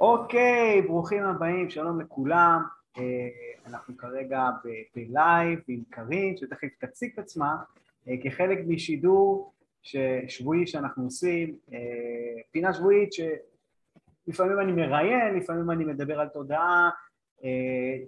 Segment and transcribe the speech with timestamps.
[0.00, 2.62] אוקיי, ברוכים הבאים, שלום לכולם.
[2.98, 3.02] אה,
[3.66, 4.48] אנחנו כרגע
[4.96, 7.56] בלייב עם קארין, שתכף תציג את עצמה,
[8.08, 9.52] אה, כחלק משידור
[10.28, 11.78] שבועי שאנחנו עושים, אה,
[12.50, 16.90] פינה שבועית שלפעמים אני מראיין, לפעמים אני מדבר על תודעה,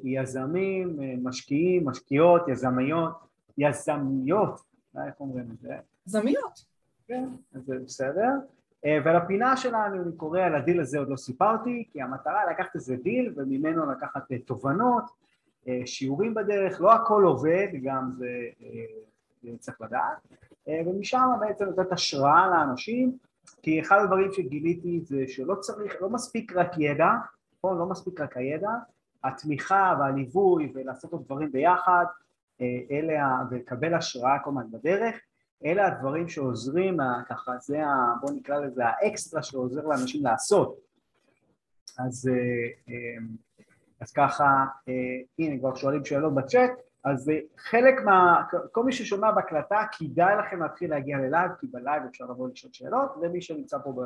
[0.04, 3.12] יזמים, משקיעים, משקיעות, יזמיות,
[3.58, 4.60] יזמיות,
[5.06, 5.74] איך אומרים את זה?
[6.06, 6.64] יזמיות.
[7.06, 7.24] כן,
[7.54, 8.30] אז זה בסדר.
[8.84, 12.96] אה, ולפינה שלנו אני קורא על הדיל הזה עוד לא סיפרתי, כי המטרה לקחת איזה
[12.96, 15.04] דיל וממנו לקחת אה, תובנות,
[15.68, 18.28] אה, שיעורים בדרך, לא הכל עובד, גם זה
[19.58, 20.28] צריך לדעת,
[20.86, 23.16] ומשם בעצם לתת השראה לאנשים,
[23.62, 27.10] כי אחד הדברים שגיליתי זה שלא צריך, לא מספיק רק ידע,
[27.58, 27.78] נכון?
[27.78, 28.70] לא מספיק רק הידע,
[29.24, 32.04] התמיכה והליווי ולעשות את הדברים ביחד,
[32.90, 35.20] אלה, ולקבל השראה כל הזמן בדרך,
[35.64, 36.96] אלה הדברים שעוזרים,
[37.28, 40.88] ככה זה, ה, בוא נקרא לזה האקסטרה שעוזר לאנשים לעשות.
[41.98, 43.26] אז, אה, אה,
[44.00, 44.44] אז ככה,
[44.88, 44.94] אה,
[45.38, 46.70] הנה כבר שואלים שאלות בצ'אט,
[47.04, 48.42] אז חלק מה,
[48.72, 53.10] כל מי ששומע בהקלטה, כדאי לכם להתחיל להגיע ללייב, כי בלייב אפשר לבוא לשאול שאלות,
[53.22, 54.02] ומי שנמצא פה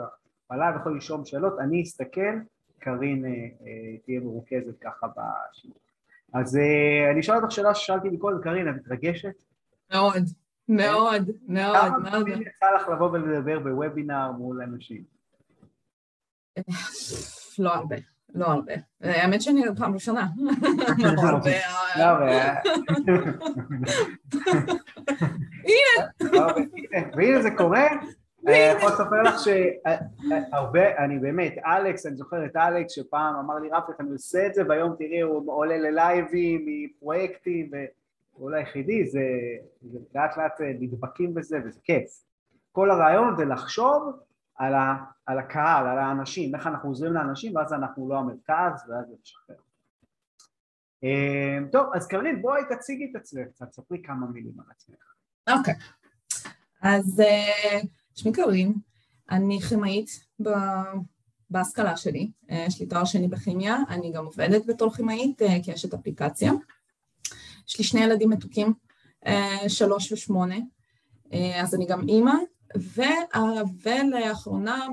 [0.50, 2.39] בלייב יכול לשאול שאלות, אני אסתכל,
[2.78, 3.25] קארין
[4.05, 5.77] תהיה מרוכזת ככה בשיעור.
[6.34, 6.59] אז
[7.11, 9.42] אני אשאל אותך שאלה ששאלתי מקודם, קארין, את מתרגשת?
[9.92, 10.42] מאוד.
[10.69, 12.03] מאוד, מאוד, מאוד.
[12.03, 15.05] כמה פעמים יצא לך לבוא ולדבר בוובינר מול אנשים?
[17.59, 17.97] לא הרבה,
[18.35, 18.73] לא הרבה.
[19.01, 20.27] האמת שאני פעם ראשונה.
[20.99, 21.51] לא הרבה.
[21.99, 22.27] לא.
[25.65, 26.07] הנה.
[27.17, 27.89] והנה זה קורה.
[28.47, 33.69] אני יכול לספר לך שהרבה, אני באמת, אלכס, אני זוכר את אלכס שפעם אמר לי
[33.69, 37.71] רפק, אני עושה את זה, והיום תראי, הוא עולה ללייבים מפרויקטים,
[38.43, 39.21] הקול היחידי זה,
[40.15, 42.25] לאט לאט נדבקים בזה וזה כיף.
[42.73, 44.21] כל הרעיון זה לחשוב
[44.55, 44.95] על, ה,
[45.27, 49.57] על הקהל, על האנשים, איך אנחנו עוזרים לאנשים ואז אנחנו לא המרכז ואז זה משחרר.
[51.03, 55.15] אמ, טוב, אז קרנית בואי תציגי את עצמך קצת, ספרי כמה מילים על עצמך.
[55.50, 56.49] אוקיי, okay.
[56.83, 57.81] אז אה,
[58.15, 58.72] שמי קרין,
[59.31, 60.09] אני כימאית
[61.50, 65.95] בהשכלה שלי, אה, יש לי תואר שני בכימיה, אני גם עובדת בתור כימאית אה, כאשת
[65.95, 66.53] אפליקציה.
[67.69, 68.73] יש לי שני ילדים מתוקים,
[69.27, 70.56] אה, שלוש ושמונה,
[71.33, 72.34] אה, אז אני גם אימא,
[73.83, 74.87] ולאחרונה,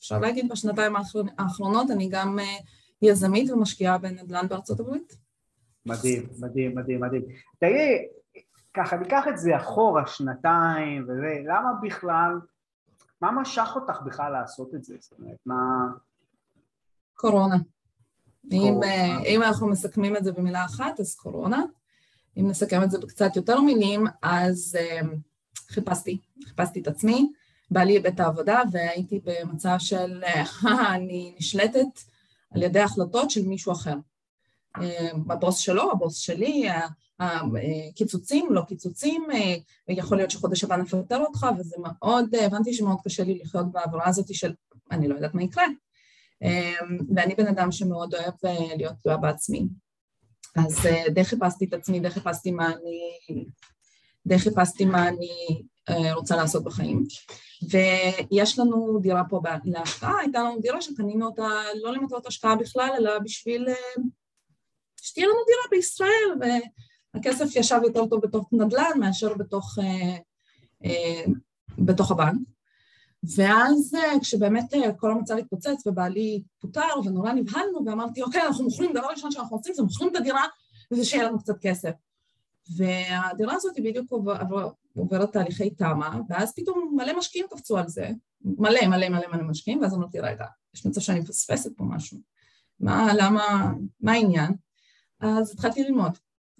[0.00, 0.96] אפשר להגיד בשנתיים
[1.38, 2.56] האחרונות, אני גם אה,
[3.02, 5.16] יזמית ומשקיעה בנדל"ן בארצות הברית.
[5.86, 7.22] מדהים, מדהים, מדהים, מדהים.
[7.58, 8.06] תראי,
[8.74, 12.32] ככה ניקח את זה אחורה שנתיים וזה, למה בכלל,
[13.20, 14.94] מה משך אותך בכלל לעשות את זה?
[15.00, 15.86] זאת אומרת, מה...
[17.14, 17.56] קורונה.
[18.52, 18.80] אם,
[19.26, 21.62] אם אנחנו מסכמים את זה במילה אחת, אז קורונה.
[22.36, 25.06] אם נסכם את זה בקצת יותר מילים, אז uh,
[25.68, 27.32] חיפשתי, חיפשתי את עצמי,
[27.70, 32.00] בא לי בית העבודה והייתי במצב של uh, אני נשלטת
[32.50, 33.96] על ידי החלטות של מישהו אחר.
[34.78, 34.82] Uh,
[35.30, 36.68] הבוס שלו, הבוס שלי,
[37.20, 39.26] הקיצוצים, לא קיצוצים,
[39.88, 44.34] יכול להיות שחודש הבא נפטר אותך, וזה מאוד, הבנתי שמאוד קשה לי לחיות בעבורה הזאת
[44.34, 44.52] של
[44.90, 45.64] אני לא יודעת מה יקרה.
[47.14, 48.34] ואני בן אדם שמאוד אוהב
[48.76, 49.68] להיות תלויה בעצמי.
[50.56, 53.46] אז אה, די חיפשתי את עצמי, די חיפשתי מה אני,
[54.26, 57.04] די חיפשתי מה אני אה, רוצה לעשות בחיים.
[57.70, 61.48] ויש לנו דירה פה להשקעה, הייתה לנו דירה שקנינו אותה
[61.82, 64.02] לא למטרות השקעה בכלל, אלא בשביל אה,
[65.02, 66.54] שתהיה לנו דירה בישראל,
[67.14, 69.78] והכסף ישב יותר טוב בתוך נדל"ן מאשר בתוך,
[71.78, 72.38] בתוך הבנק.
[73.36, 78.92] ואז אה, כשבאמת אה, כל המצב התפוצץ ובעלי פוטר ונורא נבהלנו ואמרתי אוקיי אנחנו מוכרים,
[78.92, 80.44] דבר ראשון שאנחנו רוצים זה מוכרים את הדירה
[80.90, 81.90] וזה שיהיה לנו קצת כסף.
[82.76, 84.12] והדירה הזאת היא בדיוק
[84.96, 88.10] עוברת תהליכי תמ"א ואז פתאום מלא משקיעים קפצו על זה,
[88.44, 90.44] מלא מלא מלא מלא משקיעים ואז אמרתי רגע,
[90.74, 92.18] יש מצב שאני מפספסת פה משהו,
[92.80, 94.52] מה, למה, מה העניין?
[95.20, 96.12] אז התחלתי ללמוד,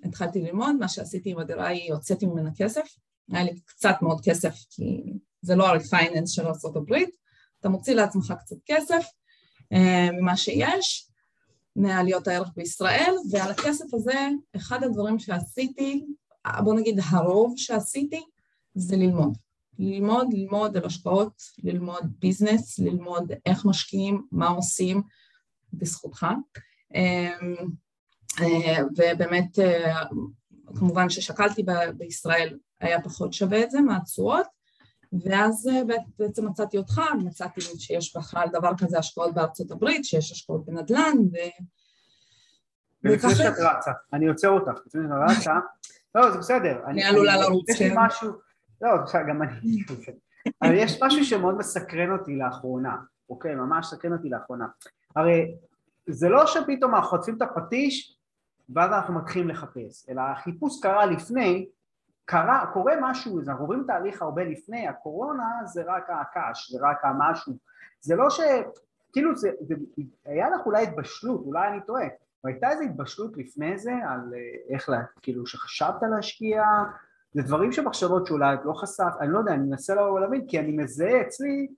[0.04, 2.96] התחלתי ללמוד, מה שעשיתי עם הדירה היא הוצאתי ממנה כסף,
[3.32, 5.12] היה לי קצת מאוד כסף כי
[5.42, 6.94] זה לא הריפייננס של ארה"ב,
[7.60, 9.04] אתה מוציא לעצמך קצת כסף
[9.72, 11.10] אה, ממה שיש,
[11.76, 16.06] מעליות הערך בישראל, ועל הכסף הזה, אחד הדברים שעשיתי,
[16.64, 18.22] בוא נגיד הרוב שעשיתי,
[18.74, 19.38] זה ללמוד.
[19.78, 25.02] ללמוד, ללמוד על השקעות, ללמוד ביזנס, ללמוד איך משקיעים, מה עושים,
[25.72, 26.26] בזכותך.
[26.94, 27.32] אה,
[28.40, 29.58] אה, ובאמת,
[30.78, 31.62] כמובן ששקלתי
[31.96, 34.46] בישראל היה פחות שווה את זה מהתשואות,
[35.12, 40.64] ואז אה, בעצם מצאתי אותך, מצאתי שיש בכלל דבר כזה השקעות בארצות הברית, שיש השקעות
[40.64, 41.36] בנדל"ן, ו...
[43.04, 45.54] ולפני שאת רצה, אני עוצר אותך, לפני שאת רצה,
[46.14, 46.80] לא, זה בסדר.
[46.86, 47.72] אני עלולה לרוץ, כן.
[47.72, 48.30] יש לי משהו,
[48.80, 49.82] לא, בסדר, גם אני,
[50.62, 52.96] אבל יש משהו שמאוד מסקרן אותי לאחרונה,
[53.30, 54.66] אוקיי, ממש מסקרן אותי לאחרונה.
[55.16, 55.54] הרי
[56.06, 58.16] זה לא שפתאום אנחנו חוטפים את הפטיש
[58.74, 61.68] ואז אנחנו מתחילים לחפש, אלא החיפוש קרה לפני,
[62.24, 67.52] קרה, קורה משהו, אנחנו רואים תהליך הרבה לפני, הקורונה זה רק הקש, זה רק המשהו,
[68.00, 68.40] זה לא ש...
[69.12, 69.74] כאילו זה, זה
[70.24, 72.06] היה לך אולי התבשלות, אולי אני טועה,
[72.44, 76.64] והייתה איזו התבשלות לפני זה על אה, איך, לה, כאילו שחשבת להשקיע,
[77.32, 80.58] זה דברים שמחשבות שאולי את לא חשפת, אני לא יודע, אני מנסה לא להבין, כי
[80.58, 81.68] אני מזהה אצלי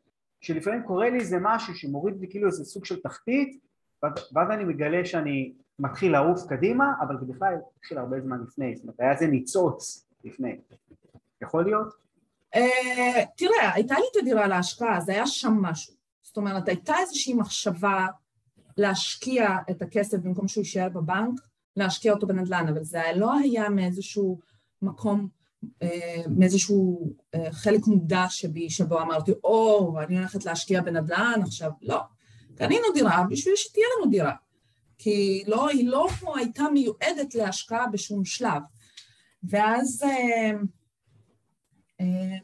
[0.41, 3.61] שלפעמים קורה לי איזה משהו שמוריד לי כאילו איזה סוג של תחתית,
[4.03, 8.83] ואז אני מגלה שאני מתחיל לעוף קדימה, אבל זה בכלל התחיל הרבה זמן לפני, זאת
[8.83, 10.57] אומרת היה איזה ניצוץ לפני,
[11.43, 11.95] יכול להיות?
[12.55, 15.95] אה, תראה, הייתה לי את הדירה להשקעה, אז היה שם משהו.
[16.23, 18.07] זאת אומרת, הייתה איזושהי מחשבה
[18.77, 21.41] להשקיע את הכסף במקום שהוא יישאר בבנק,
[21.77, 24.39] להשקיע אותו בנדל"ן, אבל זה לא היה מאיזשהו
[24.83, 25.29] מקום,
[25.83, 32.01] אה, מאיזשהו אה, חלק מודע שבי, שבו אמרתי, או, אני הולכת להשקיע בנדל"ן עכשיו, לא.
[32.55, 34.35] קנינו דירה בשביל שתהיה לנו דירה,
[34.99, 38.63] כי לא, היא לא הייתה מיועדת להשקעה בשום שלב.
[39.43, 40.51] ואז אה,
[42.01, 42.37] אה,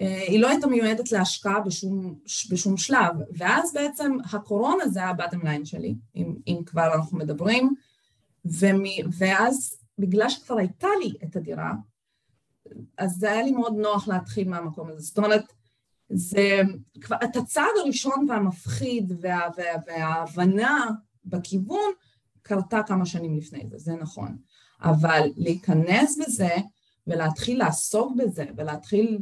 [0.00, 2.18] אה, היא לא הייתה מיועדת להשקעה בשום,
[2.50, 7.74] בשום שלב, ואז בעצם הקורונה זה ה bottom line שלי, אם, אם כבר אנחנו מדברים,
[8.44, 11.72] ומי, ואז בגלל שכבר הייתה לי את הדירה,
[12.98, 15.00] אז זה היה לי מאוד נוח להתחיל מהמקום הזה.
[15.00, 15.52] זאת אומרת,
[16.08, 16.60] זה
[17.00, 20.90] כבר, את הצעד הראשון והמפחיד וה, וה, וההבנה
[21.24, 21.92] בכיוון
[22.42, 24.36] קרתה כמה שנים לפני זה, זה נכון.
[24.82, 26.56] אבל להיכנס בזה
[27.06, 29.18] ולהתחיל לעסוק בזה ולהתחיל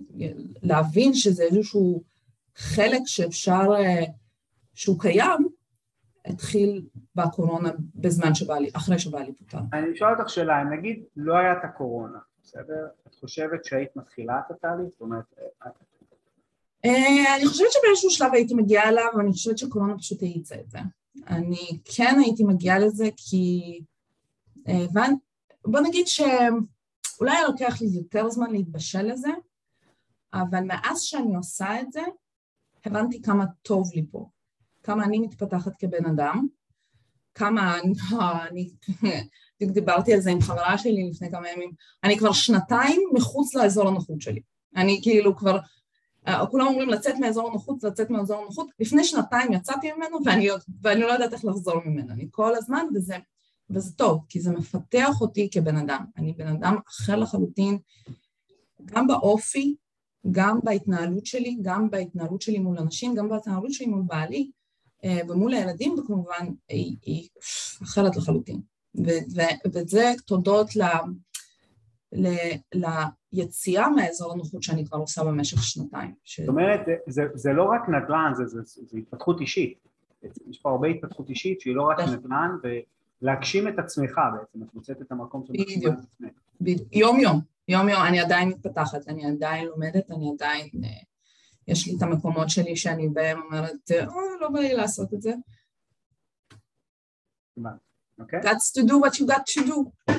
[0.63, 2.03] להבין שזה איזשהו
[2.57, 4.05] חלק שאפשר, אה,
[4.75, 5.49] שהוא קיים,
[6.25, 9.59] התחיל בקורונה בזמן שבא לי, אחרי שבא לי פוטר.
[9.73, 12.87] אני אשאל אותך שאלה, אם נגיד לא היה את הקורונה, בסדר?
[13.07, 14.89] את חושבת שהיית מתחילה את התהליך?
[14.91, 15.25] זאת אומרת...
[15.65, 15.71] אה,
[16.85, 20.79] אה, אני חושבת שבאיזשהו שלב הייתי מגיעה אליו, ואני חושבת שקורונה פשוט האיצה את זה.
[21.29, 23.81] אני כן הייתי מגיעה לזה כי...
[25.67, 29.31] בוא נגיד שאולי לוקח לי יותר זמן להתבשל לזה,
[30.35, 32.03] אבל מאז שאני עושה את זה,
[32.85, 34.29] הבנתי כמה טוב לי פה,
[34.83, 36.47] כמה אני מתפתחת כבן אדם,
[37.35, 37.79] כמה
[38.49, 38.71] אני,
[39.57, 41.73] בדיוק דיברתי על זה עם חברה שלי לפני כמה ימים,
[42.05, 44.41] אני כבר שנתיים מחוץ לאזור הנוחות שלי.
[44.77, 45.59] אני כאילו כבר,
[46.51, 50.49] כולם אומרים לצאת מאזור הנוחות, לצאת מאזור הנוחות, לפני שנתיים יצאתי ממנו ואני,
[50.83, 53.17] ואני לא יודעת איך לחזור ממנו, אני כל הזמן, וזה
[53.75, 56.05] וזה טוב, כי זה מפתח אותי כבן אדם.
[56.17, 57.79] אני בן אדם אחר לחלוטין,
[58.85, 59.75] גם באופי,
[60.31, 64.51] גם בהתנהלות שלי, גם בהתנהלות שלי מול אנשים, גם בהתנהלות שלי מול בעלי
[65.05, 67.29] אה, ומול הילדים, וכמובן היא, היא
[67.83, 68.61] אחרת לחלוטין.
[69.75, 70.83] וזה תודות ל,
[72.13, 72.85] ל,
[73.33, 76.15] ליציאה מהאזור הנוחות שאני כבר עושה במשך שנתיים.
[76.25, 76.41] ש...
[76.41, 79.79] זאת אומרת, זה, זה לא רק נדל"ן, זה, זה, זה התפתחות אישית.
[80.51, 82.51] יש פה הרבה התפתחות אישית שהיא לא רק נדל"ן,
[83.23, 85.95] להגשים את עצמך בעצם, את מוצאת את המקום של בדיוק,
[86.61, 90.89] בדיוק, יום יום, יום יום, אני עדיין מתפתחת, אני עדיין לומדת, אני עדיין, אה,
[91.69, 94.05] יש לי את המקומות שלי שאני בהם אומרת, אה,
[94.41, 95.35] לא בא לי לעשות את זה.
[98.19, 98.41] אוקיי.
[98.41, 100.13] That's to do what you got to do.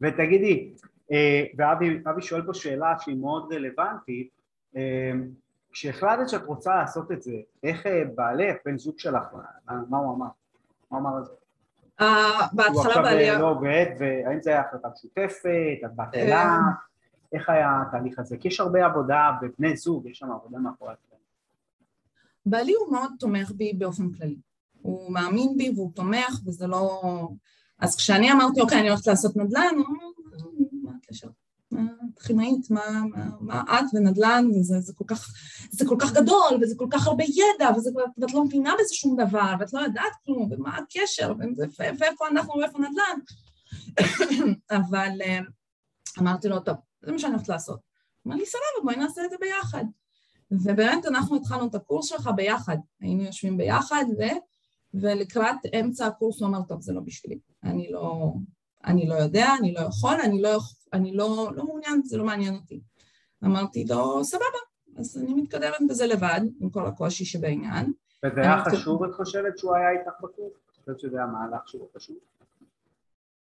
[0.00, 0.72] ותגידי,
[1.12, 1.44] אה,
[2.04, 4.34] ואבי שואל פה שאלה שהיא מאוד רלוונטית,
[5.72, 9.26] כשהחלטת שאת רוצה לעשות את זה, איך בעלך, בן זוג שלך,
[9.66, 10.26] מה הוא אמר?
[10.90, 11.32] מה אמר על זה?
[12.52, 13.38] בהתחלה בעלייה...
[13.38, 16.58] הוא עכשיו לא עובד, והאם זה היה החלטה משותפת, את בהתחלה,
[17.32, 18.36] איך היה התהליך הזה?
[18.36, 21.16] כי יש הרבה עבודה בבני זוג, יש שם עבודה מאחורי זה.
[22.46, 24.36] בעלי הוא מאוד תומך בי באופן כללי.
[24.82, 27.00] הוא מאמין בי והוא תומך, וזה לא...
[27.78, 30.06] אז כשאני אמרתי, אוקיי, אני הולכת לעשות נדל"ן, הוא אמר,
[30.82, 31.28] מה הקשר?
[32.26, 35.28] כימאית, מה, מה, מה את ונדל"ן, וזה זה כל, כך,
[35.70, 39.16] זה כל כך גדול, וזה כל כך הרבה ידע, וזה, ואת לא מבינה בזה שום
[39.16, 41.32] דבר, ואת לא יודעת כלום, ומה הקשר,
[41.78, 43.18] ואיפה אנחנו ואיפה נדל"ן.
[44.78, 45.38] אבל אה,
[46.20, 47.80] אמרתי לו, טוב, זה מה שאני הולכת לעשות.
[48.26, 49.84] אמר לי, סבבה, בואי נעשה את זה ביחד.
[50.50, 54.22] ובאמת אנחנו התחלנו את הקורס שלך ביחד, היינו יושבים ביחד, ו...
[54.94, 58.34] ולקראת אמצע הקורס הוא אמר, טוב, זה לא בשבילי, אני לא,
[58.86, 60.58] אני לא יודע, אני לא יכול, אני לא,
[60.92, 62.80] אני לא, לא מעוניין, זה לא מעניין אותי.
[63.44, 64.44] אמרתי לו, סבבה,
[64.96, 67.92] אז אני מתקדמת בזה לבד, עם כל הקושי שבעניין.
[68.24, 70.52] וזה היה חשוב, את חושבת, שהוא היה איתך בקורס?
[70.70, 72.16] את חושבת שזה היה מהלך שהוא חשוב?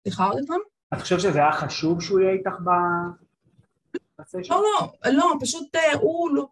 [0.04, 0.60] סליחה עוד פעם?
[0.94, 2.70] את חושבת שזה היה חשוב שהוא יהיה איתך ב...
[4.50, 4.64] לא,
[5.06, 6.48] לא, לא, פשוט אה, הוא לא...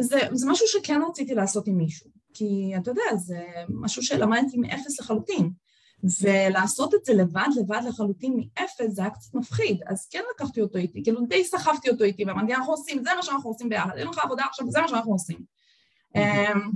[0.00, 5.00] זה, זה משהו שכן רציתי לעשות עם מישהו, כי אתה יודע, זה משהו שלמדתי מאפס
[5.00, 5.50] לחלוטין.
[6.22, 10.78] ולעשות את זה לבד, לבד לחלוטין מאפס, זה היה קצת מפחיד, אז כן לקחתי אותו
[10.78, 14.08] איתי, כאילו די סחבתי אותו איתי, ואמרתי, אנחנו עושים, זה מה שאנחנו עושים ביחד, אין
[14.08, 15.38] לך עבודה עכשיו, זה מה שאנחנו עושים.
[16.16, 16.70] אמ,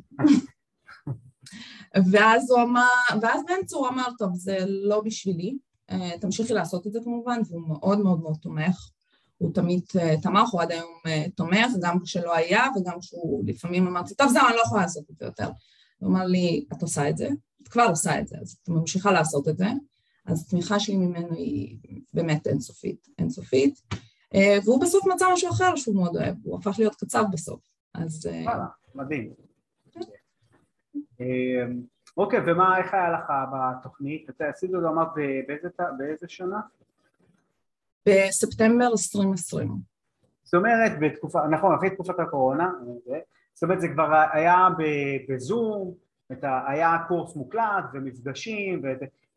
[2.10, 5.58] ואז הוא אמר, ואז באמצע הוא אמר, טוב, זה לא בשבילי,
[5.90, 8.90] אה, תמשיכי לעשות את זה כמובן, והוא מאוד מאוד מאוד תומך.
[9.38, 13.86] הוא תמיד אה, תמך, הוא עד היום אה, תומך, גם כשלא היה וגם כשהוא לפעמים
[13.86, 15.48] אמרתי, טוב, זהו, אני לא יכולה לעשות את זה יותר.
[15.98, 17.28] הוא אמר לי, את עושה את זה,
[17.62, 19.66] את כבר עושה את זה, אז את ממשיכה לעשות את זה.
[20.26, 21.78] אז התמיכה שלי ממנו היא
[22.14, 23.80] באמת אינסופית, אינסופית.
[24.64, 27.60] והוא בסוף מצא משהו אחר שהוא מאוד אוהב, הוא הפך להיות קצב בסוף,
[27.94, 28.28] אז...
[28.44, 29.32] וואלה, מדהים.
[31.20, 31.80] אמ,
[32.16, 34.30] אוקיי, ומה, איך היה לך בתוכנית?
[34.30, 35.08] אתה עשית את זה, אמרת,
[35.98, 36.60] באיזה שנה?
[38.08, 39.68] בספטמבר 2020.
[40.42, 42.70] זאת אומרת, בתקופה, נכון, אחרי תקופת הקורונה,
[43.54, 44.68] זאת אומרת, זה כבר היה
[45.28, 45.94] בזום,
[46.42, 48.82] היה קורס מוקלט ומפגשים,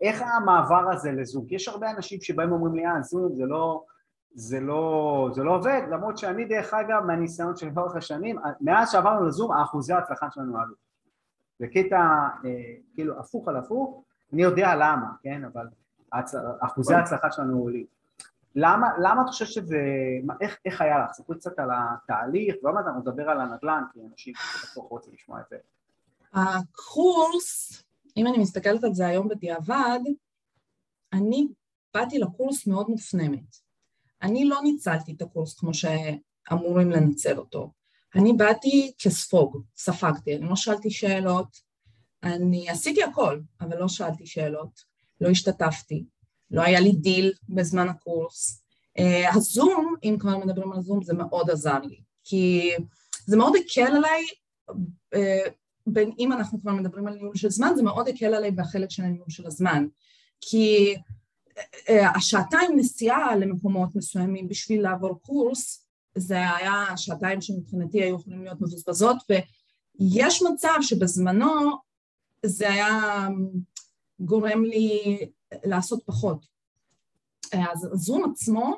[0.02, 1.46] איך המעבר הזה לזום?
[1.48, 3.84] כי יש הרבה אנשים שבאים ואומרים לי, אה, זום זה לא,
[4.34, 9.26] זה לא, זה לא עובד, למרות שאני דרך אגב, מהניסיון שלי לאורך השנים, מאז שעברנו
[9.26, 10.76] לזום, האחוזי ההצלחה שלנו עלו.
[11.60, 11.98] זה קטע
[12.46, 15.68] אה, כאילו הפוך על הפוך, אני יודע למה, כן, אבל
[16.60, 17.86] אחוזי ההצלחה שלנו עולים.
[18.56, 19.78] למה, למה אתה חושב שזה,
[20.42, 21.12] איך, איך היה לך?
[21.12, 24.34] ספרי קצת על התהליך, ולמה אתה מדבר על הנדל"ן, כי אנשים
[24.64, 25.58] בטוח רוצים לשמוע את זה.
[26.34, 27.84] הקורס,
[28.18, 30.00] אם אני מסתכלת על זה היום בדיעבד,
[31.13, 31.48] אני
[31.94, 33.56] באתי לקורס מאוד מופנמת.
[34.22, 37.72] אני לא ניצלתי את הקורס כמו שאמורים לנצל אותו.
[38.16, 41.58] אני באתי כספוג, ספגתי, אני לא שאלתי שאלות,
[42.24, 44.82] אני עשיתי הכל, אבל לא שאלתי שאלות,
[45.22, 46.06] לא השתתפתי,
[46.52, 48.60] לא היה לי דיל בזמן הקורס.
[49.00, 52.72] אה, הזום, אם כבר מדברים על הזום, זה מאוד עזר לי, כי
[53.25, 54.24] זה מאוד הקל עליי,
[55.16, 55.50] אה,
[55.88, 59.04] בין אם אנחנו כבר מדברים על ניהול של זמן, זה מאוד הקל עליי בחלק של
[59.04, 59.86] הניהול של הזמן,
[60.42, 60.96] כי
[61.56, 68.62] uh, השעתיים נסיעה למקומות מסוימים בשביל לעבור קורס, זה היה שעתיים שמבחינתי היו יכולים להיות
[68.62, 71.72] מבוזבזות, ויש מצב שבזמנו
[72.46, 73.28] זה היה
[74.20, 75.18] גורם לי
[75.63, 76.46] לעשות פחות.
[77.54, 78.75] אז זום עצמו,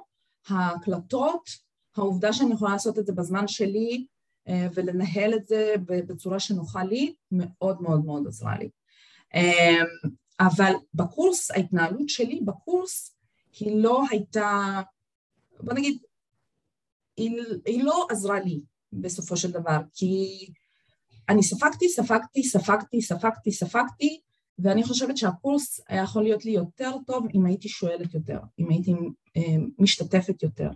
[0.48, 1.50] ההקלטות,
[1.98, 4.15] העובדה שאני יכולה לעשות את זה בזמן שלי אה,
[4.48, 8.70] ולנהל את זה בצורה שנוחה לי, מאוד מאוד מאוד עזרה לי.
[9.36, 9.84] אה,
[10.40, 13.16] אבל בקורס, ההתנהלות שלי בקורס
[13.60, 14.82] היא לא הייתה,
[15.60, 15.98] בוא נגיד,
[17.18, 17.32] היא,
[17.66, 18.62] היא לא עזרה לי
[18.94, 20.28] בסופו של דבר, כי
[21.30, 24.22] אני ספגתי, ספגתי, ספגתי, ספגתי, ספגתי,
[24.60, 28.94] ואני חושבת שהקורס היה יכול להיות לי יותר טוב אם הייתי שואלת יותר, אם הייתי
[29.38, 30.70] אה, משתתפת יותר,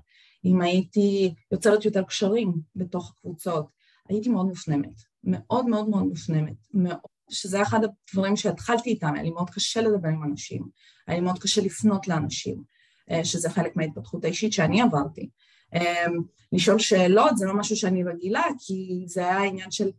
[0.46, 3.65] אם הייתי יוצרת יותר קשרים בתוך הקבוצות.
[4.10, 6.98] הייתי מאוד מופנמת, מאוד מאוד מאוד מופנמת, מאוד,
[7.29, 10.67] שזה אחד הדברים שהתחלתי איתם, היה לי מאוד קשה לדבר עם אנשים,
[11.08, 12.63] היה לי מאוד קשה לפנות לאנשים,
[13.12, 15.29] אה, שזה חלק מההתפתחות האישית שאני עברתי.
[15.75, 19.91] אמ, לשאול שאלות זה לא משהו שאני רגילה, כי זה היה עניין של,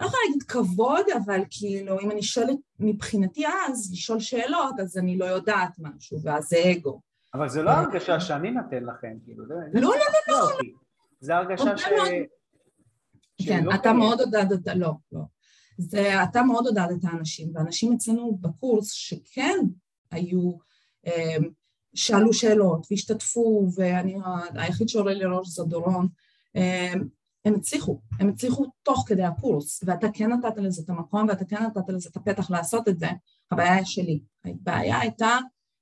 [0.00, 5.18] לא יכולה להגיד כבוד, אבל כאילו, אם אני שואלת מבחינתי אז, לשאול שאלות, אז אני
[5.18, 7.00] לא יודעת משהו, ואז זה אגו.
[7.34, 9.54] אבל זה לא אה, הרגשה שאני נותן לכם, כאילו, זה...
[9.74, 9.90] לא, לא,
[10.28, 10.48] לא, לא.
[11.20, 11.84] זה הרגשה ש...
[13.46, 15.20] כן, אתה מאוד עודדת, לא, לא.
[15.78, 19.58] זה, אתה מאוד עודדת האנשים, ואנשים אצלנו בקורס שכן
[20.10, 20.52] היו,
[21.06, 21.50] אמ,
[21.94, 24.16] שאלו שאלות והשתתפו, ואני,
[24.54, 26.08] היחיד שעולה לי ראש זה דורון,
[26.54, 27.08] הם,
[27.44, 31.62] הם הצליחו, הם הצליחו תוך כדי הקורס, ואתה כן נתת לזה את המקום ואתה כן
[31.62, 33.08] נתת לזה את הפתח לעשות את זה,
[33.50, 34.20] הבעיה שלי.
[34.44, 35.38] הבעיה הייתה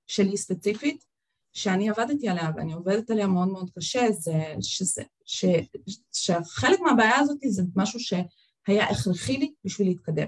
[0.07, 1.05] שלי ספציפית,
[1.53, 5.45] שאני עבדתי עליה ואני עובדת עליה מאוד מאוד קשה, זה שזה, ש,
[6.13, 10.27] שחלק מהבעיה הזאת זה משהו שהיה הכרחי לי בשביל להתקדם.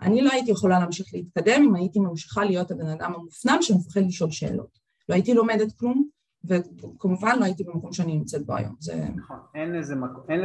[0.00, 4.30] אני לא הייתי יכולה להמשיך להתקדם אם הייתי ממשיכה להיות הבן אדם המופנם שמפחד לשאול
[4.30, 4.78] שאלות.
[5.08, 6.08] לא הייתי לומדת כלום,
[6.44, 8.74] וכמובן לא הייתי במקום שאני נמצאת בו היום.
[8.80, 9.08] זה...
[9.16, 10.40] נכון, אין לזה מקום, אין.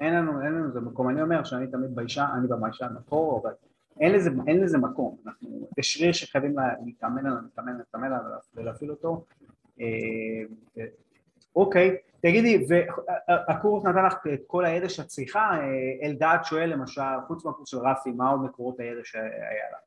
[0.00, 1.08] אין לנו, אין לנו איזה מקום.
[1.10, 3.50] אני אומר שאני תמיד ביישן, אני בביישן מקור, אבל
[4.00, 5.16] אין לזה, אין לזה מקום.
[5.26, 8.20] אנחנו, יש שריר שחייבים להתאמן עליו, להתאמן, להתאמן עליו
[8.54, 9.24] ולהפעיל אותו.
[9.80, 9.86] אה,
[10.78, 10.84] אה,
[11.56, 17.44] אוקיי, תגידי, והקורס נתן לך את כל הידע שאת צריכה, אה, אלדד שואל למשל, חוץ
[17.44, 19.78] מהקורס של רפי, מה עוד מקורות הידע שהיה לה?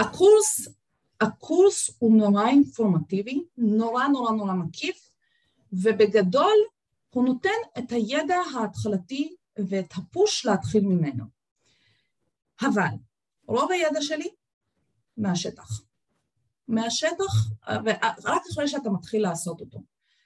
[0.00, 0.68] הקורס
[1.20, 5.10] הקורס הוא נורא אינפורמטיבי, נורא נורא נורא מקיף,
[5.72, 6.56] ובגדול
[7.10, 11.39] הוא נותן את הידע ההתחלתי ואת הפוש להתחיל ממנו.
[12.62, 12.94] אבל
[13.46, 14.28] רוב הידע שלי
[15.16, 15.80] מהשטח.
[16.68, 17.48] מהשטח,
[18.24, 19.82] רק אחרי שאתה מתחיל לעשות אותו.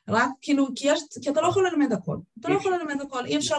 [0.09, 2.19] רק כאילו, כי, יש, כי אתה לא יכול ללמד הכל.
[2.41, 3.57] אתה לא יכול ללמד הכל, אי אפשר...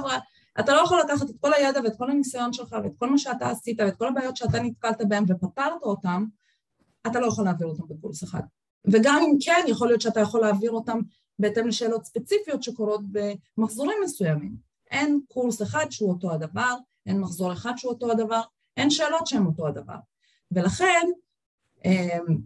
[0.59, 3.49] אתה לא יכול לקחת את כל הידע ואת כל הניסיון שלך ואת כל מה שאתה
[3.49, 6.23] עשית ואת כל הבעיות שאתה נתקלת בהן ופתרת אותן
[7.07, 8.41] אתה לא יכול להעביר אותם בקורס אחד.
[8.85, 10.99] וגם אם כן, יכול להיות שאתה יכול להעביר אותם
[11.39, 13.01] בהתאם לשאלות ספציפיות שקורות
[13.57, 14.55] במחזורים מסוימים.
[14.91, 18.41] אין קורס אחד שהוא אותו הדבר, אין מחזור אחד שהוא אותו הדבר,
[18.77, 19.95] אין שאלות שהן אותו הדבר.
[20.51, 21.07] ולכן,
[21.85, 22.37] אמ,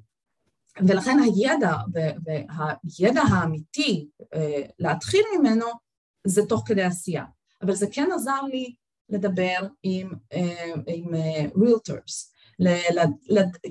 [0.88, 1.76] ולכן הידע
[2.24, 5.66] והידע האמיתי אה, להתחיל ממנו
[6.28, 7.26] זה תוך כדי עשייה.
[7.62, 8.76] אבל זה כן עזר לי
[9.10, 11.14] לדבר עם, אה, עם.
[11.16, 11.46] אה,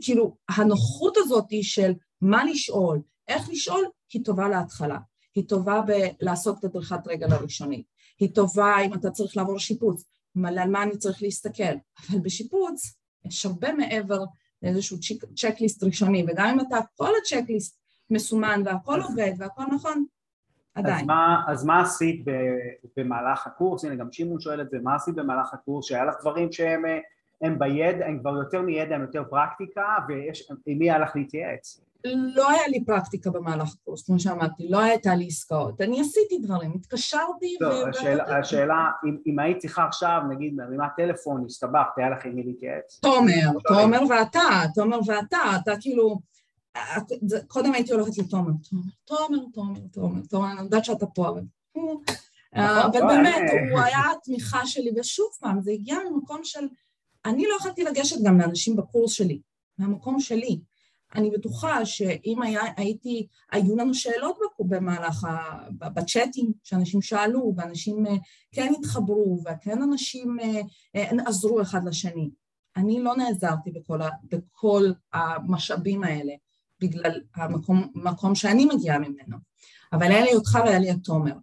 [0.01, 4.99] כאילו, הנוחות הזאת של מה לשאול, איך לשאול, היא טובה להתחלה.
[5.35, 7.87] היא טובה בלעשות את הדרכת רגל הראשונית.
[8.19, 10.05] היא טובה אם אתה צריך לעבור שיפוץ,
[10.45, 11.63] על מה אני צריך להסתכל.
[12.11, 14.25] אבל בשיפוץ יש הרבה מעבר
[14.63, 14.97] לאיזשהו
[15.37, 17.79] צ'קליסט ראשוני, וגם אם אתה, כל הצ'קליסט
[18.11, 20.05] מסומן והכל עובד והכל נכון,
[20.75, 21.01] עדיין.
[21.01, 22.25] אז מה, אז מה עשית
[22.97, 23.85] במהלך הקורס?
[23.85, 25.87] הנה גם שמעון שואל את זה, מה עשית במהלך הקורס?
[25.87, 26.83] שהיה לך דברים שהם
[27.41, 31.81] הם בידע, הם כבר יותר מידע, הם יותר פרקטיקה, ועם מי היה לך להתייעץ?
[32.07, 35.81] לא היה לי פרקטיקה במהלך הקורס, כמו שאמרתי, לא הייתה לי עסקאות.
[35.81, 37.65] אני עשיתי דברים, התקשרתי ו...
[37.65, 42.35] לא, השאלה, השאלה אם, אם היית צריכה עכשיו, נגיד, מרימה טלפון, הסתבכת, היה לך עם
[42.35, 42.99] מי להתייעץ?
[43.03, 46.19] תומר, תומר ואתה, תומר ואתה, אתה כאילו...
[47.47, 48.53] קודם הייתי הולכת לתומר,
[49.05, 51.43] תומר, תומר, תומר, תומר, אני יודעת שאתה פה, אבל...
[51.77, 52.03] נכון,
[52.55, 56.69] אבל באמת, הוא היה התמיכה שלי, ושוב פעם, זה הגיע ממקום של...
[57.25, 59.41] אני לא יכולתי לגשת גם לאנשים בקורס שלי,
[59.79, 60.61] מהמקום שלי.
[61.15, 68.13] אני בטוחה שאם היה, הייתי, היו לנו שאלות במהלך, ה, בצ'אטים שאנשים שאלו, ואנשים אה,
[68.53, 70.61] כן התחברו, וכן אנשים אה,
[70.97, 72.31] אה, עזרו אחד לשני.
[72.77, 76.33] אני לא נעזרתי בכל, ה, בכל המשאבים האלה,
[76.81, 79.37] בגלל המקום שאני מגיעה ממנו.
[79.93, 81.35] אבל היה לי אותך והיה לי את תומר.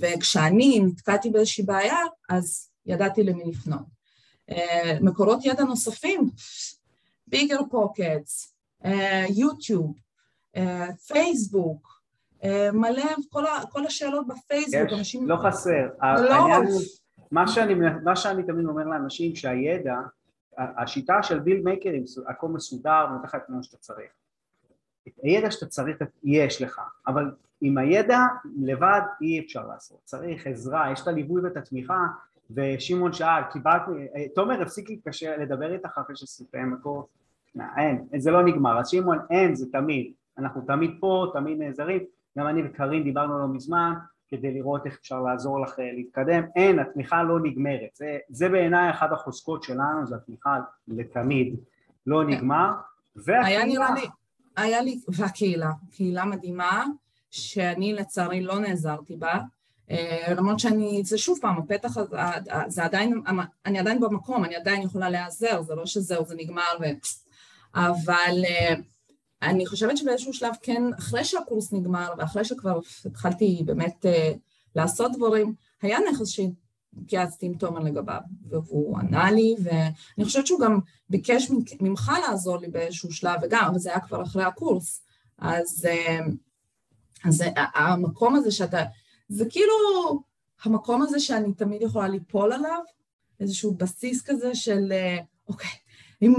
[0.00, 1.96] וכשאני נתקעתי באיזושהי בעיה,
[2.28, 3.98] אז ידעתי למי לפנות.
[5.00, 6.30] מקורות ידע נוספים,
[7.26, 8.57] ביגר פוקטס,
[9.28, 9.96] יוטיוב,
[11.06, 12.02] פייסבוק,
[12.72, 15.28] מלא, כל, כל השאלות בפייסבוק, יש, אנשים...
[15.28, 15.88] לא חסר.
[16.02, 16.46] לא.
[17.30, 19.96] מה שאני, מה שאני תמיד אומר לאנשים, שהידע,
[20.58, 24.10] השיטה של ביל מייקרים, הכל מסודר ונותן לך את מה שאתה צריך.
[25.08, 28.18] את הידע שאתה צריך, יש לך, אבל עם הידע
[28.62, 31.98] לבד אי אפשר לעשות, צריך עזרה, יש את הליווי ואת התמיכה,
[32.50, 33.90] ושמעון שאל, קיבלתי,
[34.34, 37.06] תומר הפסיק להתקשר, לדבר איתך אחרי שסיפר הקורס,
[37.76, 42.00] אין, זה לא נגמר, אז שמעון אין זה תמיד, אנחנו תמיד פה, תמיד נעזרים,
[42.38, 43.92] גם אני וקארין דיברנו לא מזמן
[44.28, 48.90] כדי לראות איך אפשר לעזור לך אה, להתקדם, אין, התמיכה לא נגמרת, זה, זה בעיניי
[48.90, 51.56] אחת החוזקות שלנו, זה התמיכה לתמיד,
[52.06, 52.30] לא כן.
[52.30, 52.70] נגמר,
[53.16, 53.46] והקהילה...
[53.46, 54.06] היה נראה לי,
[54.56, 56.84] היה לי, והקהילה, קהילה מדהימה,
[57.30, 59.38] שאני לצערי לא נעזרתי בה,
[59.90, 62.16] אה, למרות שאני, זה שוב פעם, הפתח הזה,
[62.66, 63.22] זה עדיין,
[63.66, 66.84] אני עדיין במקום, אני עדיין יכולה להיעזר, זה לא שזהו, זה נגמר ו...
[67.74, 68.82] אבל uh,
[69.42, 74.38] אני חושבת שבאיזשהו שלב כן, אחרי שהקורס נגמר ואחרי שכבר התחלתי באמת uh,
[74.76, 80.78] לעשות דברים, היה נכס שהתייעצתי עם תומר לגביו, והוא ענה לי, ואני חושבת שהוא גם
[81.10, 81.50] ביקש
[81.80, 85.02] ממך לעזור לי באיזשהו שלב, וגם, אבל זה היה כבר אחרי הקורס,
[85.38, 86.30] אז, uh,
[87.24, 88.82] אז המקום הזה שאתה,
[89.28, 89.74] זה כאילו
[90.64, 92.80] המקום הזה שאני תמיד יכולה ליפול עליו,
[93.40, 94.92] איזשהו בסיס כזה של,
[95.48, 95.70] אוקיי,
[96.22, 96.34] אם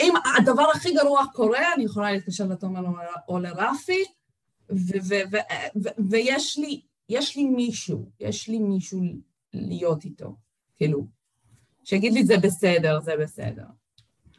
[0.00, 2.80] אם הדבר הכי גרוע קורה, אני יכולה להתקשר לתומר
[3.28, 4.04] או לרפי,
[6.10, 9.00] ויש לי, יש לי מישהו, יש לי מישהו
[9.54, 10.36] להיות איתו,
[10.76, 11.06] כאילו,
[11.84, 13.64] שיגיד לי זה בסדר, זה בסדר.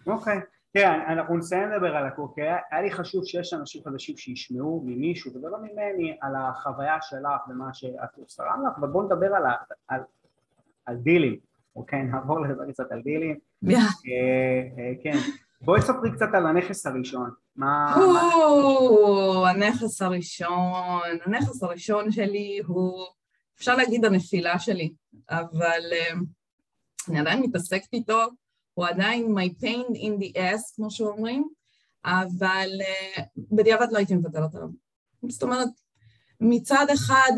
[0.07, 0.37] אוקיי.
[0.37, 0.59] Okay.
[0.73, 5.31] כן, אנחנו נסיים לדבר על הכל, כי היה לי חשוב שיש אנשים חדשים שישמעו ממישהו,
[5.33, 9.43] ולא ממני, על החוויה שלך ומה שאת עושה לך, אבל בואו נדבר על,
[9.87, 10.01] על,
[10.85, 11.37] על דילים,
[11.75, 12.03] אוקיי?
[12.03, 13.37] נעבור לדבר קצת על דילים.
[13.65, 13.69] Yeah.
[13.69, 13.81] אה,
[14.77, 15.17] אה, כן.
[15.61, 17.29] בואי ספרי קצת על הנכס הראשון.
[17.55, 17.95] מה...
[19.49, 23.05] הנכס הראשון, הנכס הראשון שלי הוא,
[23.57, 24.93] אפשר להגיד הנפילה שלי,
[25.29, 26.13] אבל אה,
[27.09, 28.21] אני עדיין מתעסקת איתו,
[28.73, 31.49] הוא עדיין my pain in the ass, כמו שאומרים,
[32.05, 34.67] אבל אה, בדיעבד לא הייתי מוותרת עליו.
[35.29, 35.69] זאת אומרת,
[36.39, 37.31] מצד אחד,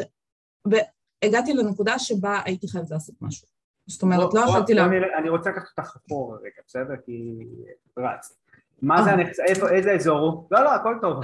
[1.21, 3.47] הגעתי לנקודה שבה הייתי חייבת לעשות משהו.
[3.91, 4.85] זאת אומרת, לא יכולתי לה...
[5.17, 6.93] אני רוצה לקחת אותך אחורה רגע, בסדר?
[7.05, 7.33] כי
[7.97, 8.41] רץ.
[8.81, 9.13] מה זה אה.
[9.15, 10.47] הנכס, איפה, איזה אזור הוא?
[10.51, 11.21] לא, לא, הכל טוב.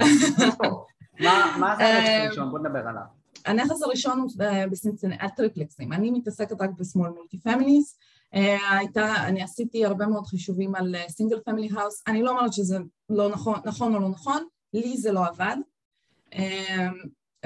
[1.60, 2.50] מה זה הנכס אה, הראשון?
[2.50, 3.02] בוא נדבר עליו.
[3.46, 4.64] הנכס הראשון הוא אה,
[5.20, 5.92] הטריפלקסים.
[5.92, 7.98] אני מתעסקת רק ב small multi families.
[8.70, 12.02] הייתה, אני עשיתי הרבה מאוד חישובים על single family house.
[12.06, 12.78] אני לא אומרת שזה
[13.10, 14.42] לא נכון, נכון או לא נכון,
[14.74, 15.56] לי זה לא עבד.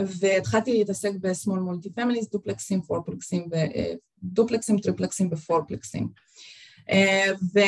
[0.00, 3.48] והתחלתי להתעסק ב small multi families, דופלקסים, פורפלקסים,
[4.22, 6.08] דופלקסים, טריפלקסים ופורפלקסים.
[7.54, 7.60] ו...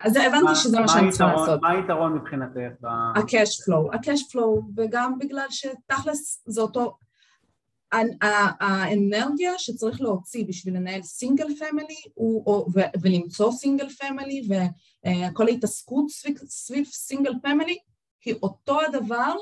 [0.00, 1.62] אז הבנתי שזה מה שאני צריכה לעשות.
[1.62, 2.84] מה היתרון מבחינתך?
[2.84, 6.96] ה-cash flow, ה-cash flow, וגם בגלל שתכלס זה אותו,
[8.60, 12.02] האנרגיה שצריך להוציא בשביל לנהל single family
[13.02, 16.06] ולמצוא single family וכל ההתעסקות
[16.48, 17.78] סביב single family
[18.24, 19.34] היא אותו הדבר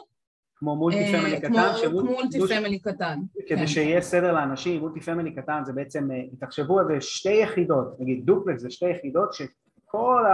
[0.56, 3.18] כמו multi family קטן, כמו multi family קטן.
[3.48, 3.66] כדי כן.
[3.66, 8.60] שיהיה סדר לאנשים, multi family קטן זה בעצם, תחשבו על זה שתי יחידות, נגיד דופלקס
[8.62, 10.24] זה שתי יחידות שכל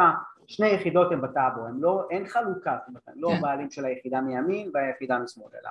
[0.49, 2.79] השני יחידות הן בטאבו, לא, אין חלוקה,
[3.17, 3.41] לא כן.
[3.41, 5.71] בעלים של היחידה מימין והיחידה משמאל אלא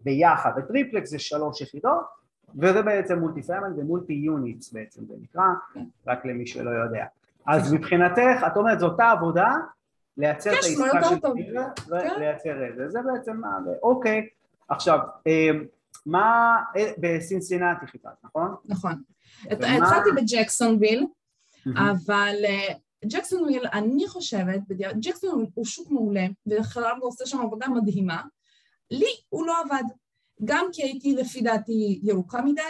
[0.00, 2.24] ביחד, וטריפלקס זה שלוש יחידות
[2.58, 5.42] וזה בעצם multi family ו multi units בעצם זה נקרא,
[5.74, 5.84] כן.
[6.06, 7.04] רק למי שלא יודע.
[7.46, 9.50] אז מבחינתך, את אומרת זו אותה עבודה,
[10.16, 14.28] לייצר את העסקה של סינגר ולייצר את זה, זה בעצם מה, אוקיי,
[14.68, 15.64] עכשיו, אמ,
[16.06, 18.54] מה, אה, בסינסינטי חיפשת, נכון?
[18.64, 19.02] נכון,
[19.50, 21.06] התחלתי בג'קסונוויל,
[21.66, 22.74] אבל אה,
[23.04, 24.60] ג'קסונוויל, אני חושבת,
[25.00, 28.22] ג'קסונוויל הוא שוק מעולה, וחרב עושה שם עבודה מדהימה,
[28.90, 29.82] לי הוא לא עבד,
[30.44, 32.60] גם כי הייתי לפי דעתי ירוקה מדי,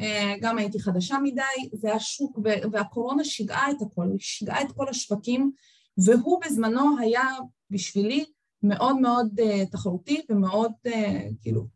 [0.00, 2.38] אה, גם הייתי חדשה מדי, זה השוק,
[2.72, 5.52] והקורונה שיגעה את הכל, שיגעה את כל השווקים,
[5.98, 7.28] והוא בזמנו היה
[7.70, 8.24] בשבילי
[8.62, 10.90] מאוד מאוד uh, תחרותי ומאוד uh,
[11.42, 11.66] כאילו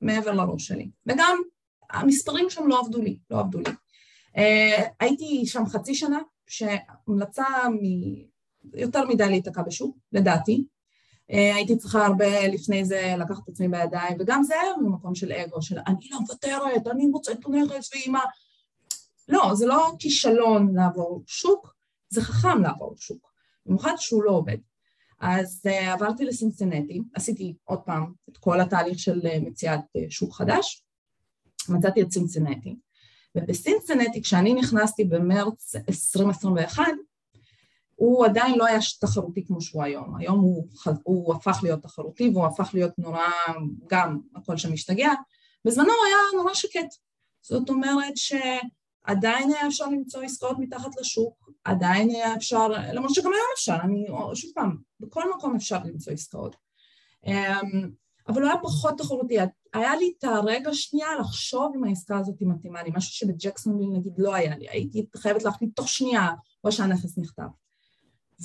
[0.00, 0.90] מעבר לראש שלי.
[1.06, 1.38] וגם
[1.90, 3.70] המספרים שם לא עבדו לי, לא עבדו לי.
[4.36, 7.82] Uh, הייתי שם חצי שנה, שהמלצה מ...
[8.74, 10.64] יותר מדי להיתקע בשוק, לדעתי.
[11.30, 15.32] Uh, הייתי צריכה הרבה לפני זה לקחת את עצמי בידיים, וגם זה היה ממקום של
[15.32, 18.20] אגו, של אני לא מוותרת, אני מוצאת את הנכס ואימא...
[19.28, 21.74] לא, זה לא כישלון לעבור שוק,
[22.08, 23.31] זה חכם לעבור שוק.
[23.66, 24.56] במיוחד שהוא לא עובד.
[25.20, 30.34] אז uh, עברתי לסינסנטי, עשיתי עוד פעם את כל התהליך של uh, מציאת uh, שוק
[30.34, 30.84] חדש,
[31.68, 32.76] מצאתי את סינסנטי.
[33.34, 36.84] ובסינסנטי, כשאני נכנסתי במרץ 2021,
[37.94, 40.16] הוא עדיין לא היה תחרותי כמו שהוא היום.
[40.16, 40.68] היום הוא,
[41.02, 43.26] הוא הפך להיות תחרותי והוא הפך להיות נורא,
[43.86, 45.12] גם הכל שם משתגע.
[45.64, 46.94] בזמנו הוא היה נורא שקט.
[47.42, 48.32] זאת אומרת ש...
[49.04, 54.06] עדיין היה אפשר למצוא עסקאות מתחת לשוק, עדיין היה אפשר, למרות שגם היום אפשר, אני
[54.34, 56.56] שוב פעם, בכל מקום אפשר למצוא עסקאות.
[57.26, 57.90] אמ,
[58.28, 59.36] אבל הוא היה פחות תחרותי,
[59.72, 64.12] היה לי את הרגע שנייה לחשוב אם העסקה הזאת היא מתאימה לי, משהו שבג'קסונוויל נגיד
[64.18, 66.30] לא היה לי, הייתי חייבת להחליט תוך שנייה
[66.64, 67.48] או שהנכס נכתב.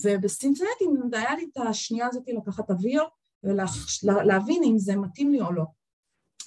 [0.03, 3.03] ובסינצנטי היה לי את השנייה הזאת לקחת אוויר
[3.43, 5.63] ולהבין אם זה מתאים לי או לא.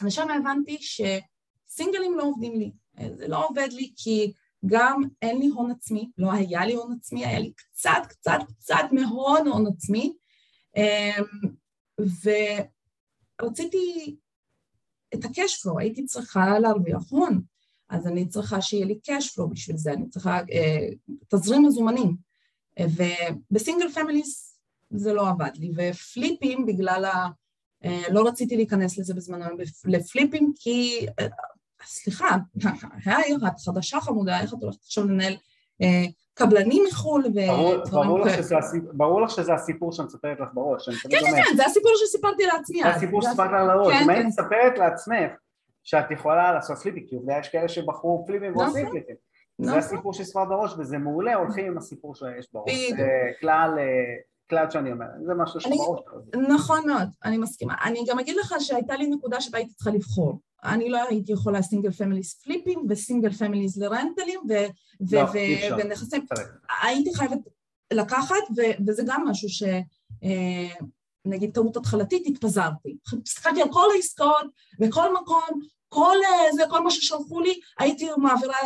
[0.05, 2.73] ושם הבנתי שסינגלים לא עובדים לי,
[3.15, 4.33] זה לא עובד לי כי
[4.67, 8.85] גם אין לי הון עצמי, לא היה לי הון עצמי, היה לי קצת קצת קצת
[8.93, 10.13] מהון הון עצמי.
[10.77, 11.25] אמ,
[13.41, 14.17] ורציתי
[15.15, 17.43] את הקשפלו, הייתי צריכה להרוויח הון,
[17.89, 20.89] אז אני צריכה שיהיה לי קשפלו בשביל זה, אני צריכה אה,
[21.29, 22.17] תזרים מזומנים.
[22.81, 24.59] ובסינגל פמיליס
[24.91, 27.29] זה לא עבד לי ופליפים בגלל ה...
[27.85, 29.45] אה, לא רציתי להיכנס לזה בזמנו
[29.85, 31.27] לפליפים כי אה,
[31.85, 32.37] סליחה,
[33.05, 35.37] היי, את חדשה חמודה, איך את הולכת עכשיו לנהל
[35.83, 37.85] אה, קבלנים מחו"ל ודברים
[38.25, 38.53] כאלה.
[38.93, 40.89] ברור לך שזה הסיפור שאני מספרת לך בראש.
[40.89, 42.83] כן, כן, כן, זה הסיפור שסיפרתי לעצמי.
[42.83, 43.95] זה הסיפור שסיפרת לך לראש.
[43.95, 44.29] כן, אם היית כן.
[44.29, 45.31] מספרת לעצמך
[45.85, 49.15] שאת יכולה לעשות פליפים, כי עובדה יש כאלה שבחרו פליפים ועושים נכון, פליפים.
[49.59, 49.79] זה נכון.
[49.79, 52.73] הסיפור שסיפרת בראש וזה מעולה, הולכים עם הסיפור שיש בראש.
[52.97, 53.09] זה
[53.41, 53.79] כלל...
[54.51, 56.01] כלל שאני אומר, זה משהו שבראש.
[56.49, 57.75] נכון מאוד, אני מסכימה.
[57.85, 60.41] אני גם אגיד לך שהייתה לי נקודה שבה הייתי צריכה לבחור.
[60.65, 64.41] אני לא הייתי יכולה single families פליפים ו single families לרנטלים
[65.79, 66.27] ונכסים.
[66.83, 67.39] הייתי חייבת
[67.93, 68.35] לקחת,
[68.87, 69.63] וזה גם משהו ש...
[70.25, 70.87] אה,
[71.25, 72.97] נגיד טעות התחלתית, התפזרתי.
[73.27, 74.47] הסתכלתי על כל העסקאות,
[74.79, 78.57] בכל מקום, כל אה, זה, כל מה ששלחו לי, הייתי מעבירה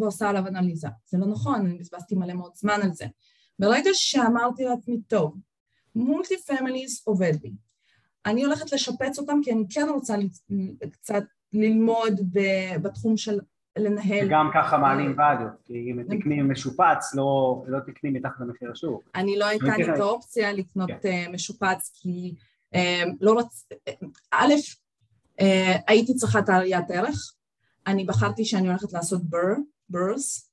[0.00, 0.88] ועושה עליו אנליזה.
[1.06, 3.04] זה לא נכון, אני בזבזתי מלא מאוד זמן על זה.
[3.58, 5.36] ברגע שאמרתי לעצמי, טוב,
[5.94, 7.52] מולטי פמיליס עובד לי,
[8.26, 10.16] אני הולכת לשפץ אותם כי אני כן רוצה
[10.92, 12.20] קצת ללמוד
[12.82, 13.38] בתחום של
[13.78, 14.26] לנהל.
[14.26, 19.02] וגם ככה מעלים ואליו, כי אם תקני משופץ, לא, לא תקני מתחת למחיר השוק.
[19.14, 21.08] אני לא הייתה לי את האופציה לקנות כן.
[21.08, 22.34] אה, משופץ, כי
[22.74, 23.68] אה, לא רצ...
[24.30, 24.52] א',
[25.40, 27.34] אה, הייתי צריכה את העליית ערך,
[27.86, 29.54] אני בחרתי שאני הולכת לעשות BRR,
[29.88, 30.50] BRRRRs.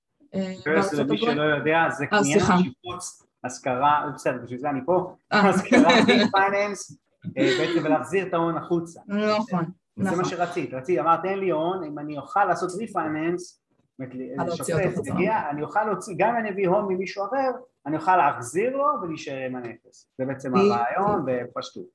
[0.66, 5.90] BRRRRs, למי שלא יודע, זה קנייה, שיפוץ, השכרה, בסדר, בשביל זה אני פה, השכרה,
[6.32, 9.02] refinance, בעצם ולהחזיר את ההון החוצה.
[9.40, 9.66] נכון.
[9.96, 10.26] זה מה נכון.
[10.26, 13.62] שרצית, רצית, אמרת אין לי הון, אם אני אוכל לעשות refinance,
[15.50, 17.52] אני אוכל להוציא, גם אם אני אביא הון ממישהו אחר,
[17.86, 21.86] אני אוכל להחזיר לו ולהישאר עם הנכס, זה בעצם הרעיון בפשטות.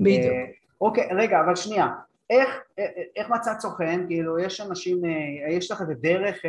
[0.00, 0.32] בדיוק.
[0.32, 0.44] אה,
[0.80, 1.88] אוקיי, רגע, אבל שנייה,
[2.30, 4.06] איך, אה, אה, איך מצאת סוכן?
[4.06, 5.02] כאילו, יש אנשים,
[5.50, 6.42] יש לך איזה דרך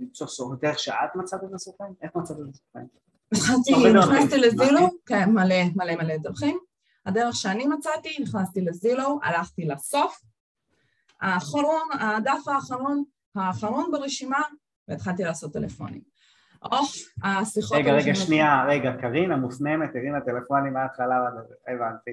[0.00, 1.84] למצוא סוכן, דרך שאת מצאת את הסוכן?
[2.02, 2.84] איך מצאת את הסוכן?
[3.98, 6.58] נכנסתי לזילו, כן, מלא מלא מלא דרכים.
[7.06, 10.20] הדרך שאני מצאתי, נכנסתי לזילו, הלכתי לסוף,
[11.20, 14.42] האחרון, הדף האחרון, האחרון ברשימה,
[14.88, 16.00] והתחלתי לעשות טלפונים.
[16.62, 17.78] אוף, השיחות...
[17.78, 21.16] רגע, רגע, שנייה, רגע, קרין המופנמת הרימה טלפונים מההתחלה,
[21.68, 22.10] הבנתי.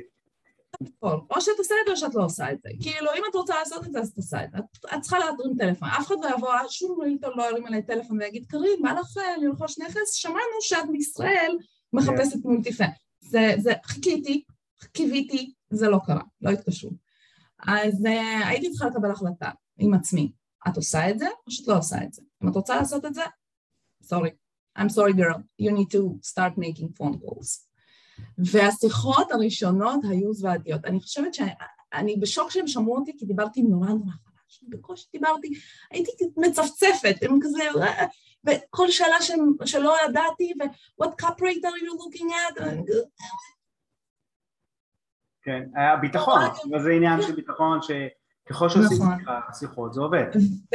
[1.03, 2.69] או שאת עושה את זה או שאת לא עושה את זה.
[2.81, 4.57] כאילו, אם את רוצה לעשות את זה, אז את עושה את זה.
[4.95, 5.89] את צריכה להרים טלפון.
[5.89, 9.79] אף אחד לא יבוא, שום רילטור לא ירים עליי טלפון ויגיד, קרין, מה לך לרכוש
[9.79, 10.13] נכס?
[10.13, 11.57] שמענו שאת בישראל
[11.93, 12.85] מחפשת מולטיפה.
[13.19, 14.43] זה, חיכיתי,
[14.93, 16.91] קיוויתי, זה לא קרה, לא התקשרו.
[17.67, 20.31] אז uh, הייתי צריכה לקבל החלטה עם עצמי.
[20.67, 22.21] את עושה את זה או שאת לא עושה את זה?
[22.43, 23.21] אם את רוצה לעשות את זה,
[24.03, 24.31] sorry,
[24.79, 27.70] I'm sorry girl, you need to start making phone calls.
[28.37, 30.85] והשיחות הראשונות היו זוועתיות.
[30.85, 34.63] אני חושבת שאני בשוק שהם שמעו אותי כי דיברתי נורא נורא חלש.
[34.69, 35.47] בקושי דיברתי,
[35.91, 37.63] הייתי מצפצפת, הם כזה,
[38.47, 39.31] וכל שאלה ש...
[39.65, 42.63] שלא ידעתי, ו- what cup rate are you looking at?
[45.43, 46.41] כן, היה ביטחון,
[46.73, 47.91] וזה עניין של ביטחון ש...
[48.49, 49.23] ככל שעושים נכון.
[49.59, 50.25] שיחות זה עובד.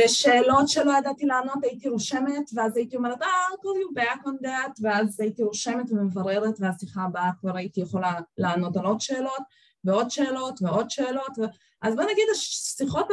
[0.04, 4.80] ושאלות שלא ידעתי לענות הייתי רושמת ואז הייתי אומרת אה, call you back on that
[4.82, 9.42] ואז הייתי רושמת ומבררת והשיחה הבאה כבר הייתי יכולה לענות על עוד שאלות
[9.84, 11.42] ועוד שאלות ועוד שאלות ו...
[11.82, 13.08] אז בוא נגיד השיחות,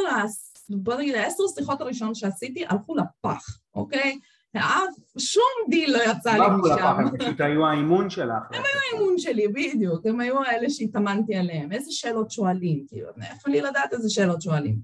[0.70, 4.20] בוא נגיד העשר שיחות הראשונות שעשיתי הלכו לפח, אוקיי?
[4.58, 6.86] אף, שום דיל לא יצא לי משם.
[6.86, 8.44] הם פשוט היו האימון שלך.
[8.54, 11.72] הם היו האימון שלי, בדיוק, הם היו האלה שהתאמנתי עליהם.
[11.72, 14.76] איזה שאלות שואלים, כאילו, איפה לי לדעת איזה שאלות שואלים?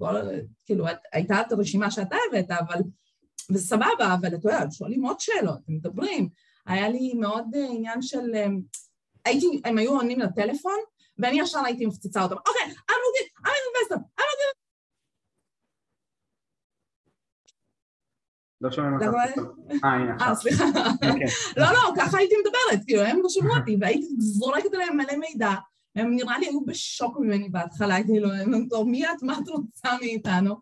[0.66, 2.80] כאילו, הייתה את הרשימה שאתה הבאת, אבל...
[3.52, 6.30] וסבבה, אבל אתה יודע, שואלים עוד שאלות, הם מדברים.
[6.66, 8.36] היה לי מאוד אה, עניין של...
[8.36, 8.48] אה,
[9.26, 10.78] הייתי, הם היו עונים לטלפון,
[11.18, 12.36] ואני ישר הייתי מפציצה אותם.
[12.36, 14.59] אוקיי, I'm looking, I'm investor, I'm looking...
[18.62, 19.06] לא שומעים אותך.
[19.84, 20.28] אה, הנה עכשיו.
[20.28, 20.64] אה, סליחה.
[21.02, 21.26] כן.
[21.58, 25.52] לא, לא, ככה הייתי מדברת, כאילו, הם לא שמעו אותי, והייתי זורקת עליהם מלא מידע.
[25.96, 29.50] הם נראה לי היו בשוק ממני בהתחלה, הייתי לו, הם אמרו, מי את, מה את
[29.50, 30.56] רוצה מאיתנו?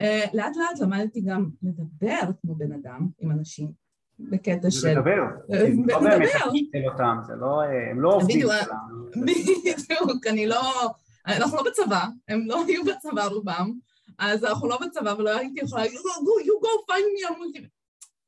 [0.00, 3.72] אה, לאט לאט למדתי גם לדבר כמו בן אדם עם אנשים,
[4.18, 4.88] בקטע של...
[4.88, 5.22] לדבר.
[5.52, 9.06] אה, לא באמת להשתל אותם, זה לא, הם לא עובדים שלנו.
[9.26, 10.90] בדיוק, אני לא...
[11.26, 13.72] אנחנו לא בצבא, הם לא היו בצבא רובם.
[14.18, 17.66] אז אנחנו לא בצבא ולא הייתי יכולה להגיד, you go find me on multi...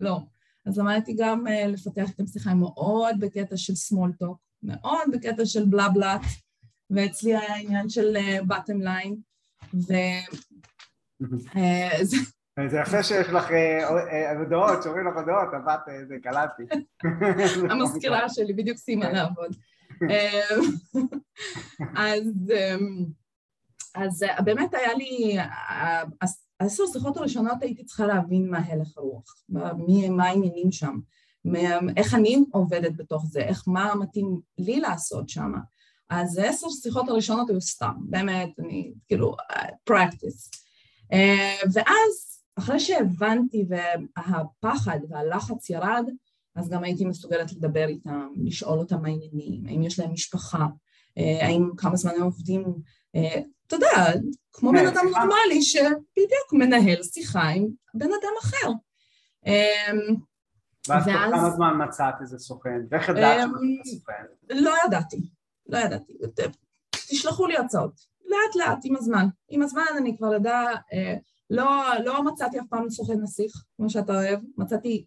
[0.00, 0.20] לא.
[0.66, 5.64] אז למדתי גם uh, לפתח את השיחה מאוד בקטע של small talk, מאוד בקטע של
[5.64, 6.20] בלה בלאט,
[6.90, 9.14] ואצלי היה עניין של uh, bottom line,
[9.74, 9.92] ו...
[11.22, 12.04] Uh,
[12.66, 13.48] זה יפה שיש לך
[14.38, 16.62] הודעות, שאומרים לך הודעות, עבדת, זה קלטתי.
[17.70, 19.56] המזכירה שלי בדיוק סיימה לעבוד.
[21.96, 22.52] אז
[24.04, 25.36] אז אה, באמת היה לי,
[26.58, 29.34] עשר שיחות הראשונות הייתי צריכה להבין מה הלך הרוח,
[29.86, 30.98] מי, מה העניינים שם,
[31.96, 35.52] איך אני עובדת בתוך זה, איך, מה מתאים לי לעשות שם.
[36.10, 39.36] אז עשר שיחות הראשונות היו סתם, באמת, אני, כאילו,
[39.90, 40.58] practice.
[41.12, 46.04] אה, ואז, אחרי שהבנתי והפחד והלחץ ירד,
[46.54, 50.66] אז גם הייתי מסוגלת לדבר איתם, לשאול אותם מה העניינים, האם יש להם משפחה,
[51.18, 52.64] אה, האם כמה זמן הם עובדים
[53.68, 54.20] אתה יודע,
[54.52, 58.70] כמו בן אדם נורמלי שבדיוק מנהל שיחה עם בן אדם אחר.
[59.46, 60.16] אמ,
[60.88, 62.80] ואז תוך כמה זמן מצאת איזה סוכן?
[62.90, 64.24] ואיך ידעת אמ, שמצאת סוכן?
[64.50, 65.20] לא ידעתי,
[65.66, 66.12] לא ידעתי.
[66.92, 69.26] תשלחו לי הצעות, לאט לאט, עם הזמן.
[69.48, 70.60] עם הזמן אני כבר יודע,
[70.92, 71.14] אה,
[71.50, 75.04] לא, לא מצאתי אף פעם סוכן נסיך, כמו שאתה אוהב, מצאתי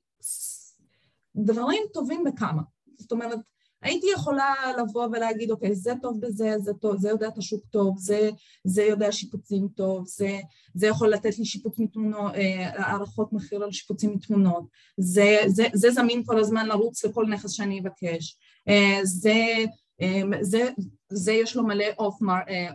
[1.35, 2.61] דברים טובים בכמה.
[2.97, 3.39] זאת אומרת,
[3.81, 7.97] הייתי יכולה לבוא ולהגיד, אוקיי, זה טוב בזה, זה טוב, זה יודע את השוק טוב,
[7.97, 8.29] זה,
[8.63, 10.39] זה יודע שיפוצים טוב, זה,
[10.73, 14.63] זה יכול לתת לי שיפוץ מתמונות, אה, הערכות מחיר על שיפוצים מתמונות,
[14.97, 19.55] זה, זה, זה זמין כל הזמן לרוץ לכל נכס שאני אבקש, אה, זה,
[20.01, 20.69] אה, זה,
[21.09, 21.85] זה יש לו מלא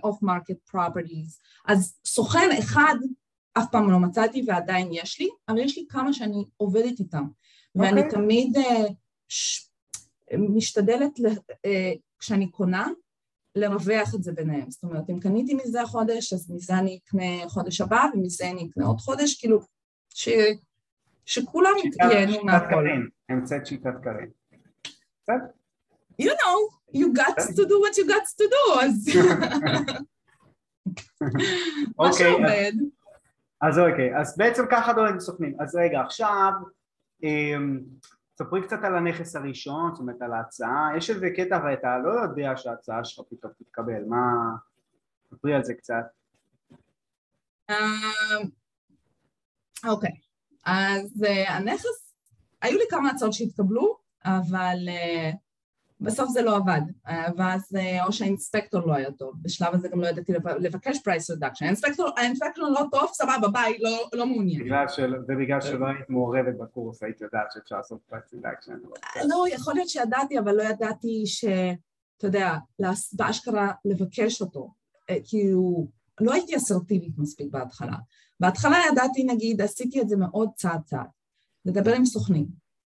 [0.04, 2.94] off-market properties, אז סוכן אחד
[3.58, 7.80] אף פעם לא מצאתי ועדיין יש לי, אבל יש לי כמה שאני עובדת איתם, okay.
[7.80, 8.10] ואני אוקיי.
[8.10, 8.58] תמיד
[10.32, 11.20] משתדלת,
[11.64, 12.88] אה, כשאני קונה,
[13.54, 14.70] לרווח את זה ביניהם.
[14.70, 18.86] זאת אומרת, אם קניתי מזה החודש, אז מזה אני אקנה חודש הבא, ומזה אני אקנה
[18.86, 19.60] עוד חודש, כאילו,
[20.14, 20.28] ש...
[21.24, 21.72] שכולם
[22.10, 22.86] ייהנו מהכל.
[23.28, 24.28] המצאת שיטת קרן.
[26.22, 26.58] You know,
[26.94, 29.08] you got to do what you got to do, אז...
[31.98, 32.72] מה שעובד.
[33.60, 35.56] אז אוקיי, אז בעצם ככה דואגים סוכנים.
[35.60, 36.52] אז רגע, עכשיו...
[38.38, 42.56] ספרי קצת על הנכס הראשון, זאת אומרת על ההצעה, יש איזה קטע ואתה לא יודע
[42.56, 44.56] שההצעה שלך פתאום תתקבל, מה...
[45.30, 46.04] ספרי על זה קצת.
[47.70, 48.48] אמ,
[49.86, 50.10] אוקיי,
[50.64, 52.14] אז אה, הנכס,
[52.62, 55.30] היו לי כמה הצעות שהתקבלו, אבל אה,
[56.00, 56.80] בסוף זה לא עבד,
[57.36, 61.66] ואז או שה inspector לא היה טוב, בשלב הזה גם לא ידעתי לבקש price reduction,
[62.16, 64.62] ה inspector לא טוב, סבבה, ביי, לא, לא מעוניין.
[65.28, 68.72] ובגלל שלא היית מעורבת בקורס, היית יודעת שאפשר לעשות price reduction.
[69.28, 71.44] לא, יכול להיות שידעתי, אבל לא ידעתי ש...
[72.18, 72.54] אתה יודע,
[73.12, 74.74] באשכרה לבקש אותו,
[75.52, 75.88] הוא...
[76.20, 77.96] לא הייתי אסרטיבית מספיק בהתחלה.
[78.40, 81.06] בהתחלה ידעתי, נגיד, עשיתי את זה מאוד צעד צעד,
[81.64, 82.46] לדבר עם סוכנים,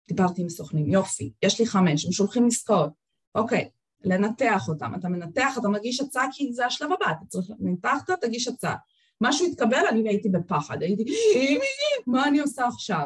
[0.07, 2.91] דיברתי עם סוכנים, יופי, יש לי חמש, הם שולחים עסקאות,
[3.35, 3.69] אוקיי,
[4.03, 8.47] לנתח אותם, אתה מנתח, אתה מגיש הצעה כי זה השלב הבא, אתה צריך, ניתחת, תגיש
[8.47, 8.75] הצעה.
[9.21, 11.05] משהו התקבל, אני הייתי בפחד, הייתי,
[12.07, 13.05] מה אני עושה עכשיו?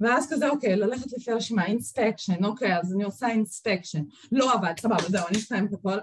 [0.00, 4.02] ואז כזה, אוקיי, ללכת לפי הרשימה, אינספקשן, אוקיי, אז אני עושה אינספקשן.
[4.32, 5.98] לא עבד, סבבה, זהו, אני אסיים את הכל.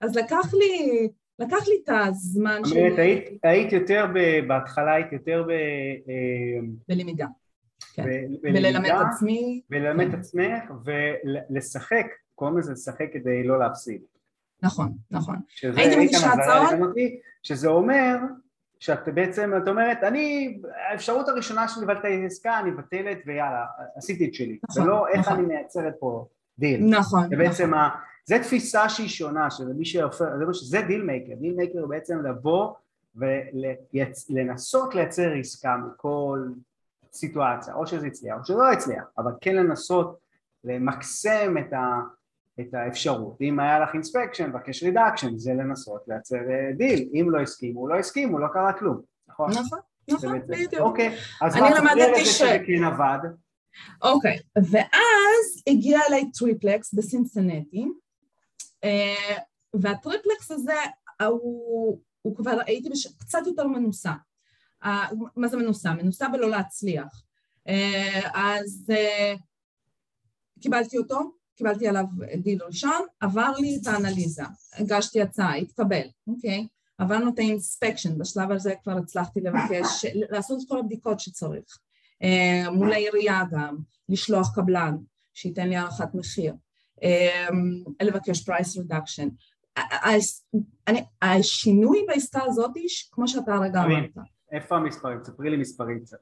[0.00, 2.60] אז לקח לי, לקח לי את הזמן.
[2.64, 2.98] זאת אומרת,
[3.42, 4.06] היית יותר,
[4.48, 5.50] בהתחלה היית יותר ב...
[5.50, 7.26] אה, בלמידה.
[7.96, 8.04] כן,
[8.42, 9.60] וללמד את עצמי.
[9.70, 10.18] וללמד את כן.
[10.18, 14.00] עצמך ולשחק, קוראים לזה לשחק כדי לא להפסיד.
[14.62, 15.36] נכון, נכון.
[15.62, 16.94] הייתי מגישה הצעות.
[17.42, 18.16] שזה אומר
[18.80, 20.58] שאת בעצם, את אומרת, אני,
[20.90, 23.64] האפשרות הראשונה שאני מבטלת את העסקה, אני מבטלת ויאללה,
[23.96, 24.58] עשיתי את שלי.
[24.70, 25.38] נכון, ולא איך נכון.
[25.38, 26.26] אני מייצרת פה
[26.58, 26.84] דיל.
[26.84, 27.74] נכון, נכון.
[27.74, 27.88] ה...
[28.24, 30.24] זה תפיסה שהיא שונה, שזה מי שהופך,
[30.62, 32.72] זה deal maker, deal maker הוא בעצם לבוא
[33.16, 36.48] ולנסות לייצר עסקה מכל
[37.12, 40.18] סיטואציה, או שזה הצליח או שזה לא הצליח, אבל כן לנסות
[40.64, 42.00] למקסם את, ה,
[42.60, 43.40] את האפשרות.
[43.40, 46.36] אם היה לך inspection, בקש reduction, זה לנסות לייצר
[46.76, 46.98] דיל.
[46.98, 49.00] אה, אם לא הסכימו, לא הסכימו, לא קרה כלום.
[49.28, 49.50] נכון?
[49.50, 50.82] נכון, נכון, בדיוק.
[50.82, 52.38] אוקיי, אז מה למדתי ש...
[52.38, 53.18] שזה כן עבד?
[54.02, 57.86] אוקיי, ואז הגיע אליי טריפלקס בסינסנטי,
[58.84, 59.36] אה,
[59.74, 60.74] והטריפלקס הזה
[61.26, 63.06] הוא, הוא כבר הייתי בש...
[63.06, 64.12] קצת יותר מנוסה.
[65.36, 65.94] מה זה מנוסה?
[65.94, 67.22] מנוסה בלא להצליח.
[67.68, 69.34] אה, אז אה,
[70.60, 71.20] קיבלתי אותו,
[71.56, 72.04] קיבלתי עליו
[72.42, 76.66] דיל ראשון, עבר לי את האנליזה, הגשתי הצעה, התקבל, אוקיי?
[76.98, 81.78] עברנו את ה inspection, בשלב הזה כבר הצלחתי לבקש, לעשות את כל הבדיקות שצריך.
[82.22, 83.76] אה, מול העירייה גם,
[84.08, 84.96] לשלוח קבלן
[85.34, 86.54] שייתן לי הערכת מחיר,
[88.02, 89.28] לבקש price reduction.
[91.22, 92.70] השינוי בעסקה הזאת,
[93.12, 94.10] כמו שאתה הרגע אמרת,
[94.52, 95.24] איפה המספרים?
[95.24, 96.18] ספרי לי מספרים קצת.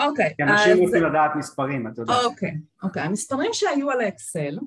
[0.00, 0.34] אוקיי.
[0.36, 2.24] כי אנשים רוצים לדעת מספרים, את יודעת.
[2.24, 3.02] אוקיי, אוקיי.
[3.02, 4.58] המספרים שהיו על האקסל,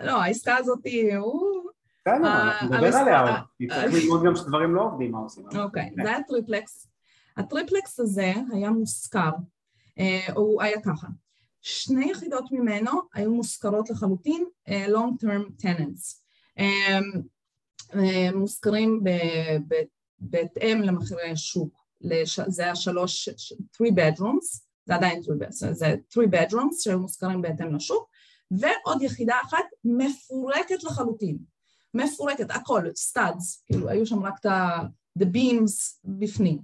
[0.00, 0.80] לא, העסקה הזאת
[1.18, 1.62] הוא...
[2.00, 5.44] בסדר, אנחנו נדבר עליה כי צריך ללמוד גם שדברים לא עובדים, מה עושים.
[5.58, 6.88] אוקיי, זה היה טריפלקס.
[7.36, 9.30] הטריפלקס הזה היה מושכר,
[9.98, 11.06] אה, הוא היה ככה,
[11.60, 16.22] שני יחידות ממנו היו מושכרות לחלוטין אה, long term tenants,
[16.58, 16.98] אה,
[18.34, 19.00] מושכרים
[20.22, 22.40] בהתאם למחירי השוק, לש...
[22.40, 27.74] זה היה שלוש, 3 bedrooms, זה עדיין 3 bedrooms, זה 3 bedrooms שהיו מושכרים בהתאם
[27.74, 28.10] לשוק,
[28.50, 31.38] ועוד יחידה אחת מפורקת לחלוטין,
[31.94, 36.58] מפורקת, הכל, studs, כאילו היו שם רק את ה-the beams בפנים.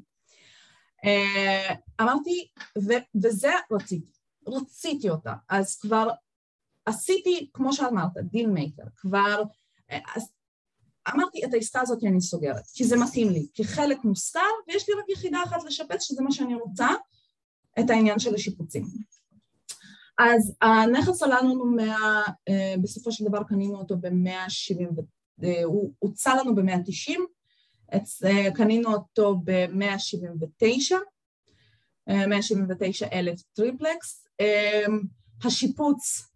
[1.05, 4.13] Uh, אמרתי, ו- וזה רציתי,
[4.49, 6.09] רציתי אותה, אז כבר
[6.87, 9.43] עשיתי, כמו שאמרת, deal maker, כבר
[9.91, 9.99] אה,
[11.15, 14.95] אמרתי, את העסקה הזאת אני סוגרת, כי זה מתאים לי, כי חלק מושכר, ויש לי
[14.95, 16.89] רק יחידה אחת לשפץ, שזה מה שאני רוצה,
[17.81, 18.85] את העניין של השיפוצים.
[20.19, 21.97] אז הנכס עלה לנו 100,
[22.49, 25.03] אה, בסופו של דבר קנינו אותו ב-170,
[25.45, 27.21] אה, הוא הוצע לנו ב-190,
[27.95, 30.95] אה, קנינו אותו ב-179,
[32.29, 34.27] 179 אלף טריפלקס.
[35.45, 36.28] השיפוץ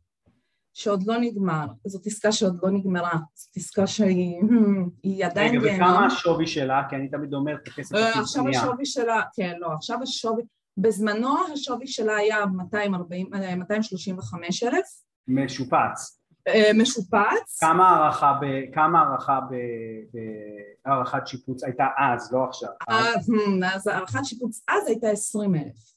[0.74, 5.60] שעוד לא נגמר, זאת עסקה שעוד לא נגמרה, זאת עסקה שהיא עדיין...
[5.60, 6.82] רגע, וכמה השווי שלה?
[6.90, 10.42] כי אני תמיד אומר את הכסף הכי אה, עכשיו השווי שלה, כן, לא, עכשיו השווי,
[10.76, 14.86] בזמנו השווי שלה היה 240, 235 אה, אלף.
[15.28, 16.22] משופץ.
[16.48, 17.60] אה, משופץ.
[17.60, 19.40] כמה הערכה, ב, כמה הערכה
[20.84, 22.70] בהערכת שיפוץ הייתה אז, לא עכשיו?
[23.74, 25.92] אז הערכת שיפוץ אז הייתה 20 אלף.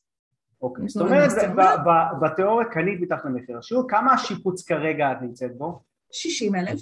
[0.66, 1.32] אוקיי, זאת אומרת
[2.22, 5.82] בתיאוריה קנית מתחת למחיר השוק, כמה השיפוץ כרגע את נמצאת בו?
[6.12, 6.80] 60 אלף,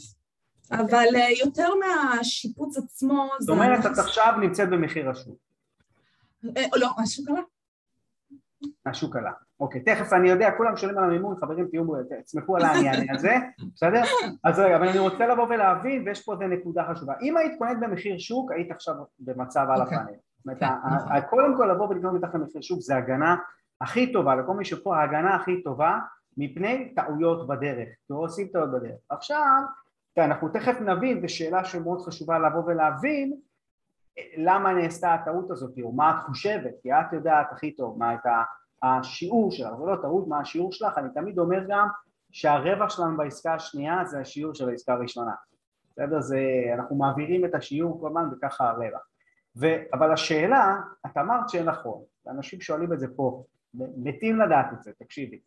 [0.72, 5.38] אבל אה, יותר מהשיפוץ עצמו זאת אומרת את עכשיו נמצאת במחיר השוק.
[6.58, 7.40] אה, לא, השוק עלה.
[8.86, 11.84] השוק עלה, אוקיי, תכף אני יודע, כולם שואלים על המימון, חברים תהיו,
[12.26, 13.36] תסמכו על העניין הזה,
[13.76, 14.02] בסדר?
[14.44, 17.80] אז רגע, אבל אני רוצה לבוא ולהבין, ויש פה איזה נקודה חשובה, אם היית קונית
[17.80, 19.98] במחיר שוק, היית עכשיו במצב על אוקיי.
[19.98, 20.18] הפאנל.
[20.60, 21.22] כן, נכון.
[21.30, 23.36] קודם כל לבוא ולקנות מתחת למחיר שוק זה הגנה
[23.82, 26.00] הכי טובה, לכל מי שפה ההגנה הכי טובה
[26.38, 29.00] מפני טעויות בדרך, לא עושים טעויות בדרך.
[29.10, 29.62] עכשיו,
[30.18, 33.34] אנחנו תכף נבין, זו שאלה שמאוד חשובה לבוא ולהבין
[34.38, 38.20] למה נעשתה הטעות הזאת, או מה את חושבת, כי את יודעת הכי טוב מה את
[38.84, 41.88] השיעור שלך, זה לא טעות, מה השיעור שלך, אני תמיד אומר גם
[42.32, 45.34] שהרווח שלנו בעסקה השנייה זה השיעור של העסקה הראשונה.
[45.92, 46.22] בסדר?
[46.22, 46.40] זה,
[46.74, 49.02] אנחנו מעבירים את השיעור כל הזמן וככה הרווח.
[49.56, 53.44] ו, אבל השאלה, את אמרת שנכון, ואנשים שואלים את זה פה,
[53.74, 55.40] מתים לדעת את זה, תקשיבי,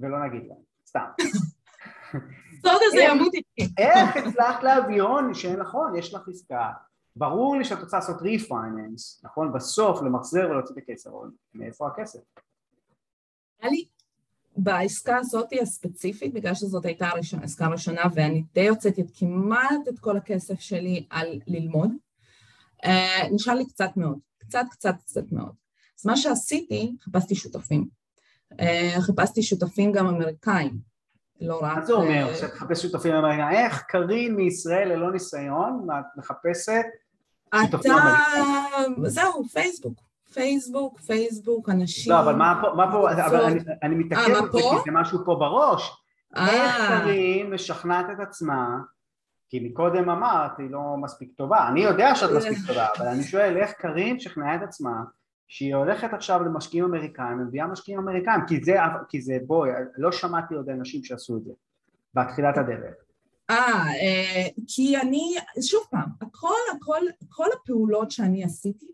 [0.00, 1.06] ולא נגיד להם, סתם.
[2.62, 3.74] סוד הזה ימות איתי.
[3.78, 6.72] איך הצלחת להביא הון שנכון, יש לך עסקה,
[7.16, 9.52] ברור לי שאת רוצה לעשות ריפייננס, נכון?
[9.52, 12.20] בסוף למחזר ולהוציא את הכסף, אבל מאיפה הכסף?
[13.60, 13.84] היה לי
[14.56, 17.08] בעסקה הזאת הספציפית, בגלל שזאת הייתה
[17.40, 21.90] העסקה הראשונה ואני די הוצאתי את כמעט את כל הכסף שלי על ללמוד,
[22.84, 22.88] uh,
[23.32, 25.65] נשאר לי קצת מאוד, קצת קצת קצת מאוד.
[25.98, 27.84] אז מה שעשיתי, חיפשתי שותפים.
[28.52, 30.78] Uh, חיפשתי שותפים גם אמריקאים,
[31.40, 31.76] לא רק...
[31.76, 33.50] מה זה אומר, שאת מחפשת שותפים אמריקאים?
[33.50, 36.84] איך קרין מישראל ללא ניסיון, את מחפשת
[37.54, 38.44] שותפים אמריקאים?
[39.02, 39.10] אתה...
[39.10, 40.00] זהו, פייסבוק.
[40.32, 42.12] פייסבוק, פייסבוק, אנשים...
[42.12, 45.18] לא, אבל מה פה, מה פה, אבל אני, אני מתעכב על זה כי זה משהו
[45.24, 46.02] פה בראש.
[46.36, 48.78] איך קרין משכנעת את עצמה,
[49.48, 53.56] כי מקודם אמרת, היא לא מספיק טובה, אני יודע שאת מספיק טובה, אבל אני שואל
[53.56, 55.02] איך קרין שכנעה את עצמה
[55.48, 58.76] שהיא הולכת עכשיו למשקיעים אמריקאים, מביאה משקיעים אמריקאים, כי זה,
[59.08, 61.52] כי זה, בואי, לא שמעתי עוד אנשים שעשו את זה,
[62.14, 62.94] בתחילת הדרך.
[63.50, 63.84] אה,
[64.66, 68.86] כי אני, שוב פעם, הכל, הכל, כל הפעולות שאני עשיתי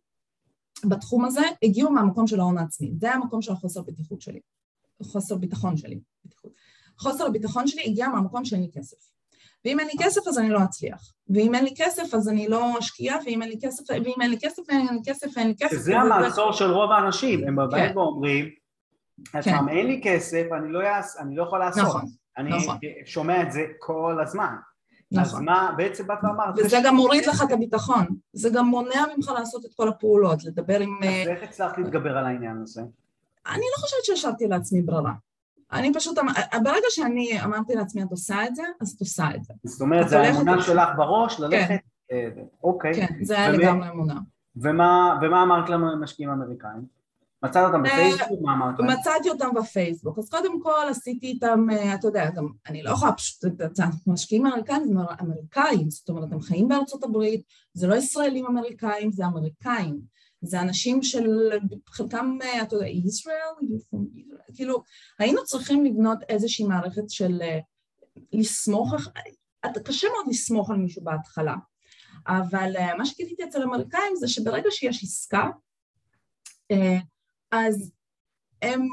[0.88, 4.40] בתחום הזה הגיעו מהמקום של ההון העצמי, זה המקום של החוסר בטיחות שלי,
[5.02, 6.52] חוסר ביטחון שלי, בטיחות.
[6.98, 9.11] חוסר הביטחון שלי הגיע מהמקום שאין לי כסף.
[9.64, 12.78] ואם אין לי כסף אז אני לא אצליח, ואם אין לי כסף אז אני לא
[12.78, 15.76] אשקיע, ואם אין לי כסף, ואם אין לי כסף, אין לי כסף, אין לי כסף.
[15.76, 17.98] שזה המעצור של רוב האנשים, הם בבית כן.
[17.98, 18.48] ואומרים,
[19.34, 21.82] עצמם, אין לי כסף, אני לא, יעש, אני לא יכול לעשות.
[21.82, 22.04] נכון,
[22.38, 22.76] אני נכון.
[23.04, 24.54] שומע את זה כל הזמן.
[25.12, 25.24] נכון.
[25.24, 26.54] אז מה, בעצם באת ואמרת...
[26.58, 30.80] וזה גם מוריד לך את הביטחון, זה גם מונע ממך לעשות את כל הפעולות, לדבר
[30.80, 30.98] עם...
[31.02, 32.82] אז אה, איך הצלחת להתגבר על העניין הזה?
[33.46, 35.12] אני לא חושבת שהשארתי לעצמי ברירה.
[35.72, 39.44] אני פשוט, אמ- ברגע שאני אמרתי לעצמי, את עושה את זה, אז את עושה את
[39.44, 39.54] זה.
[39.64, 41.68] זאת אומרת, זה האמונה שלך בראש, ללכת...
[41.68, 41.76] כן.
[42.12, 42.28] אה,
[42.62, 42.94] אוקיי.
[42.94, 44.20] כן, זה היה לגמרי אמונה.
[44.56, 47.02] ומה אמרת לנו למשקיעים אמריקאים?
[47.42, 48.40] מצאת אותם אה, בפייסבוק?
[48.42, 48.80] מה אמרת?
[48.80, 50.18] מצאתי אותם בפייסבוק.
[50.18, 53.44] אז קודם כל עשיתי איתם, אה, אתה יודע, גם אני לא יכולה פשוט,
[54.06, 57.42] משקיעים אמריקאים זה אמריקאים, זאת אומרת, הם חיים בארצות הברית,
[57.72, 60.00] זה לא ישראלים אמריקאים, זה אמריקאים.
[60.42, 61.50] זה אנשים של,
[61.86, 63.38] חלקם, אה, אתה יודע, ישראל,
[64.54, 64.82] כאילו,
[65.18, 67.40] היינו צריכים לבנות איזושהי מערכת של
[68.32, 68.94] לסמוך,
[69.84, 71.54] קשה מאוד לסמוך על מישהו בהתחלה,
[72.28, 75.48] אבל מה שגיליתי אצל אמריקאים זה שברגע שיש עסקה,
[77.50, 77.92] אז
[78.62, 78.88] הם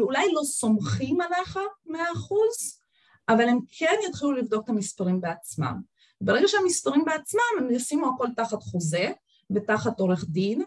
[0.00, 2.80] אולי לא סומכים עליך מאה אחוז,
[3.28, 5.80] אבל הם כן יתחילו לבדוק את המספרים בעצמם.
[6.20, 9.12] ברגע שהמספרים בעצמם, הם ישימו הכל תחת חוזה
[9.50, 10.62] ותחת עורך דין,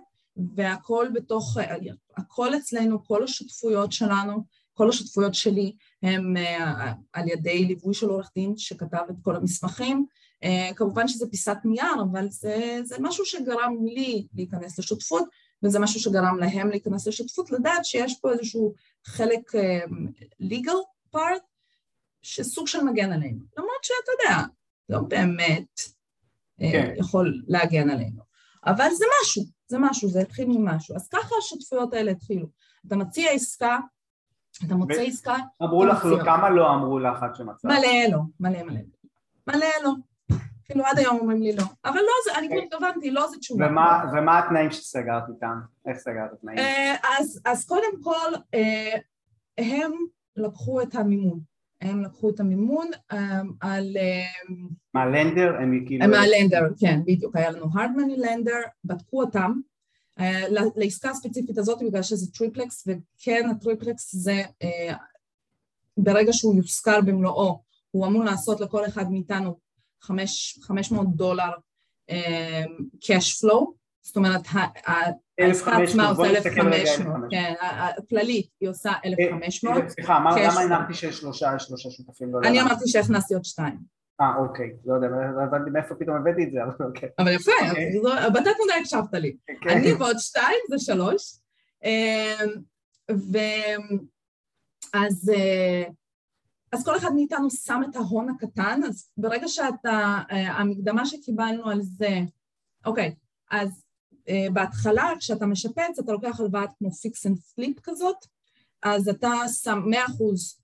[0.55, 1.57] והכל בתוך,
[2.17, 8.31] הכל אצלנו, כל השותפויות שלנו, כל השותפויות שלי הם אה, על ידי ליווי של עורך
[8.35, 10.05] דין שכתב את כל המסמכים.
[10.43, 15.23] אה, כמובן שזה פיסת נייר, אבל זה, זה משהו שגרם לי להיכנס לשותפות,
[15.63, 18.73] וזה משהו שגרם להם להיכנס לשותפות, לדעת שיש פה איזשהו
[19.05, 19.91] חלק uh,
[20.43, 21.43] legal part
[22.21, 23.39] שסוג של מגן עלינו.
[23.57, 24.43] למרות שאתה יודע,
[24.89, 25.81] לא באמת
[26.61, 26.93] אה, כן.
[26.97, 28.26] יכול להגן עלינו.
[28.67, 30.95] אבל זה משהו, זה משהו, זה התחיל ממשהו.
[30.95, 32.47] אז ככה השותפויות האלה התחילו.
[32.87, 33.77] אתה מציע עסקה,
[34.65, 37.65] אתה מוצא עסקה, אמרו לך, לא, כמה לא אמרו לך עד שמצאת?
[37.65, 38.79] מלא לא, מלא מלא.
[39.47, 39.91] מלא לא.
[40.65, 41.63] כאילו עד היום אומרים לי לא.
[41.85, 43.67] אבל לא, זה, אני כבר הבנתי, לא זה תשובה.
[43.67, 45.59] ומה, ומה התנאים שסגרת איתם?
[45.85, 46.57] איך סגרת התנאים?
[46.57, 48.95] אה, אז, אז קודם כל, אה,
[49.57, 49.91] הם
[50.35, 51.39] לקחו את המימון.
[51.81, 53.97] הם לקחו את המימון אה, על...
[54.93, 55.55] מהלנדר?
[55.61, 56.07] הם כאילו...
[56.07, 57.35] מהלנדר, כן, בדיוק.
[57.35, 59.51] היה לנו הרדמני לנדר, בדקו אותם.
[60.75, 64.41] לעסקה הספציפית הזאת בגלל שזה טריפלקס, וכן הטריפלקס זה
[65.97, 67.61] ברגע שהוא יושכר במלואו,
[67.91, 69.59] הוא אמור לעשות לכל אחד מאיתנו
[70.01, 71.51] 500 דולר
[73.01, 73.76] cash flow,
[74.07, 74.41] זאת אומרת,
[75.37, 79.89] העסקה עצמה עושה 1,500, כן, הכללית היא עושה 1,500.
[79.89, 81.57] סליחה, למה הנחתי שיש שלושה
[81.89, 82.31] שותפים?
[82.45, 83.77] אני אמרתי שהכנסתי עוד שתיים.
[84.21, 87.09] אה, אוקיי, לא יודע, לא הבנתי מאיפה פתאום הבאתי את זה, אבל אוקיי.
[87.19, 87.51] אבל יפה,
[88.33, 89.37] בתת מודע הקשבת לי.
[89.69, 91.39] אני ועוד שתיים זה שלוש.
[94.93, 95.31] ואז
[96.71, 101.81] אז כל אחד מאיתנו שם את ההון הקטן, אז ברגע שאתה, אה, המקדמה שקיבלנו על
[101.81, 102.19] זה,
[102.85, 103.15] אוקיי,
[103.51, 103.86] אז
[104.53, 108.25] בהתחלה כשאתה משפץ אתה לוקח הלוואת כמו fix and flip כזאת,
[108.83, 109.31] אז אתה
[109.63, 109.97] שם 100%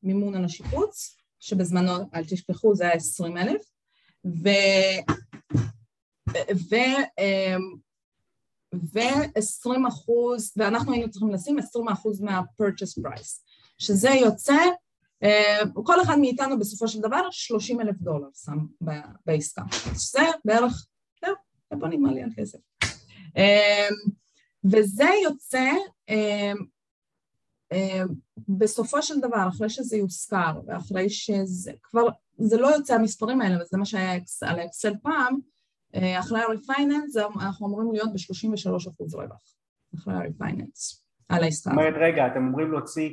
[0.04, 3.62] מימון על השיפוץ, שבזמנו, אל תשכחו, זה היה 20 אלף,
[4.26, 4.50] ו...
[6.70, 6.76] ו...
[7.20, 7.76] אמ,
[8.74, 13.42] ו-20 אחוז, ואנחנו היינו צריכים לשים 20 אחוז מה-purchase price.
[13.78, 14.58] שזה יוצא,
[15.74, 18.58] כל אחד מאיתנו בסופו של דבר 30 אלף דולר שם
[19.26, 19.62] בעסקה.
[19.94, 20.86] זה בערך,
[21.26, 21.36] זהו,
[21.72, 22.60] איפה נגמר לי הכסף.
[24.72, 25.72] וזה יוצא
[28.48, 32.02] בסופו של דבר, אחרי שזה יוזכר ואחרי שזה כבר,
[32.38, 35.40] זה לא יוצא המספרים האלה, וזה מה שהיה על האקסל פעם,
[36.20, 39.56] אחרי ה-refinance אנחנו אמורים להיות ב-33 אחוז רווח,
[39.96, 40.98] אחרי ה-refinance,
[41.30, 41.70] על העסקה.
[41.70, 43.10] זאת אומרת, רגע, אתם אמורים להוציא,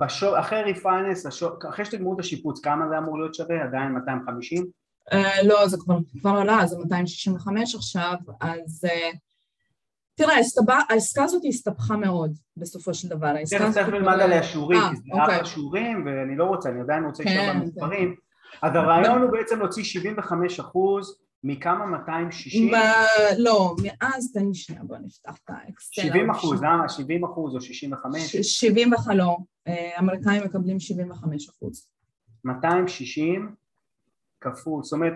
[0.00, 1.28] בשור, אחרי refinance,
[1.68, 3.64] אחרי שתגמרו את השיפוץ, כמה זה אמור להיות שווה?
[3.64, 4.66] עדיין 250?
[5.44, 8.84] לא, זה כבר, כבר עלה, זה 265 עכשיו, אז...
[10.14, 10.34] תראה,
[10.90, 13.34] העסקה הזאת הסתבכה מאוד בסופו של דבר.
[13.50, 17.24] תכף תכף נלמד עליה שיעורים, כי זה ארבע שיעורים ואני לא רוצה, אני עדיין רוצה
[17.24, 18.14] לשאול במספרים.
[18.62, 22.72] אז הרעיון הוא בעצם להוציא 75 אחוז מכמה 260?
[23.38, 26.02] לא, מאז, תן לי שנייה, בוא נפתח את האקסל.
[26.02, 26.88] 70 אחוז, למה?
[26.88, 28.36] 70 אחוז או 65?
[28.36, 29.36] 70 לא,
[29.98, 31.88] אמריקאים מקבלים 75 אחוז.
[32.44, 33.54] 260
[34.40, 35.14] כפול, זאת אומרת,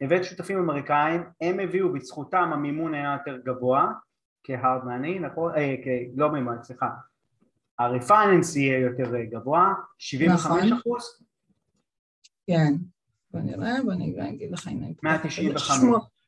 [0.00, 3.92] הבאת שותפים אמריקאים, הם הביאו בזכותם המימון היה יותר גבוה
[4.44, 5.52] כ hard money, נכון?
[5.56, 5.74] אה,
[6.16, 6.88] לא מימון, סליחה.
[7.78, 10.72] הריפייננס יהיה יותר גבוה, 75 נכון.
[10.72, 11.24] אחוז?
[12.46, 12.74] כן.
[13.30, 14.94] בוא נראה, בוא נגיד לך אם אני...
[15.02, 15.70] 195.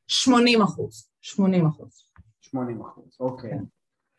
[0.08, 1.10] 80 אחוז.
[1.20, 2.10] 80 אחוז.
[2.40, 3.50] 80 אחוז, אוקיי.
[3.50, 3.64] כן.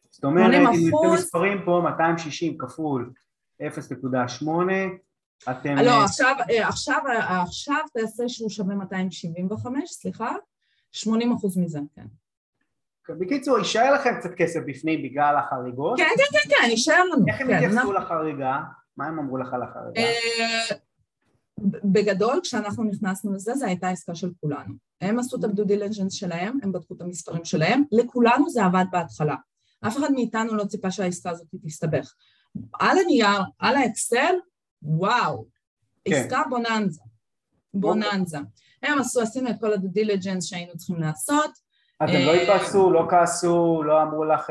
[0.10, 3.14] זאת אומרת, אם אתם מספרים פה 260 כפול
[3.62, 3.66] 0.8,
[5.52, 5.76] אתם...
[5.76, 10.32] לא, עכשיו, אה, עכשיו, אה, עכשיו תעשה שהוא שווה 275, סליחה,
[10.92, 12.08] 80 אחוז מזה, כן.
[13.10, 15.98] בקיצור, יישאר לכם קצת כסף בפנים בגלל החריגות.
[15.98, 17.26] כן, כן, כן, כן, יישאר לנו.
[17.28, 18.60] איך הם התייחסו לחריגה?
[18.98, 20.02] מה הם אמרו לך על החריגה?
[20.02, 20.78] אה,
[21.84, 24.74] בגדול, כשאנחנו נכנסנו לזה, זו הייתה עסקה של כולנו.
[25.02, 28.86] הם עשו את ה due diligence שלהם, הם בדקו את המספרים שלהם, לכולנו זה עבד
[28.92, 29.36] בהתחלה.
[29.88, 32.14] אף אחד מאיתנו לא ציפה שהעסקה הזאת תסתבך.
[32.80, 34.36] על הנייר, על האקסל,
[34.82, 35.46] וואו,
[36.06, 36.14] כן.
[36.14, 37.02] עסקה בוננזה,
[37.74, 38.38] בוננזה.
[38.84, 41.52] הם עשו, עשינו את כל ה due diligence שהיינו צריכים לעשות,
[42.04, 44.50] אתם לא אה, התבאסו, לא כעסו, לא אמרו לך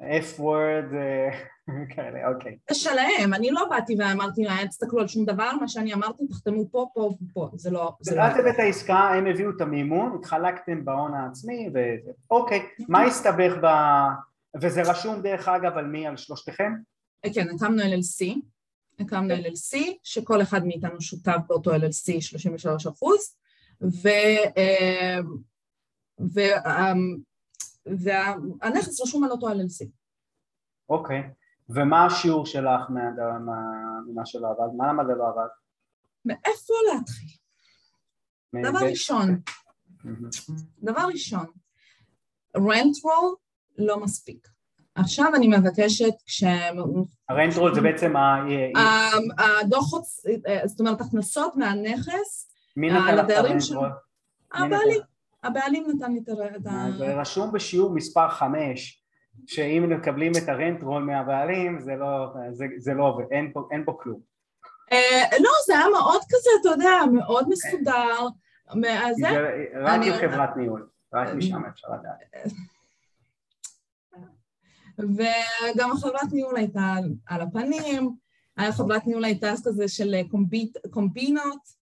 [0.00, 1.30] F word אה,
[1.94, 2.58] כאלה, אוקיי.
[2.70, 6.70] זה שלהם, אני לא באתי ואמרתי, אל תסתכלו על שום דבר, מה שאני אמרתי, תחתמו
[6.70, 7.92] פה, פה ופה, זה לא...
[8.04, 11.68] קראתם את העסקה, הם הביאו את המימון, התחלקתם בהון העצמי,
[12.30, 13.66] ואוקיי, מה הסתבך ב...
[14.62, 16.06] וזה רשום דרך אגב על מי?
[16.06, 16.72] על שלושתכם?
[17.34, 18.38] כן, הקמנו LLC,
[19.00, 23.36] הקמנו LLC, שכל אחד מאיתנו שותף באותו LLC 33 אחוז,
[23.82, 24.08] ו...
[27.86, 29.86] והנכס רשום על אותו LLC.
[30.88, 31.22] אוקיי,
[31.68, 32.80] ומה השיעור שלך
[34.06, 34.74] ממה שלא עבד?
[34.76, 35.48] מה למה זה לא עבד?
[36.24, 37.28] מאיפה להתחיל?
[38.62, 39.40] דבר ראשון,
[40.78, 41.46] דבר ראשון,
[42.56, 43.34] rent roll
[43.78, 44.48] לא מספיק.
[44.94, 46.44] עכשיו אני מבקשת כש...
[47.28, 48.36] ה rent roll זה בעצם ה...
[49.38, 50.02] הדוחות,
[50.64, 53.88] זאת אומרת הכנסות מהנכס, מי נתן לך את ה rent roll?
[54.52, 55.11] הבעלים.
[55.42, 56.20] הבעלים נתן לי
[56.56, 56.86] את ה...
[56.98, 59.02] זה רשום בשיעור מספר חמש,
[59.46, 63.68] שאם מקבלים את ה rent roll מהבעלים זה לא, זה, זה לא עובד, אין פה,
[63.70, 64.20] אין פה כלום.
[64.92, 68.28] אה, לא, זה היה מאוד כזה, אתה יודע, מאוד מסודר.
[69.12, 69.28] זה
[69.74, 70.12] רק אני...
[70.12, 72.52] חברת ניהול, רק אה, משם אפשר לדעת.
[75.16, 76.94] וגם החברת ניהול הייתה
[77.26, 78.10] על הפנים,
[78.70, 80.14] חברת ניהול הייתה כזה של
[80.90, 81.82] קומבינות,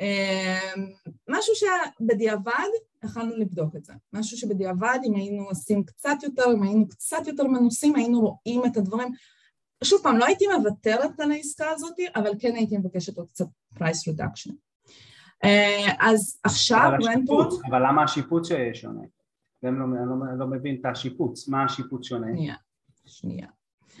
[0.00, 0.86] אמ,
[1.28, 2.68] משהו שבדיעבד
[3.06, 7.44] יכלנו לבדוק את זה, משהו שבדיעבד אם היינו עושים קצת יותר, אם היינו קצת יותר
[7.44, 9.08] מנוסים היינו רואים את הדברים
[9.84, 14.08] שוב פעם, לא הייתי מוותרת על העסקה הזאת, אבל כן הייתי מבקשת עוד קצת price
[14.08, 14.50] reduction.
[15.44, 17.48] אה, אז עכשיו rent roll...
[17.70, 19.00] אבל למה השיפוץ שונה?
[19.64, 22.26] אני לא, לא, לא מבין את השיפוץ, מה השיפוץ שונה?
[22.26, 22.54] שנייה,
[23.06, 23.46] שנייה.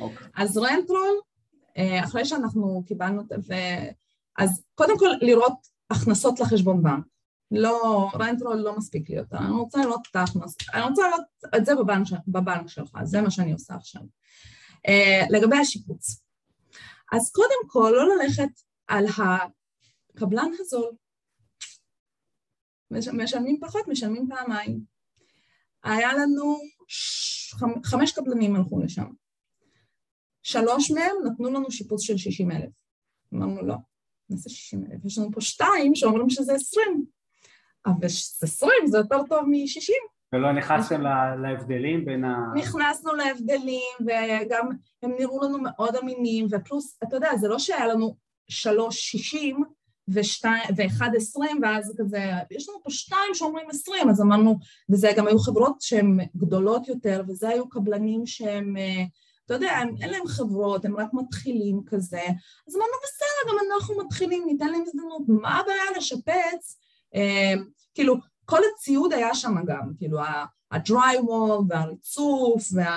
[0.00, 0.26] אוקיי.
[0.36, 1.20] אז rent roll,
[1.76, 3.22] אה, אחרי שאנחנו קיבלנו,
[4.38, 7.04] אז קודם כל לראות הכנסות לחשבון בנק.
[7.50, 11.24] לא, rent roll לא מספיק לי יותר, אני רוצה לראות את ההכנסות, אני רוצה לראות
[11.56, 14.02] את זה בבנק, בבנק שלך, זה מה שאני עושה עכשיו.
[14.88, 16.22] Uh, לגבי השיפוץ.
[17.12, 20.90] אז קודם כל, לא ללכת על הקבלן הזול.
[22.90, 24.80] משלמים פחות, משלמים פעמיים.
[25.84, 27.54] היה לנו ש...
[27.84, 29.06] חמש קבלנים הלכו לשם.
[30.42, 32.72] שלוש מהם נתנו לנו שיפוץ של שישים אלף.
[33.34, 33.74] אמרנו לא,
[34.30, 37.06] נעשה 60 אלף, יש לנו פה שתיים שאומרים שזה 20,
[37.86, 38.06] אבל
[38.42, 40.16] 20 זה יותר טוב מ-60.
[40.32, 41.00] ולא נכנסתם
[41.42, 42.52] להבדלים בין ה...
[42.56, 44.68] נכנסנו להבדלים, וגם
[45.02, 48.16] הם נראו לנו מאוד אמינים, ופלוס, אתה יודע, זה לא שהיה לנו
[48.48, 49.64] שלוש שישים
[50.76, 54.58] ואחד עשרים, ואז כזה, יש לנו פה שתיים שאומרים עשרים, אז אמרנו,
[54.90, 58.74] וזה גם היו חברות שהן גדולות יותר, וזה היו קבלנים שהם
[59.46, 62.22] אתה יודע, הם, אין להם חברות, הם רק מתחילים כזה,
[62.68, 66.78] אז אמרנו, בסדר, גם אנחנו מתחילים, ניתן להם הזדמנות, מה הבעיה לשפץ?
[67.16, 67.54] אה,
[67.94, 70.18] כאילו, כל הציוד היה שם גם, כאילו,
[71.20, 72.96] wall והריצוף, וה,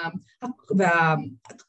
[0.78, 1.16] וה,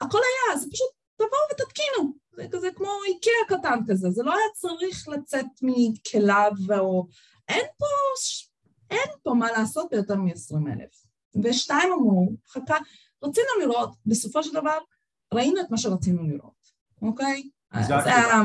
[0.00, 4.46] הכל היה, זה פשוט תבואו ותתקינו, זה כזה כמו איקאה קטן כזה, זה לא היה
[4.54, 7.06] צריך לצאת מכליו או...
[7.48, 7.86] אין פה,
[8.90, 11.04] אין פה מה לעשות ביותר מ-20 אלף.
[11.42, 12.76] ושתיים אמרו, חכה,
[13.22, 14.78] רצינו לראות, בסופו של דבר
[15.34, 16.70] ראינו את מה שרצינו לראות,
[17.02, 17.50] אוקיי?
[17.86, 18.42] זו התשובה,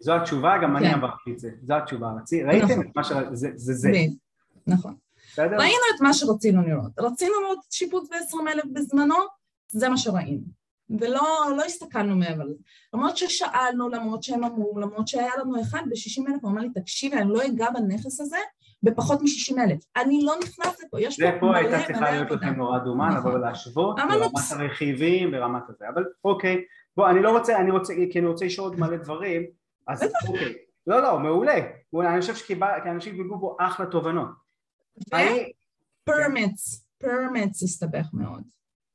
[0.00, 0.94] זו התשובה גם אני כן.
[0.94, 2.12] עברתי את זה, זו התשובה,
[2.46, 2.80] ראיתם נכון.
[2.80, 3.12] את מה ש...
[3.32, 3.90] זה זה.
[4.66, 4.94] נכון.
[5.32, 5.56] בסדר?
[5.56, 6.92] ראינו את מה שרצינו לראות.
[6.98, 9.14] רצינו לראות שיפוט ב-20 אלף בזמנו,
[9.68, 10.64] זה מה שראינו.
[10.90, 11.22] ולא
[11.56, 12.62] לא הסתכלנו מעבר לזה.
[12.94, 17.16] למרות ששאלנו, למרות שהם אמרו, למרות שהיה לנו אחד ב-60 אלף, הוא אמר לי, תקשיבי,
[17.16, 18.36] אני לא אגע בנכס הזה
[18.82, 19.78] בפחות מ-60 אלף.
[19.96, 21.34] אני לא נכנס לפה, יש פה מלא מלא...
[21.34, 23.34] זה פה הייתה צריכה להיות לכם נורא דומה, נכון.
[23.34, 25.88] ולהשוות, ברמת הרכיבים, ברמת הזה.
[25.94, 26.64] אבל אוקיי,
[26.96, 29.46] בוא, אני לא רוצה, אני רוצה, כי אני רוצה לשאול עוד מלא דברים,
[29.88, 30.54] אז אוקיי.
[30.86, 31.56] לא, לא, מעולה.
[31.94, 34.28] אני חושב שאנשים קיבלו פה אחלה תובנות.
[36.04, 38.42] permits, permits הסתבך מאוד.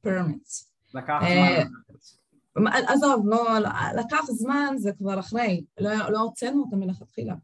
[0.01, 0.73] permits.
[0.93, 1.63] לקח אה,
[2.55, 2.71] זמן.
[2.87, 3.59] עזוב, לא,
[3.95, 7.35] לקח זמן זה כבר אחרי, לא, לא הוצאנו אותה מלכתחילה.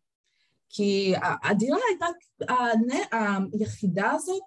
[0.69, 2.05] כי הדירה הייתה,
[3.53, 4.43] היחידה הזאת,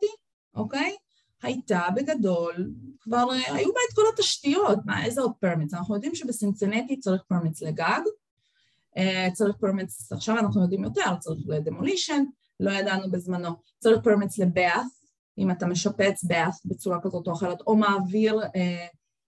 [0.55, 0.97] אוקיי?
[1.43, 2.71] הייתה בגדול,
[3.01, 5.75] כבר היו בה את כל התשתיות, מה, איזה עוד permits?
[5.75, 8.01] אנחנו יודעים שבסינסינטי צריך permits לגג, אה,
[9.33, 12.25] צריך permits, עכשיו אנחנו יודעים יותר, צריך ל demolition,
[12.61, 15.05] לא ידענו בזמנו, צריך permits ל bath,
[15.39, 18.87] אם אתה משפץ bath בצורה כזאת או אחרת, או מעביר, אה,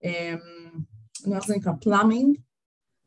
[0.04, 0.36] אה,
[1.36, 1.72] איך זה נקרא?
[1.82, 2.38] plumbing,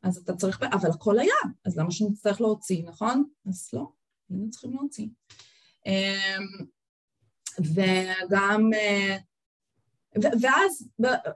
[0.02, 1.34] אז אתה צריך, אבל הכל היה,
[1.64, 3.24] אז למה שנצטרך להוציא, נכון?
[3.48, 3.88] אז לא,
[4.30, 5.08] היינו צריכים להוציא.
[5.86, 6.36] אה,
[7.60, 9.16] וגם, אה,
[10.14, 10.88] ואז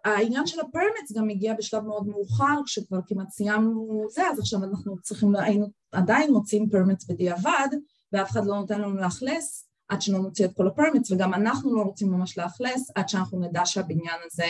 [0.04, 4.64] העניין של ה permits גם הגיע בשלב מאוד מאוחר, כשכבר כמעט סיימנו זה, אז עכשיו
[4.64, 7.68] אנחנו צריכים, היינו עדיין מוציאים permits בדיעבד,
[8.12, 11.76] ואף אחד לא נותן לנו לאכלס, עד שלא נוציא את כל ה permits, וגם אנחנו
[11.76, 14.48] לא רוצים ממש לאכלס עד שאנחנו נדע שהבניין הזה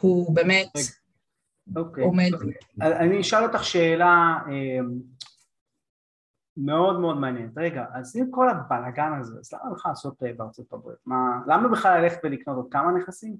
[0.00, 1.76] הוא באמת okay.
[1.76, 2.04] אוקיי.
[2.04, 2.30] עומד.
[2.34, 2.84] Okay.
[2.84, 5.00] אני אשאל אותך שאלה אמ,
[6.56, 7.52] מאוד מאוד מעניינת.
[7.56, 10.98] רגע, אז עם כל הבלאגן הזה, אז למה בכלל לעשות אה, בארצות הברית?
[11.06, 13.36] מה, למה בכלל ללכת ולקנות עוד כמה נכסים?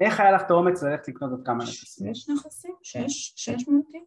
[0.00, 2.14] איך היה לך את האומץ ללכת לקנות עוד כמה נכסים?
[2.14, 2.74] שש נכסים?
[2.82, 3.32] שש?
[3.36, 4.04] שש מוניטים?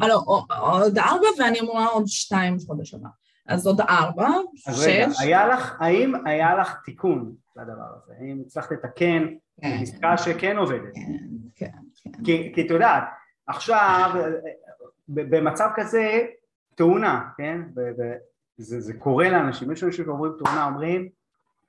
[0.00, 0.22] לא,
[0.60, 3.08] עוד ארבע ואני אמורה עוד שתיים חודש הבא.
[3.46, 4.68] אז עוד ארבע, שש.
[4.68, 8.12] אז רגע, היה לך, האם היה לך תיקון לדבר הזה?
[8.20, 9.26] האם הצלחת לתקן
[9.60, 9.78] כן.
[9.82, 10.94] עסקה שכן עובדת?
[10.94, 11.37] כן, כן, כן.
[12.24, 13.04] כי, כי את יודעת,
[13.46, 14.10] עכשיו,
[15.08, 16.26] במצב כזה,
[16.74, 17.60] תאונה, כן?
[18.56, 21.08] זה, זה קורה לאנשים, יש אנשים שעוברים תאונה, אומרים,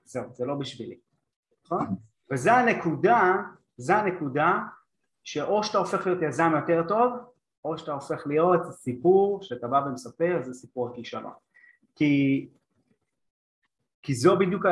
[0.06, 0.98] זהו, זה לא בשבילי,
[1.66, 1.86] נכון?
[1.86, 1.94] כן.
[2.32, 3.36] וזו הנקודה,
[3.78, 4.60] זו הנקודה
[5.24, 7.14] שאו שאתה הופך להיות יזם יותר טוב,
[7.66, 11.34] או שאתה הופך להיות סיפור שאתה בא ומספר, זה סיפור הכישלון.
[11.96, 12.48] כי,
[14.04, 14.66] כי זו בדיוק,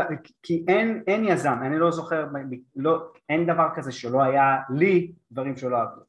[0.44, 2.28] כי אין, אין יזם, אני לא זוכר,
[2.76, 6.04] לא, אין דבר כזה שלא היה לי דברים שלא עברו.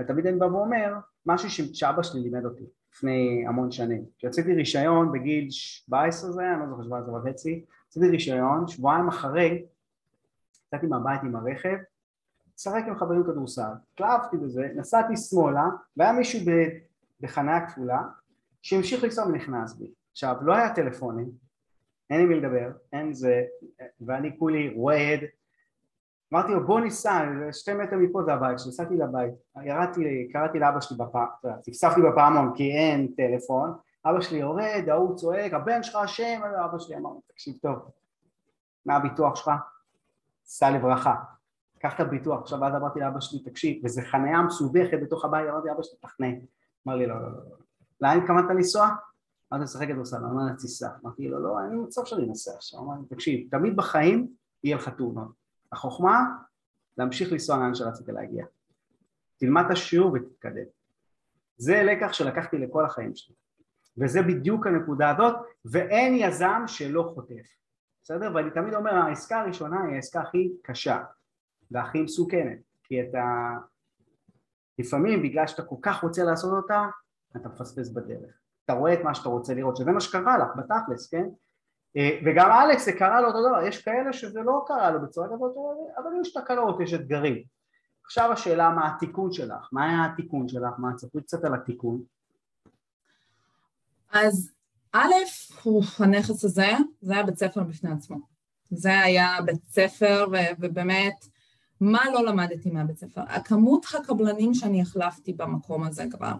[0.00, 0.94] ותמיד אני בא ואומר,
[1.26, 4.04] משהו שאבא שלי לימד אותי לפני המון שנים.
[4.18, 9.64] כשרציתי רישיון בגיל 17 זה היה, אני לא זוכר 17 וחצי, רציתי רישיון, שבועיים אחרי,
[10.66, 11.76] יצאתי מהבית עם הרכב,
[12.58, 15.64] לשחק עם חברים כדורסל, התלהבתי בזה, נסעתי שמאלה
[15.96, 16.40] והיה מישהו
[17.20, 18.02] בחניה כפולה
[18.62, 19.86] שהמשיך לנסוע ונכנס בי.
[20.12, 21.30] עכשיו לא היה טלפונים,
[22.10, 23.42] אין עם מי לדבר, אין זה,
[24.00, 25.20] ואני כולי רועד,
[26.32, 30.80] אמרתי לו בוא ניסע, שתי מטר מפה זה הבית שלי, נסעתי לבית, ירדתי, קראתי לאבא
[30.80, 31.26] שלי בפעם,
[31.60, 33.74] צפצפתי בפעמון כי אין טלפון,
[34.04, 37.78] אבא שלי יורד, ההוא צועק, הבן שלך אשם, אבא שלי אמר, תקשיב טוב,
[38.86, 39.50] מה הביטוח שלך?
[40.44, 41.14] סע לברכה,
[41.78, 45.68] קח את הביטוח, עכשיו אז אמרתי לאבא שלי, תקשיב, וזו חניה מסובכת בתוך הבית, אמרתי
[45.68, 46.26] לאבא שלי, תחנה.
[46.86, 47.38] אמר לי, לא, לא, לא.
[47.50, 47.56] לא.
[48.00, 48.88] לאן התכוונת לנסוע?
[49.52, 50.88] אמרתי, לשחק כדורסל, אמרתי, תיסע.
[51.04, 52.80] אמרתי לו, לא, אין מצב שאני אנסע עכשיו.
[52.80, 54.28] אמרתי, תקשיב, תמיד בחיים
[54.64, 55.32] יהיה לך תאונות.
[55.72, 56.20] החוכמה,
[56.98, 58.46] להמשיך לנסוע לאן שרצית להגיע.
[59.36, 60.64] תלמד את השיעור ותתקדם.
[61.56, 63.34] זה לקח שלקחתי לכל החיים שלי.
[63.98, 65.34] וזה בדיוק הנקודה הזאת,
[65.64, 67.56] ואין יזם שלא חוטף.
[68.02, 68.32] בסדר?
[68.34, 71.02] ואני תמיד אומר, העסקה הראשונה היא העסקה הכי קשה.
[71.70, 73.54] והכי מסוכנת, כי אתה
[74.78, 76.86] לפעמים בגלל שאתה כל כך רוצה לעשות אותה,
[77.36, 78.41] אתה מפספס בדרך.
[78.72, 81.24] אתה רואה את מה שאתה רוצה לראות, שזה מה שקרה לך בתכלס, כן?
[81.96, 85.28] אה, וגם אלכס זה קרה לו אותו דבר, יש כאלה שזה לא קרה לו בצורה
[85.28, 85.56] כזאת,
[85.98, 87.42] אבל יש תקלות, יש אתגרים.
[88.04, 92.02] עכשיו השאלה מה התיקון שלך, מה היה התיקון שלך, מה תספרי קצת על התיקון.
[94.12, 94.52] אז
[94.92, 95.12] א',
[95.98, 96.70] הנכס הזה,
[97.00, 98.16] זה היה בית ספר בפני עצמו.
[98.70, 100.26] זה היה בית ספר,
[100.60, 101.26] ובאמת,
[101.82, 103.20] מה לא למדתי מהבית ספר?
[103.28, 106.34] הכמות הקבלנים שאני החלפתי במקום הזה כבר,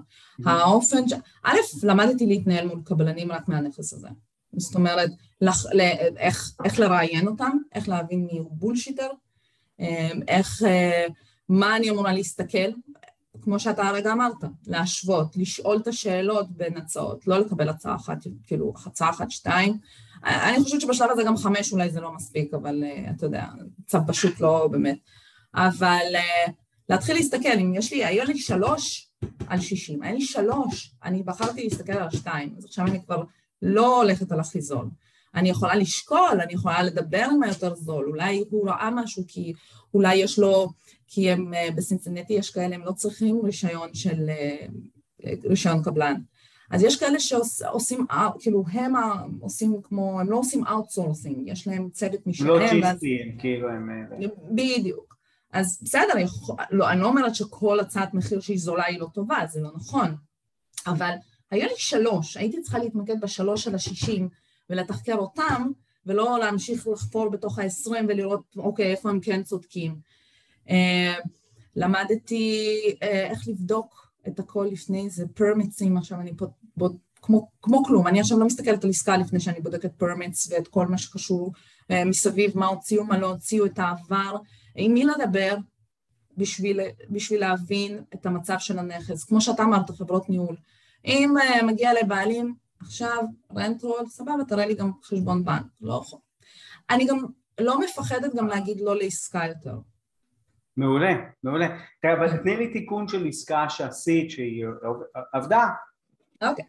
[0.45, 1.13] האופן ש...
[1.45, 4.09] א', למדתי להתנהל מול קבלנים רק מהנכס הזה.
[4.57, 5.67] זאת אומרת, לח...
[6.17, 9.09] איך, איך לראיין אותם, איך להבין מי הוא בולשיטר,
[9.81, 11.07] אמ, איך, אה,
[11.49, 12.69] מה אני אמורה להסתכל,
[13.43, 18.75] כמו שאתה הרגע אמרת, להשוות, לשאול את השאלות בין הצעות, לא לקבל הצעה אחת, כאילו,
[18.87, 19.79] הצעה אחת, שתיים.
[20.25, 23.47] אני חושבת שבשלב הזה גם חמש אולי זה לא מספיק, אבל אה, אתה יודע,
[23.87, 24.99] קצת פשוט לא באמת.
[25.55, 26.51] אבל uh,
[26.89, 29.11] להתחיל להסתכל, אם יש לי, היו לי שלוש
[29.47, 33.23] על שישים, היה לי שלוש, אני בחרתי להסתכל על השתיים, אז עכשיו אני כבר
[33.63, 34.87] לא הולכת על הכי זול.
[35.35, 39.53] אני יכולה לשקול, אני יכולה לדבר עם היותר זול, אולי הוא ראה משהו כי
[39.95, 40.69] אולי יש לו,
[41.09, 46.15] כי הם uh, בסינסנטי יש כאלה, הם לא צריכים רישיון של, uh, רישיון קבלן.
[46.71, 48.07] אז יש כאלה שעושים,
[48.41, 48.93] כאילו הם
[49.41, 52.47] עושים כמו, הם לא עושים outsourcing, יש להם צוות משלהם.
[52.47, 53.89] לא GCים, כאילו הם...
[54.51, 55.12] בדיוק.
[55.53, 56.15] אז בסדר,
[56.71, 60.17] לא, אני לא אומרת שכל הצעת מחיר שהיא זולה היא לא טובה, זה לא נכון,
[60.87, 61.11] אבל
[61.51, 64.29] היה לי שלוש, הייתי צריכה להתמקד בשלוש על השישים
[64.71, 65.71] ולתחקר אותם,
[66.07, 69.97] ולא להמשיך לחפור בתוך העשרים ולראות, אוקיי, איפה הם כן צודקים.
[70.71, 71.15] אה,
[71.77, 72.69] למדתי
[73.03, 76.47] אה, איך לבדוק את הכל לפני זה, permitים, עכשיו אני פה,
[76.77, 76.89] בוא,
[77.23, 80.87] כמו, כמו כלום, אני עכשיו לא מסתכלת על עסקה לפני שאני בודקת permits ואת כל
[80.87, 81.53] מה שקשור
[81.91, 84.37] אה, מסביב, מה הוציאו, מה לא הוציאו, את העבר,
[84.75, 85.57] עם מי לדבר
[86.37, 89.25] בשביל, בשביל להבין את המצב של הנכס.
[89.25, 90.57] כמו שאתה אמרת, חברות ניהול.
[91.05, 93.25] אם uh, מגיע לבעלים, עכשיו
[93.57, 95.67] rent roll, סבבה, תראה לי גם חשבון בנק.
[95.81, 96.19] לא יכול.
[96.91, 97.19] אני גם
[97.61, 99.79] לא מפחדת גם להגיד לא לעסקה יותר.
[100.77, 101.15] מעולה,
[101.45, 101.69] מעולה.
[102.03, 104.65] תראה, אבל תני לי תיקון של עסקה שעשית, שהיא
[105.33, 105.69] עבדה.
[106.43, 106.65] אוקיי.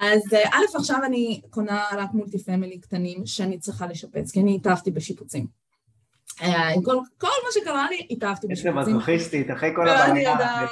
[0.00, 4.56] אז אה, א', עכשיו אני קונה רק multi family קטנים שאני צריכה לשפץ, כי אני
[4.56, 5.46] התאהבתי בשיפוצים.
[6.42, 8.78] אה, כל, כל מה שקרה לי, התאהבתי בשיפוצים.
[8.78, 10.06] איזה מזוכיסטית, אחרי כל הבעיה.
[10.06, 10.70] אני יודעת.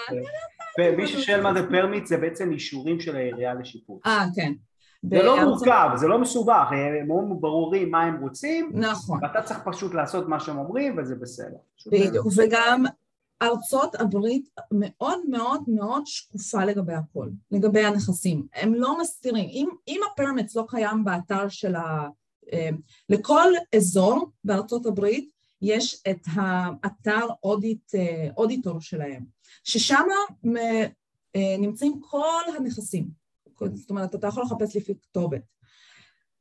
[0.79, 4.01] ומי ששואל מה זה permit זה בעצם אישורים של העירייה לשיפוץ.
[4.07, 4.53] אה, כן.
[5.11, 9.19] זה לא מורכב, זה לא מסובך, הם מאוד ברורים מה הם רוצים, נכון.
[9.23, 11.57] ואתה צריך פשוט לעשות מה שהם אומרים וזה בסדר.
[11.87, 12.85] בדיוק, וגם
[13.43, 18.47] ארצות הברית מאוד מאוד מאוד שקופה לגבי הכל, לגבי הנכסים.
[18.55, 19.49] הם לא מסתירים.
[19.49, 22.09] אם, אם ה permits לא קיים באתר של ה...
[22.53, 22.69] אה,
[23.09, 25.31] לכל אזור בארצות הברית
[25.63, 29.25] יש את האתר audit, אה, auditor שלהם,
[29.65, 30.05] ששם
[30.57, 33.09] אה, נמצאים כל הנכסים,
[33.75, 35.43] זאת אומרת אתה יכול לחפש לפי כתובת,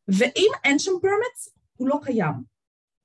[0.07, 2.55] ואם אין שם permits הוא לא קיים,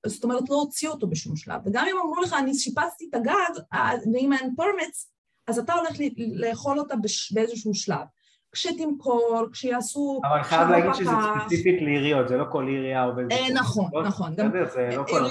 [0.06, 3.78] זאת אומרת לא הוציאו אותו בשום שלב, וגם אם אמרו לך אני שיפצתי את הגג
[4.14, 5.12] ואם אין permits
[5.46, 5.96] אז אתה הולך
[6.34, 6.94] לאכול אותה
[7.34, 8.06] באיזשהו שלב,
[8.52, 10.20] כשתמכור, כשיעשו...
[10.24, 13.32] אבל חייב להגיד שזה ספציפית לעיריות, זה לא כל עירייה עובדת.
[13.32, 14.36] אה, נכון, נכון.
[14.36, 15.24] זה לא כל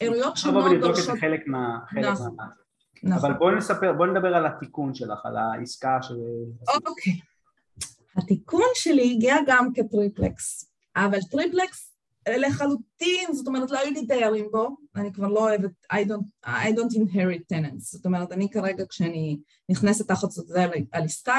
[0.00, 0.98] עיריות שונות דורשות...
[0.98, 1.78] ולבדוק את חלק מה...
[2.02, 2.36] נכון.
[3.02, 3.30] נכון.
[3.30, 6.12] אבל בואי נספר, בואי נדבר על התיקון שלך, על העסקה ש...
[6.86, 7.20] אוקיי.
[8.16, 11.90] התיקון שלי הגיע גם כ triplex, אבל triplex
[12.28, 16.68] לחלוטין, זאת אומרת לא היו לי דיירים בו, אני כבר לא אוהבת, I don't, I
[16.68, 21.38] don't inherit tenants, זאת אומרת אני כרגע כשאני נכנסת תחת חוזה על עסקה,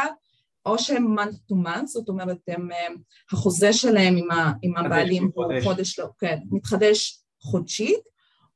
[0.66, 2.70] או שהם month to month, זאת אומרת הם,
[3.32, 8.11] החוזה שלהם עם, ה, עם הבעלים הוא חודש, לא, כן, מתחדש חודשית,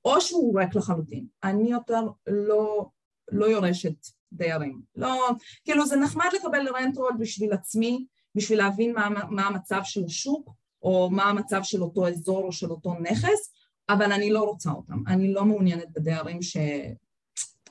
[0.05, 1.25] או שהוא ריק לחלוטין.
[1.43, 2.89] אני יותר לא,
[3.31, 3.95] לא יורשת
[4.33, 4.81] דיירים.
[4.95, 5.29] לא,
[5.63, 10.49] כאילו זה נחמד לקבל rent roll בשביל עצמי, בשביל להבין מה, מה המצב של השוק,
[10.83, 13.53] או מה המצב של אותו אזור או של אותו נכס,
[13.89, 15.03] אבל אני לא רוצה אותם.
[15.07, 16.57] אני לא מעוניינת בדיירים ש...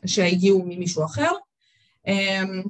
[0.06, 1.30] שהגיעו ממישהו אחר.
[2.06, 2.62] אמ,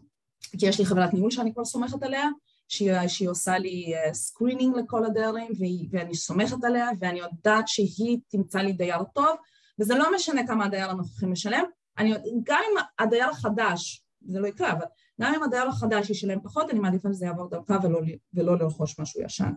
[0.58, 2.28] כי יש לי חברת ניהול שאני כבר סומכת עליה,
[2.68, 5.52] שהיא, שהיא עושה לי screening uh, לכל הדיירים,
[5.90, 9.36] ואני סומכת עליה, ואני יודעת שהיא תמצא לי דייר טוב,
[9.78, 11.64] וזה לא משנה כמה הדייר הנוכחי משלם,
[11.98, 14.84] אני, גם אם הדייר החדש, זה לא יקרה, אבל
[15.20, 18.00] גם אם הדייר החדש ישלם פחות, אני מעדיפה שזה יעבור דרכה ולא,
[18.34, 19.52] ולא לרכוש משהו ישן.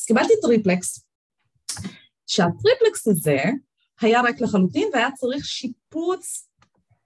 [0.00, 1.06] אז קיבלתי triplex,
[2.26, 3.38] שה triplex הזה
[4.00, 6.48] היה ריק לחלוטין והיה צריך שיפוץ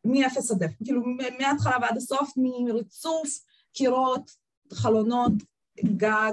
[0.04, 1.02] מ-0 עד 0, כאילו
[1.38, 2.32] מההתחלה ועד הסוף,
[2.64, 3.28] מריצוף,
[3.72, 4.30] קירות,
[4.72, 5.32] חלונות,
[5.84, 6.32] גג,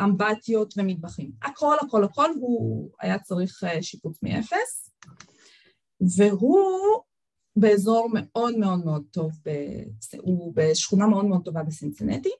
[0.00, 1.30] אמבטיות ומטבחים.
[1.42, 4.87] הכל, הכל, הכל הוא היה צריך אה, שיפוץ מאפס.
[6.00, 7.02] והוא
[7.56, 9.32] באזור מאוד מאוד מאוד טוב,
[10.18, 12.30] הוא בשכונה מאוד מאוד טובה בסינסנטי,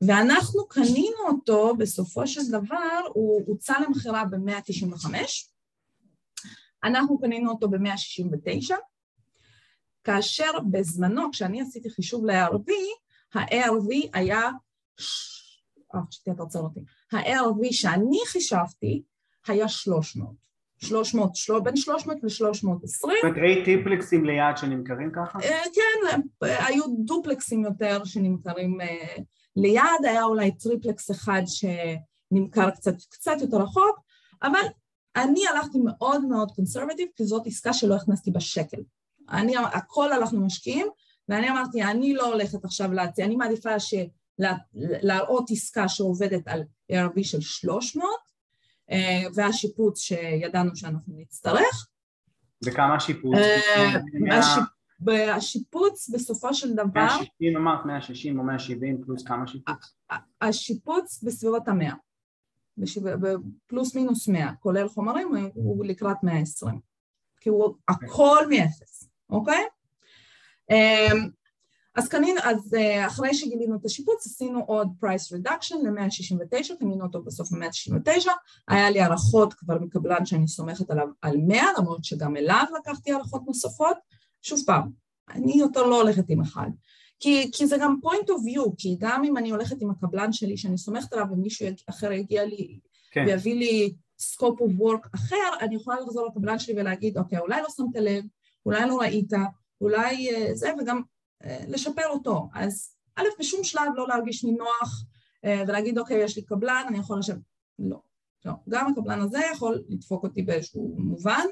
[0.00, 5.14] ואנחנו קנינו אותו, בסופו של דבר, הוא הוצא למכירה ב-195,
[6.84, 8.74] אנחנו קנינו אותו ב-169,
[10.04, 12.70] כאשר בזמנו, כשאני עשיתי חישוב ל-ARV,
[13.34, 14.50] ה-ARV היה
[15.94, 16.00] אה,
[16.32, 16.80] אתה עוצר אותי,
[17.12, 19.02] ה-ARV שאני חישבתי
[19.46, 20.45] היה 300.
[20.78, 21.30] 300,
[21.64, 22.86] בין 300 ל-320.
[22.86, 25.38] זאת אומרת, ראית triplexים ליד שנמכרים ככה?
[25.42, 29.16] אה, כן, היו duplexים יותר שנמכרים אה,
[29.56, 34.00] ליד, היה אולי triplex אחד שנמכר קצת, קצת יותר רחוק,
[34.42, 34.60] אבל
[35.16, 38.80] אני הלכתי מאוד מאוד קונסרבטיב, כי זאת עסקה שלא הכנסתי בשקל.
[39.30, 40.86] אני, הכל הלכנו משקיעים,
[41.28, 43.70] ואני אמרתי, אני לא הולכת עכשיו להציע, אני מעדיפה.
[44.78, 46.62] להראות עסקה שעובדת על
[46.92, 48.10] ARV של 300, אה,
[49.34, 51.86] והשיפוץ שידענו שאנחנו נצטרך.
[52.64, 53.34] וכמה השיפוץ?
[55.08, 56.86] אה, השיפוץ בסופו של דבר...
[56.94, 59.96] 160 אמרת, 160 או 170 פלוס כמה שיפוץ?
[60.40, 61.94] השיפוץ בסביבות המאה.
[63.66, 66.80] פלוס מינוס 100, כולל חומרים, הוא לקראת 120.
[67.40, 69.64] כי הוא הכל מאפס, אוקיי?
[71.96, 77.22] אז קנינו, אז אה, אחרי שגילינו את השיפוץ עשינו עוד price reduction ל-169, קנינו אותו
[77.22, 78.28] בסוף ל-169,
[78.68, 83.42] היה לי הערכות כבר מקבלן שאני סומכת עליו על 100, למרות שגם אליו לקחתי הערכות
[83.46, 83.96] נוספות,
[84.42, 84.90] שוב פעם,
[85.30, 86.70] אני יותר לא הולכת עם אחד,
[87.20, 90.56] כי, כי זה גם point of view, כי גם אם אני הולכת עם הקבלן שלי
[90.56, 92.78] שאני סומכת עליו ומישהו אחר יגיע לי
[93.12, 93.24] כן.
[93.26, 97.68] ויביא לי scope of work אחר, אני יכולה לחזור לקבלן שלי ולהגיד, אוקיי, אולי לא
[97.76, 98.24] שמת לב,
[98.66, 99.32] אולי לא ראית,
[99.80, 101.02] אולי אה, זה, וגם
[101.44, 102.48] לשפר אותו.
[102.54, 105.04] אז א', בשום שלב לא להרגיש נינוח
[105.44, 107.38] אה, ולהגיד, אוקיי, יש לי קבלן, אני יכול לשבת.
[107.78, 108.00] לא,
[108.44, 108.52] לא.
[108.68, 111.44] גם הקבלן הזה יכול לדפוק אותי באיזשהו מובן,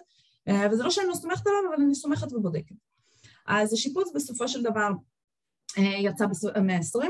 [0.72, 2.74] וזה לא שאני לא סומכת עליו, אבל אני סומכת ובודקת.
[3.46, 4.88] אז השיפוץ בסופו של דבר
[5.76, 7.04] יצא ב-120,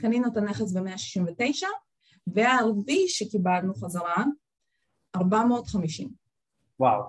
[0.00, 1.66] קנינו את הנכס ב-169,
[2.26, 4.24] והערבי שקיבלנו חזרה,
[5.16, 6.08] 450.
[6.80, 7.02] וואו.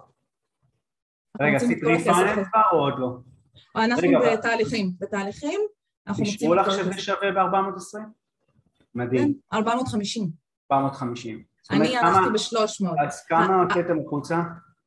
[1.42, 3.31] רגע, עשית ריפייננס או עוד לא?
[3.76, 5.60] אנחנו בתהליכים, בתהליכים.
[6.20, 8.00] אישרו לך שזה שווה ב-420?
[8.96, 9.34] מדהים.
[9.54, 10.24] 450.
[10.24, 11.44] כן, 450.
[11.72, 13.06] אני הלכתי ב-300.
[13.06, 14.42] אז כמה הוצאתם החוצה?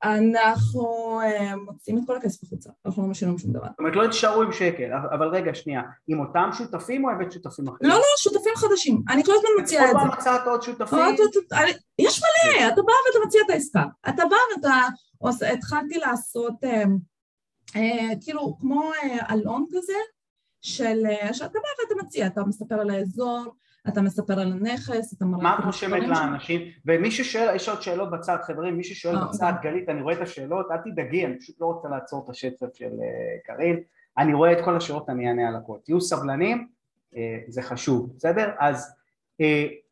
[0.05, 3.67] אנחנו אה, מוצאים את כל הכסף החוצה, אנחנו לא משלמים שום דבר.
[3.67, 7.69] זאת אומרת לא תישארו עם שקל, אבל רגע שנייה, עם אותם שותפים או הבאת שותפים
[7.69, 7.91] אחרים?
[7.91, 9.95] לא, לא, שותפים חדשים, אני כל הזמן מציעה את זה.
[9.95, 10.99] כל פעם מצאת עוד שותפים?
[11.99, 16.85] יש מלא, אתה בא ואתה מציע את העסקה, אתה בא ואתה, התחלתי לעשות אה, אה,
[18.21, 18.91] כאילו כמו
[19.31, 19.93] אלון כזה,
[20.65, 21.03] של,
[21.33, 23.55] שאתה בא ואתה מציע, אתה מספר על האזור,
[23.89, 25.43] אתה מספר על הנכס, אתה מראה...
[25.43, 26.61] מה את רושמת לאנשים?
[26.87, 29.71] ומי ששואל, יש עוד שאלות בצד, חברים, מי ששואל אה, בצד, אוקיי.
[29.71, 32.85] גלית, אני רואה את השאלות, אל תדאגי, אני פשוט לא רוצה לעצור את השצף של
[32.85, 33.81] אה, קארין,
[34.19, 35.79] אני רואה את כל השאלות, אני אענה על הכל.
[35.85, 36.69] תהיו סבלנים,
[37.17, 38.51] אה, זה חשוב, בסדר?
[38.59, 38.95] אז,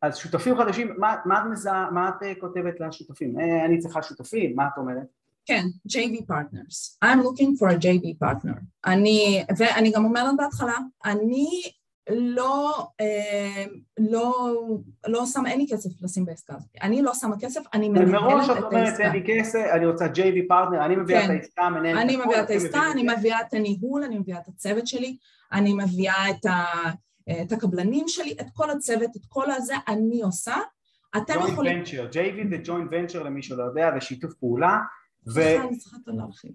[0.01, 3.39] אז שותפים חדשים, מה, מה, את, מזהה, מה את כותבת לשותפים?
[3.65, 5.07] אני צריכה שותפים, מה את אומרת?
[5.45, 6.97] כן, JV partners.
[7.05, 8.59] I'm looking for a JV partner.
[8.85, 11.61] אני, ואני גם אומרת בהתחלה, אני
[12.09, 13.65] לא, אה,
[13.99, 14.53] לא,
[15.07, 16.69] לא שמה, אין לי כסף לשים בעסקה הזאת.
[16.81, 18.27] אני לא שמה כסף, אני מנהלת את העסקה.
[18.27, 21.25] מראש את אומרת, אין לי כסף, אני רוצה JV פרטנר, אני מביאה כן.
[21.25, 24.87] את העסקה, מנהלת אני מביאה את העסקה, אני מביאה את הניהול, אני מביאה את הצוות
[24.87, 25.17] שלי,
[25.51, 26.65] אני מביאה את, ה,
[27.41, 30.55] את הקבלנים שלי, את כל הצוות, את כל הזה אני עושה.
[31.17, 31.83] אתם יכולים...
[31.85, 34.77] ג'וינט ונצ'ר, JV זה ג'וינט ונצ'ר למי שלא יודע, זה שיתוף פעולה.
[35.37, 36.51] אני צריכה להרחיב.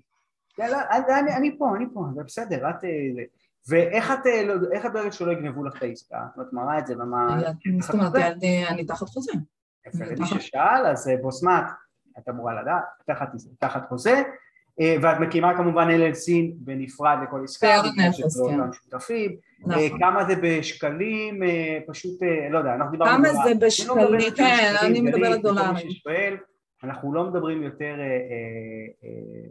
[1.37, 2.85] אני פה, אני פה, זה בסדר, את...
[2.85, 3.25] אה,
[3.69, 4.57] ואיך את, אה, לא,
[4.93, 6.27] דואגת שלא יגנבו לך את העסקה?
[6.41, 7.39] את מראה את זה במה...
[7.81, 8.14] זאת אומרת,
[8.69, 9.33] אני תחת חוזה.
[9.87, 11.64] יפה, למי ששאל, אז אה, בוסמת,
[12.19, 12.85] את אמורה לדעת,
[13.59, 14.23] תחת חוזה,
[14.81, 18.12] אה, ואת מקימה כמובן LLC בנפרד לכל עסקה, כן.
[18.12, 19.99] שותפים, נכון.
[19.99, 21.41] כמה זה בשקלים,
[21.87, 23.25] פשוט, לא יודע, אנחנו דיברנו...
[23.25, 25.89] כמה זה בשקלים, כן, אני מדברת דולרים.
[26.85, 27.95] אנחנו לא מדברים יותר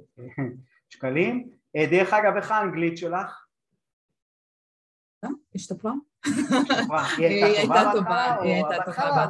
[0.89, 1.49] שקלים.
[1.91, 3.47] דרך אגב, איך האנגלית שלך?
[5.55, 5.91] השתפרה?
[7.17, 9.23] היא הייתה טובה, היא הייתה טובה,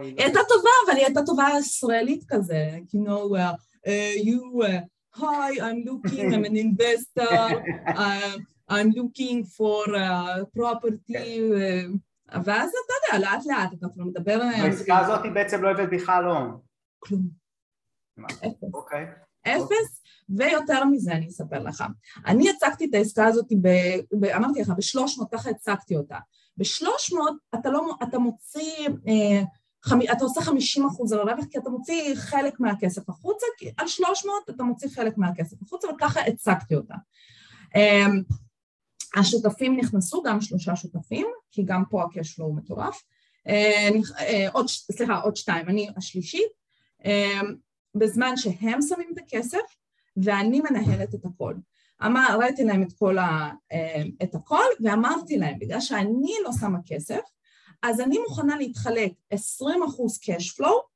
[0.00, 3.36] היא הייתה טובה, אבל היא הייתה טובה ישראלית כזה, you know,
[4.24, 4.62] you,
[5.16, 7.36] hi, I'm looking, I'm an investor,
[8.74, 9.84] I'm looking for
[10.58, 11.40] property,
[12.44, 14.40] ואז אתה יודע, לאט לאט אתה כבר מדבר...
[14.42, 16.69] העסקה הזאת בעצם לא הבאת בכלל הון.
[17.00, 17.28] כלום.
[18.24, 18.74] אפס.
[18.74, 19.06] אוקיי.
[19.46, 21.84] אפס, ויותר מזה אני אספר לך.
[22.26, 23.68] אני הצגתי את העסקה הזאת, ב,
[24.20, 26.18] ב, אמרתי לך, ב-300, ככה הצגתי אותה.
[26.56, 27.16] ב-300
[27.54, 29.42] אתה, לא, אתה מוציא, אה,
[29.82, 33.88] חמ, אתה עושה 50 אחוז על הרווח, כי אתה מוציא חלק מהכסף החוצה, כי על
[33.88, 36.94] 300 אתה מוציא חלק מהכסף החוצה, וככה הצגתי אותה.
[37.76, 38.06] אה,
[39.16, 43.02] השותפים נכנסו, גם שלושה שותפים, כי גם פה הקש הוא מטורף.
[43.46, 43.88] אה,
[44.18, 46.59] אה, עוד, סליחה, עוד שתיים, אני השלישית.
[47.04, 47.40] אה,
[47.94, 49.76] בזמן שהם שמים את הכסף
[50.16, 51.54] ואני מנהלת את הכל.
[52.06, 53.50] אמר, ראיתי להם את כל ה...
[53.72, 57.20] אה, את הכל ואמרתי להם, בגלל שאני לא שמה כסף,
[57.82, 59.36] אז אני מוכנה להתחלק 20%
[60.24, 60.90] cash flow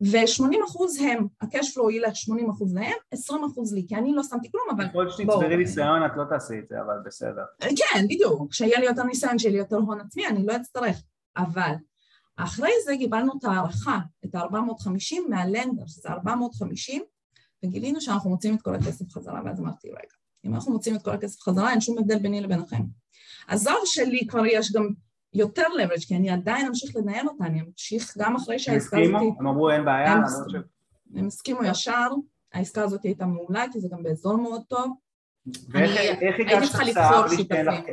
[0.00, 3.28] ו-80% הם, ה-cash flow ילך 80% להם, 20%
[3.74, 4.86] לי, כי אני לא שמתי כלום, אבל...
[4.86, 7.42] יכול להיות שתצברי ניסיון, את לא תעשי את זה, אבל בסדר.
[7.60, 11.02] כן, בדיוק, כשיהיה לי יותר ניסיון, כשיהיה לי יותר הון עצמי, אני לא אצטרך.
[11.36, 11.72] אבל
[12.36, 17.02] אחרי זה קיבלנו את הערכה, את ה-450 מהלנדר, שזה 450,
[17.64, 20.14] וגילינו שאנחנו מוצאים את כל הכסף חזרה, ואז אמרתי, רגע,
[20.44, 22.82] אם אנחנו מוצאים את כל הכסף חזרה, אין שום הבדל ביני לביניכם.
[23.48, 24.88] הזר שלי כבר יש גם
[25.34, 29.08] יותר leverage, כי אני עדיין אמשיך לנהל אותה, אני אמשיך גם אחרי שהעסקה הזאת...
[29.08, 29.36] הם הסכימו?
[29.40, 30.12] הם אמרו אין בעיה?
[30.12, 30.22] הם,
[31.14, 32.08] הם הסכימו ישר,
[32.52, 34.96] העסקה הזאת הייתה מעולה, כי זה גם באזור מאוד טוב.
[35.68, 37.84] ואיך הגשת הצעה בלי שאין לך?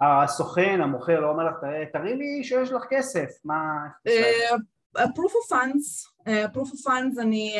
[0.00, 1.56] הסוכן, המוכר, לא אומר לך,
[1.92, 3.86] תראי לי שיש לך כסף, מה...
[4.08, 7.54] Uh, proof of funds, uh, proof of funds אני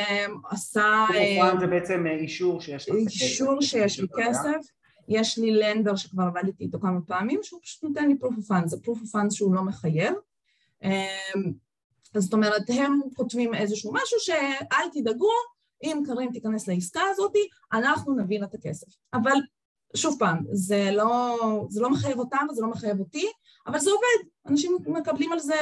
[0.50, 1.06] עושה...
[1.08, 3.22] proof of funds זה בעצם אישור שיש לך כסף.
[3.22, 4.58] אישור שיש לי כסף.
[5.08, 8.66] יש לי לנדר שכבר עבדתי איתו כמה פעמים, שהוא פשוט נותן לי proof of funds,
[8.66, 10.14] זה proof of funds שהוא לא מחייב.
[12.14, 15.30] אז זאת אומרת, הם כותבים איזשהו משהו שאל תדאגו,
[15.82, 17.32] אם קרים תיכנס לעסקה הזאת,
[17.72, 18.86] אנחנו נביא לה את הכסף.
[19.14, 19.32] אבל
[19.96, 21.36] שוב פעם, זה לא,
[21.70, 23.26] זה לא מחייב אותם וזה לא מחייב אותי,
[23.66, 25.54] אבל זה עובד, אנשים מקבלים על זה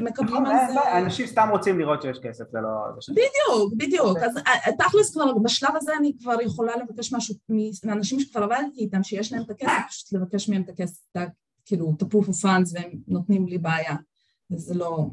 [0.00, 0.98] מקבלים על זה...
[0.98, 2.68] אנשים סתם רוצים לראות שיש כסף, זה לא...
[3.10, 4.18] בדיוק, בדיוק.
[4.18, 4.38] אז
[4.78, 7.34] תכלס כבר, בשלב הזה אני כבר יכולה לבקש משהו
[7.84, 11.00] מאנשים שכבר עבדתי איתם, שיש להם את הכסף, פשוט לבקש מהם את הכסף,
[11.64, 13.96] כאילו, את ה-proof of funds, והם נותנים לי בעיה.
[14.50, 15.06] וזה לא...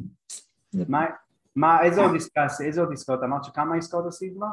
[1.56, 3.20] מה, איזה עוד עסקה, איזה עוד עסקאות?
[3.24, 4.48] אמרת שכמה עסקאות עשית כבר?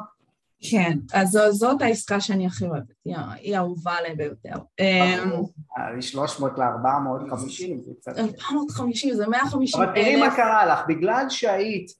[0.61, 4.55] כן, אז זאת העסקה שאני הכי אוהבת, היא האהובה עליי ביותר.
[5.77, 8.17] מ-300 ל-450 זה קצת...
[8.17, 9.89] 450 זה 150 אלף.
[9.89, 11.91] אבל תראי מה קרה לך, בגלל שהיית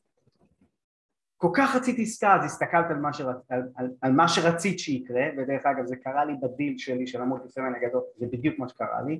[1.37, 3.35] כל כך רצית עסקה, אז הסתכלת על מה, שרצ...
[3.49, 7.75] על, על, על מה שרצית שיקרה, ודרך אגב זה קרה לי בדיל שלי של המולטיפרמן
[7.75, 9.19] הגדול, זה בדיוק מה שקרה לי.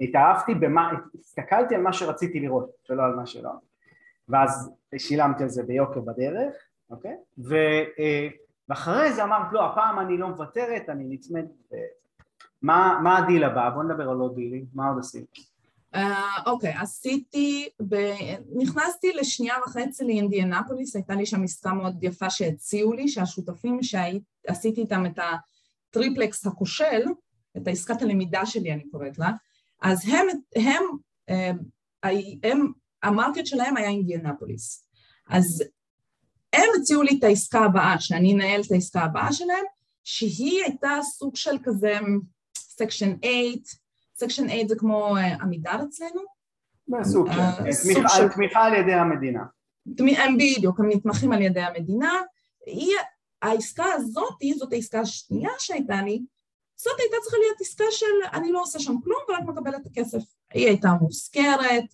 [0.00, 3.50] התאהבתי במה, הסתכלתי על מה שרציתי לראות, ולא על מה שלא.
[4.28, 6.54] ואז שילמתי על זה ביוקר בדרך,
[6.92, 7.16] אוקיי?
[7.52, 8.28] אה,
[8.68, 11.44] ואחרי זה אמרת, לא, הפעם אני לא מוותרת, אני נצמד.
[12.62, 13.70] מה, מה הדיל הבא?
[13.70, 15.52] בוא נדבר על עוד דילים, מה עוד עשית?
[15.94, 17.96] אה, אוקיי, uh, okay, עשיתי, ב...
[18.56, 25.06] נכנסתי לשנייה וחצי לאינדיאנפוליס, הייתה לי שם עסקה מאוד יפה שהציעו לי, שהשותפים שעשיתי איתם
[25.06, 25.18] את
[25.88, 27.02] ה triplex הכושל,
[27.56, 29.30] את העסקת הלמידה שלי אני קוראת לה,
[29.82, 30.26] אז הם,
[30.56, 30.82] הם,
[31.28, 31.58] הם,
[32.04, 32.10] אה,
[32.42, 32.72] הם
[33.02, 34.88] ה market שלהם היה אינדיאנפוליס.
[35.28, 35.64] אז
[36.52, 39.64] הם הציעו לי את העסקה הבאה, שאני אנהל את העסקה הבאה שלהם,
[40.04, 41.98] שהיא הייתה סוג של כזה
[42.56, 43.52] Section 8,
[44.16, 46.20] Section 8 זה כמו אה, עמידר אצלנו.
[47.02, 47.72] סוג אה,
[48.16, 49.42] של, תמיכה על ידי המדינה.
[49.98, 52.22] הם בדיוק, הם נתמכים על ידי המדינה.
[52.66, 52.96] היא,
[53.42, 56.22] העסקה הזאת, זאת העסקה השנייה שהייתה לי,
[56.76, 60.22] זאת הייתה צריכה להיות עסקה של אני לא עושה שם כלום ורק מקבלת את הכסף.
[60.54, 61.84] היא הייתה מוזכרת,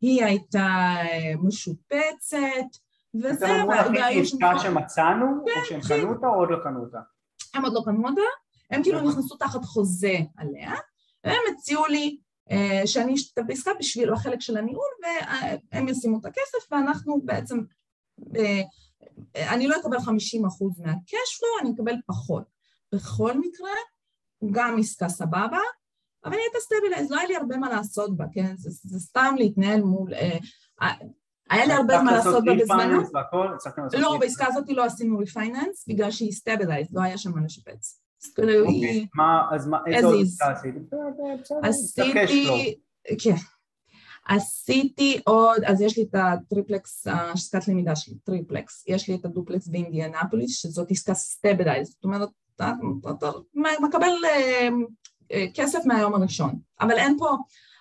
[0.00, 2.78] היא הייתה אה, משופצת,
[3.14, 3.46] וזה...
[3.46, 6.00] אתם אמרו לכם עסקה שמצאנו, או כן, שהם כן.
[6.00, 6.98] קנו אותה או עוד לא קנו אותה?
[7.54, 8.20] הם עוד לא קנו אותה,
[8.70, 10.72] הם כאילו נכנסו תחת חוזה עליה,
[11.24, 12.18] והם הציעו לי
[12.50, 14.88] אה, שאני אשתתף בעסקה בשביל החלק של הניהול,
[15.72, 17.58] והם ישימו את הכסף, ואנחנו בעצם,
[18.36, 18.62] אה,
[19.54, 20.00] אני לא אקבל 50%
[20.78, 22.44] מה cash flow, אני אקבל פחות.
[22.94, 23.70] בכל מקרה,
[24.52, 25.60] גם עסקה סבבה,
[26.24, 28.56] אבל היא הייתה stabilized, לא היה לי הרבה מה לעשות בה, כן?
[28.56, 30.10] זה, זה סתם להתנהל מול...
[31.50, 33.02] היה לי הרבה מה לעשות בה בזמנו.
[33.92, 38.00] לא, בעסקה הזאת לא עשינו refinance, בגלל שהיא stabilized, לא היה שם מה לשפץ.
[38.38, 39.06] אוקיי,
[39.50, 40.74] אז מה, איזה עוד עסקה עשית?
[41.62, 42.74] עשיתי,
[43.22, 43.34] כן.
[44.28, 49.24] עשיתי עוד, אז יש לי את ה triplex, עסקת למידה שלי, triplex, יש לי את
[49.24, 52.72] הדופלקס באינדיאנפוליס, שזאת עסקה stabilized, זאת אומרת, אתה
[53.80, 54.68] מקבל אה,
[55.32, 57.36] אה, כסף מהיום הראשון, אבל אין פה,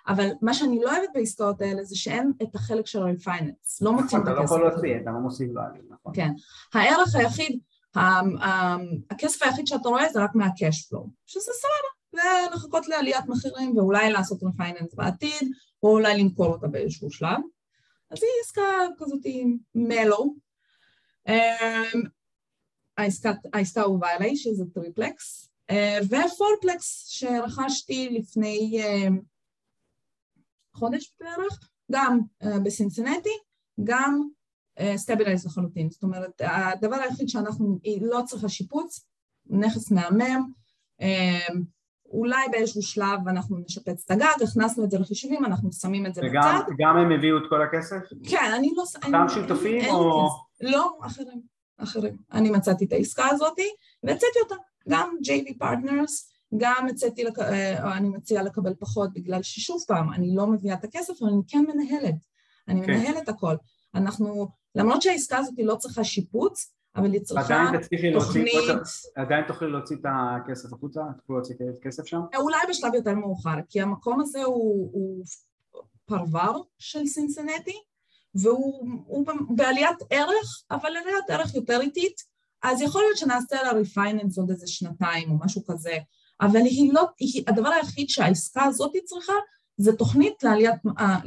[0.07, 4.21] אבל מה שאני לא אוהבת בעסקאות האלה זה שאין את החלק של ה-refinance, לא מוצאים
[4.21, 4.31] את הכסף.
[4.31, 6.13] אתה לא יכול להוציא, אתה לא מוסיף לו עליו, נכון.
[6.15, 6.29] כן.
[6.73, 7.59] הערך היחיד,
[9.11, 14.43] הכסף היחיד שאתה רואה זה רק מה-cash flow, שזה סבבה, ולחכות לעליית מחירים ואולי לעשות
[14.43, 15.51] refinance בעתיד,
[15.83, 17.39] או אולי למכור אותה באיזשהו שלב.
[18.11, 18.61] אז היא עסקה
[18.97, 19.25] כזאת
[19.75, 20.35] mellow.
[21.27, 22.01] אמ,
[22.97, 23.31] העסקה
[23.75, 29.19] האהובה עליי, שזה triplex, אה, ו fourplex שרכשתי לפני אמ,
[30.77, 31.59] חודש בערך,
[31.91, 33.29] גם uh, בסינסינטי,
[33.83, 34.21] גם
[34.95, 35.89] stabilized uh, לחלוטין.
[35.89, 39.05] זאת אומרת, הדבר היחיד שאנחנו, היא לא צריכה שיפוץ,
[39.49, 40.51] נכס מהמם,
[41.01, 41.53] uh,
[42.09, 46.21] אולי באיזשהו שלב אנחנו נשפץ את הגג, הכנסנו את זה לחישובים, אנחנו שמים את זה
[46.21, 46.71] וגם, בצד.
[46.73, 47.97] וגם הם הביאו את כל הכסף?
[48.29, 48.83] כן, אני לא...
[49.05, 50.27] אותם שותפים או...
[50.61, 51.41] לא, אחרים,
[51.77, 52.17] אחרים.
[52.31, 53.57] אני מצאתי את העסקה הזאת
[54.03, 54.55] והצעתי אותה.
[54.89, 57.39] גם JV Partners גם הצעתי, לק...
[57.39, 61.41] אה, אני מציעה לקבל פחות בגלל ששוב פעם, אני לא מביאה את הכסף, אבל אני
[61.47, 62.15] כן מנהלת.
[62.67, 62.91] אני כן.
[62.91, 63.55] מנהלת הכל.
[63.95, 67.71] אנחנו, למרות שהעסקה הזאת לא צריכה שיפוץ, אבל היא צריכה
[68.13, 68.53] תוכנית...
[69.15, 71.01] עדיין תוכלי להוציא את הכסף החוצה?
[71.17, 72.21] תוכלי להוציא את הכסף שם?
[72.37, 75.23] אולי בשלב יותר מאוחר, כי המקום הזה הוא, הוא
[76.05, 77.81] פרבר של סינסנטי,
[78.35, 79.25] והוא
[79.55, 82.21] בעליית ערך, אבל עליית ערך יותר איטית,
[82.63, 85.97] אז יכול להיות שנעשה לה refinance עוד איזה שנתיים או משהו כזה,
[86.41, 89.33] אבל היא לא, היא, הדבר היחיד שהעסקה הזאת צריכה
[89.77, 91.19] זה תוכנית לעליית, אה,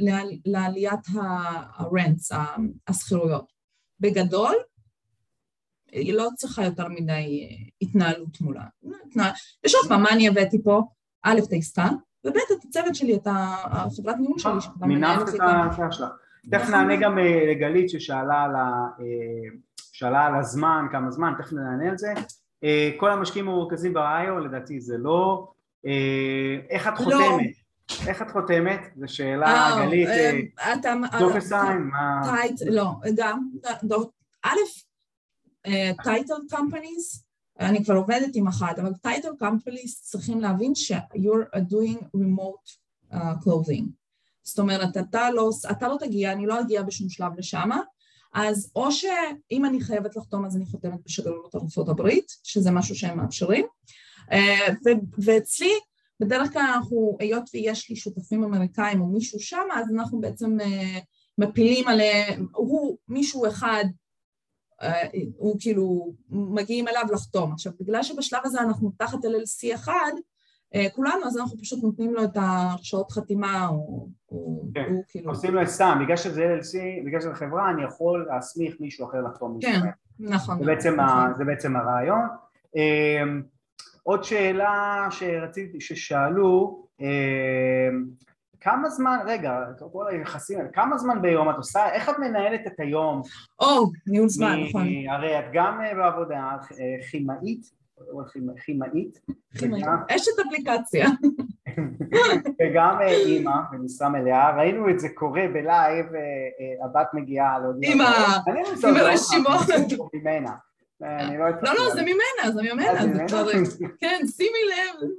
[0.45, 0.99] לעליית
[1.75, 2.31] הרנטס,
[2.87, 3.51] השכירויות.
[3.99, 4.55] בגדול,
[5.91, 8.65] היא לא צריכה יותר מדי אה, התנהלות מולה.
[9.65, 10.81] ושוב פעם, מה אני הבאתי פה?
[11.23, 11.89] א', את העסקה,
[12.25, 14.51] וב', את הצוות שלי, את החברת ניהול שלי.
[14.81, 16.09] מינפת את ההצעה שלך.
[16.51, 16.69] תכף.
[16.69, 18.43] נענה גם אה, לגלית ששאלה
[20.01, 22.13] על הזמן, כמה זמן, תכף נענה על זה.
[22.97, 25.51] כל המשקיעים המורכזים ברעיו, לדעתי זה לא.
[26.69, 27.05] איך את לא.
[27.05, 27.51] חותמת?
[28.07, 28.79] איך את חותמת?
[28.95, 30.09] זו שאלה אה, גלית,
[31.19, 32.21] טופס עין, מה...
[32.65, 33.49] לא, גם,
[34.43, 34.57] א',
[36.03, 37.23] title companies,
[37.59, 42.71] אני כבר עובדת עם אחת, אבל title companies צריכים להבין ש-you're doing remote
[43.11, 43.83] uh, closing.
[44.43, 47.69] זאת אומרת, אתה לא, אתה לא תגיע, אני לא אגיע בשום שלב לשם,
[48.33, 53.17] אז או שאם אני חייבת לחתום אז אני חותמת בשגרירות ארצות הברית, שזה משהו שהם
[53.17, 53.65] מאפשרים,
[54.29, 54.89] uh,
[55.25, 55.71] ואצלי
[56.19, 60.99] בדרך כלל אנחנו, היות ויש לי שותפים אמריקאים או מישהו שם, אז אנחנו בעצם uh,
[61.37, 63.85] מפילים עליהם, הוא מישהו אחד,
[64.81, 64.85] uh,
[65.37, 67.51] הוא כאילו, מגיעים אליו לחתום.
[67.53, 70.11] עכשיו, בגלל שבשלב הזה אנחנו תחת LLC אחד,
[70.95, 74.07] כולנו, אז אנחנו פשוט נותנים לו את ההרשאות חתימה, או
[74.73, 74.93] כן.
[75.07, 75.29] כאילו...
[75.29, 79.59] עושים לו סתם, בגלל שזה LLC, בגלל שזה חברה, אני יכול להסמיך מישהו אחר לחתום.
[79.61, 79.79] כן,
[80.19, 80.59] נכון.
[80.59, 81.33] זה בעצם, נכון.
[81.37, 82.27] זה בעצם הרעיון.
[84.03, 88.05] עוד שאלה שרציתי, ששאלו, אמ,
[88.61, 89.59] כמה זמן, רגע,
[89.91, 93.21] כל היחסים, כמה זמן ביום את עושה, איך את מנהלת את היום?
[93.59, 94.87] או, ניהול זמן, נכון.
[95.09, 96.39] הרי את גם אה, בעבודה
[96.79, 97.71] אה, כימאית,
[98.65, 101.07] כימאית, אשת אפליקציה.
[102.61, 106.05] וגם אה, אימא במשרה מלאה, ראינו את זה קורה בלייב,
[106.83, 108.03] הבת מגיעה, לא יודע, אימא,
[108.87, 109.67] עם הרשימות.
[111.01, 113.51] לא, לא, לא, זה ממנה, זה ממנה, זה כבר...
[113.99, 115.09] כן, שימי לב.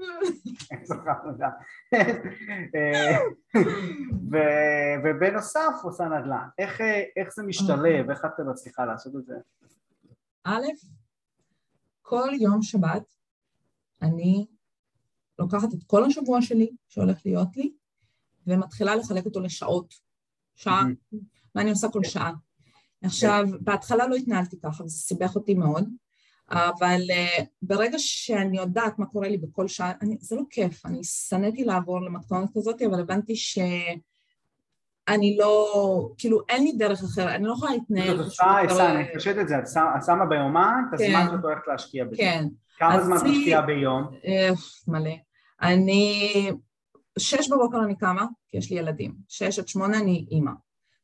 [5.04, 6.46] ובנוסף עושה נדל"ן.
[7.16, 8.10] איך זה משתלב?
[8.10, 9.34] איך את מצליחה לעשות את זה?
[10.44, 10.66] א',
[12.02, 13.14] כל יום שבת
[14.02, 14.46] אני
[15.42, 17.72] לוקחת את כל השבוע שלי שהולך להיות לי
[18.46, 19.94] ומתחילה לחלק אותו לשעות.
[20.56, 20.84] שעה,
[21.54, 22.32] מה אני עושה כל שעה.
[23.02, 25.88] עכשיו, בהתחלה לא התנהלתי ככה, זה סיבך אותי מאוד,
[26.48, 31.04] אבל uh, ברגע שאני יודעת מה קורה לי בכל שעה, אני, זה לא כיף, אני
[31.04, 37.52] שנאתי לעבור למתכונת כזאת, אבל הבנתי שאני לא, כאילו אין לי דרך אחרת, אני לא
[37.52, 38.16] יכולה להתנהל.
[38.16, 38.40] זאת
[38.70, 41.26] עושה, אני חושבת את זה, את שמה ביומן את הזמן כן.
[41.30, 42.16] שאת הולכת להשקיע בזה.
[42.16, 42.48] כן.
[42.78, 44.02] כמה זמן את משקיעה ביום?
[44.24, 44.50] אה,
[44.88, 45.10] מלא.
[45.62, 46.50] אני,
[47.18, 50.52] שש בבוקר אני קמה, כי יש לי ילדים, שש עד שמונה אני אימא,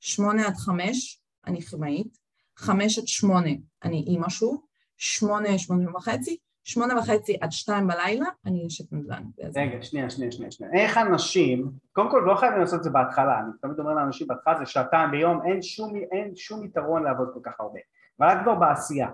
[0.00, 2.18] שמונה עד חמש אני כימאית,
[2.56, 3.50] חמש עד שמונה
[3.84, 4.62] אני אימא שוב,
[4.96, 9.22] שמונה, שמונה וחצי, שמונה וחצי עד שתיים בלילה, אני אשת נדל"ן.
[9.56, 10.72] רגע, שנייה, שנייה, שנייה, שנייה.
[10.72, 14.58] איך אנשים, קודם כל לא חייבים לעשות את זה בהתחלה, אני תמיד אומר לאנשים בהתחלה
[14.58, 17.78] זה שעתיים ביום, אין שום, אין שום יתרון לעבוד כל כך הרבה,
[18.20, 19.08] אבל רק כבר בעשייה.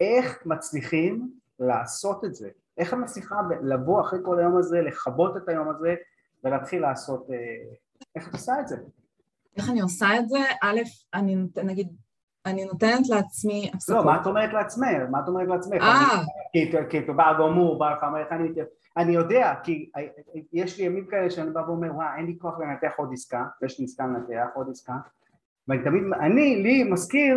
[0.00, 2.48] איך מצליחים לעשות את זה?
[2.78, 5.94] איך את מצליחה לבוא אחרי כל היום הזה, לכבות את היום הזה
[6.44, 7.36] ולהתחיל לעשות, אה,
[8.16, 8.76] איך את עושה את זה?
[9.56, 10.38] איך אני עושה את זה?
[10.62, 10.80] א',
[11.14, 11.88] אני נגיד,
[12.46, 13.96] אני נותנת לעצמי הפסקות.
[13.96, 14.88] לא, מה את אומרת לעצמך?
[15.10, 15.82] מה את אומרת לעצמך?
[15.82, 16.22] אה.
[16.90, 18.48] כי אתה בא ואומר, בא לך, אומר איך אני...
[18.96, 19.90] אני יודע, כי
[20.52, 23.78] יש לי ימים כאלה שאני בא ואומר, וואי, אין לי כוח לנתח עוד עסקה, ויש
[23.78, 24.92] לי עסקה לנתח עוד עסקה,
[25.68, 27.36] ואני תמיד, אני, לי מזכיר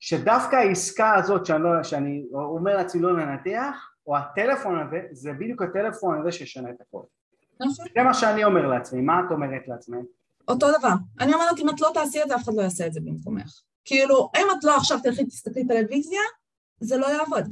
[0.00, 5.62] שדווקא העסקה הזאת שאני, לא, שאני אומר לעצמי לא לנתח, או הטלפון הזה, זה בדיוק
[5.62, 7.02] הטלפון הזה שישנה את הכל.
[7.60, 7.86] נכון.
[7.94, 10.04] זה מה שאני אומר לעצמי, מה את אומרת לעצמך?
[10.48, 10.92] אותו דבר.
[11.20, 13.60] אני אומרת, אם את לא תעשי את זה, אף אחד לא יעשה את זה במקומך.
[13.84, 16.20] כאילו, אם את לא עכשיו תלכי תסתכלי טלוויזיה,
[16.80, 17.44] זה לא יעבוד.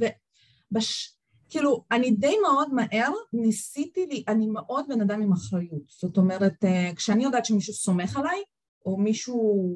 [0.71, 1.11] ובש...
[1.49, 5.83] כאילו, אני די מאוד מהר ניסיתי לי, אני מאוד בן אדם עם אחריות.
[5.87, 8.43] זאת אומרת, אה, כשאני יודעת שמישהו סומך עליי,
[8.85, 9.69] או מישהו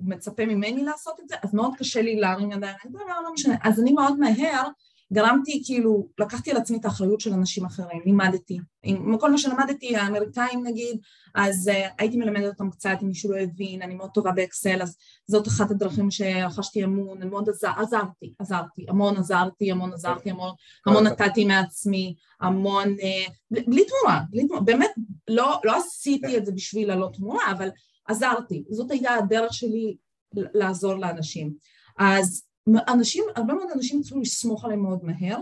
[0.00, 2.92] מצפה ממני לעשות את זה, אז מאוד קשה לי להרים ידיים, אני
[3.24, 3.54] לא משנה.
[3.62, 4.68] אז אני מאוד מהר
[5.12, 9.96] גרמתי כאילו, לקחתי על עצמי את האחריות של אנשים אחרים, לימדתי, עם כל מה שלמדתי,
[9.96, 10.98] האמריקאים נגיד,
[11.34, 14.96] אז uh, הייתי מלמדת אותם קצת, אם מישהו לא הבין, אני מאוד טובה באקסל, אז
[15.26, 20.52] זאת אחת הדרכים שרכשתי אמון, מאוד עזר, עזרתי, עזרתי, המון עזרתי, המון עזרתי, המון,
[20.86, 24.90] המון נתתי מעצמי, המון, uh, בלי תמורה, בלי תמורה, באמת
[25.28, 27.68] לא, לא עשיתי את זה בשביל לעלות תמורה, אבל
[28.08, 29.96] עזרתי, זאת הייתה הדרך שלי
[30.34, 31.52] לעזור לאנשים.
[31.98, 32.42] אז
[32.88, 35.38] אנשים, הרבה מאוד אנשים התחילו לסמוך עליהם מאוד מהר,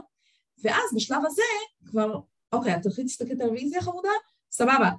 [0.65, 1.43] ואז בשלב הזה
[1.87, 2.21] כבר,
[2.53, 4.09] אוקיי, את תלכי להסתכל טלוויזיה חמודה?
[4.51, 4.91] סבבה.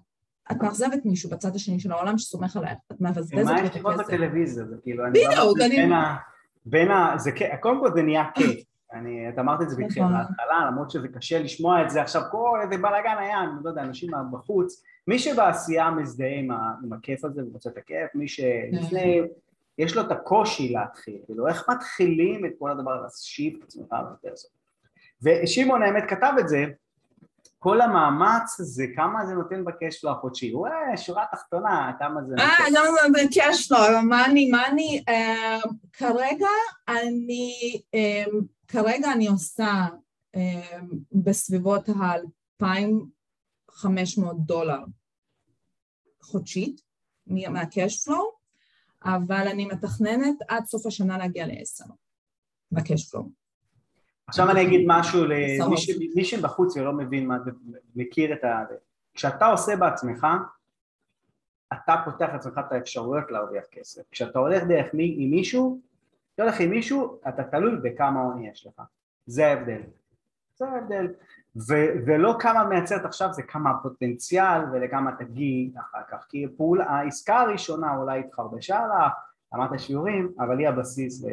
[0.51, 3.59] את מאכזבת מישהו בצד השני של העולם שסומך עלייך, את מבזבזת לו את הכסף.
[3.59, 4.65] מה יש לראות בטלוויזיה?
[4.65, 5.11] זה כאילו, אני...
[5.11, 5.95] בדיוק, אני...
[6.65, 7.15] בין ה...
[7.17, 7.31] זה,
[7.61, 8.63] קודם כל זה נהיה כיף.
[8.93, 10.15] אני, את אמרת את זה בתחילת נכון.
[10.15, 13.81] ההתחלה, למרות שזה קשה לשמוע את זה עכשיו, כל איזה בלאגן היה, אני לא יודע,
[13.81, 16.51] אנשים בחוץ, מי שבעשייה מזדהה עם,
[16.83, 19.21] עם הכיף הזה ומוצא את הכיף, מי שלפני
[19.77, 23.91] יש לו את הקושי להתחיל, כאילו איך מתחילים את כל הדבר הזה, להשיב את עצמך
[23.91, 24.51] ויותר זאת.
[25.21, 26.65] ושמעון האמת כתב את זה,
[27.59, 32.43] כל המאמץ הזה, כמה זה נותן בקשפלו החודשי, הוא אה, שורה תחתונה, כמה זה נותן.
[32.43, 32.79] אה, כמה זה
[33.25, 33.77] בקשפלו,
[34.09, 35.59] מה אני, מה אני, אה,
[35.93, 36.47] כרגע
[36.87, 38.23] אני, אה,
[38.67, 39.87] כרגע אני עושה
[40.35, 40.79] אה,
[41.11, 44.79] בסביבות ה-2,500 דולר
[46.21, 46.81] חודשית
[47.27, 48.42] מהקשפלו,
[49.05, 51.85] אבל אני מתכננת עד סוף השנה להגיע לעשר
[52.71, 53.29] בקשפלו.
[54.27, 57.51] עכשיו אני אגיד משהו למי שבחוץ ולא מבין מה זה,
[57.95, 58.63] מכיר את ה...
[59.13, 60.27] כשאתה עושה בעצמך,
[61.73, 64.01] אתה פותח לעצמך את האפשרויות להרוויח כסף.
[64.11, 65.81] כשאתה הולך דרך מי, עם מישהו,
[66.35, 68.81] אתה הולך עם מישהו, אתה תלוי בכמה הון יש לך.
[69.25, 69.81] זה ההבדל.
[70.55, 71.07] זה ההבדל.
[71.55, 77.39] ו- ולא כמה מייצרת עכשיו, זה כמה הפוטנציאל ולכמה תגיעי אחר כך, כי פעול, העסקה
[77.39, 79.13] הראשונה אולי התחרבשה לך,
[79.53, 81.23] למדת שיעורים, אבל היא הבסיס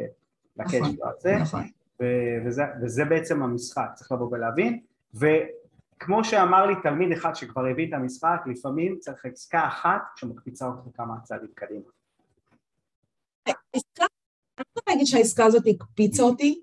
[0.57, 1.63] לקשר נכון, הזה, נכון.
[2.01, 4.79] ו- וזה, וזה בעצם המשחק, צריך לבוא ולהבין,
[5.13, 10.97] וכמו שאמר לי תלמיד אחד שכבר הבין את המשחק, לפעמים צריך עסקה אחת שמקפיצה אותך
[10.97, 11.89] כמה צעדים קדימה.
[13.47, 14.05] עסקה,
[14.57, 16.61] אני לא יכולה להגיד שהעסקה הזאת הקפיצה אותי,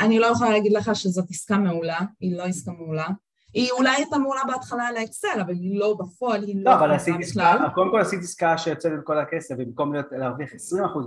[0.00, 3.06] אני לא יכולה להגיד לך שזאת עסקה מעולה, היא לא עסקה מעולה.
[3.54, 6.70] היא אולי הייתה מעולה בהתחלה על האקסל, אבל היא לא בפועל, היא לא...
[6.70, 10.54] לא, אבל עשית עסקה, קודם כל עשית עסקה שיוצאת את כל הכסף, במקום להרוויח 20%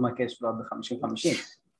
[0.02, 1.30] מהקש פלוט ב-50-50.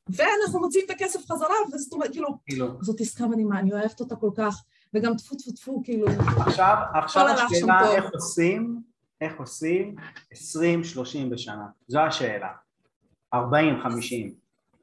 [0.10, 4.16] ואנחנו מוצאים את הכסף חזרה, וזאת אומרת, כאילו, כאילו, זאת עסקה מדהימה, אני אוהבת אותה
[4.16, 4.64] כל כך,
[4.94, 6.08] וגם טפו טפו טפו, כאילו...
[6.48, 8.82] עכשיו, עכשיו השאלה איך עושים,
[9.22, 9.96] איך עושים
[10.34, 10.36] 20-30
[11.32, 12.50] בשנה, זו השאלה.
[13.36, 13.38] 40-50.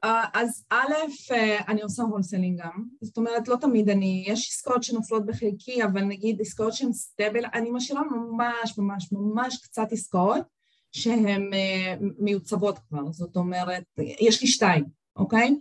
[0.03, 0.93] אה, אז א',
[1.31, 6.01] אה, אני עושה wholesaling גם, זאת אומרת לא תמיד אני, יש עסקאות שנופלות בחלקי, אבל
[6.01, 10.45] נגיד עסקאות שהן stable, אני משאירה ממש ממש ממש קצת עסקאות
[10.91, 13.83] שהן אה, מיוצבות כבר, זאת אומרת,
[14.19, 15.55] יש לי שתיים, אוקיי?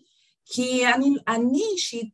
[0.44, 2.10] כי אני, אני אישית,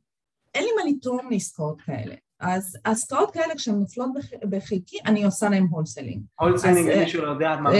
[0.54, 4.10] אין לי מה לתרום לעסקאות כאלה, אז עסקאות כאלה כשהן נופלות
[4.48, 6.22] בחלקי, אני עושה להן wholesaling.
[6.40, 7.70] wholesaling, מישהו לא יודע מה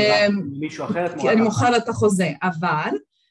[0.58, 2.90] מישהו אחר, אני מוכרת את החוזה, אבל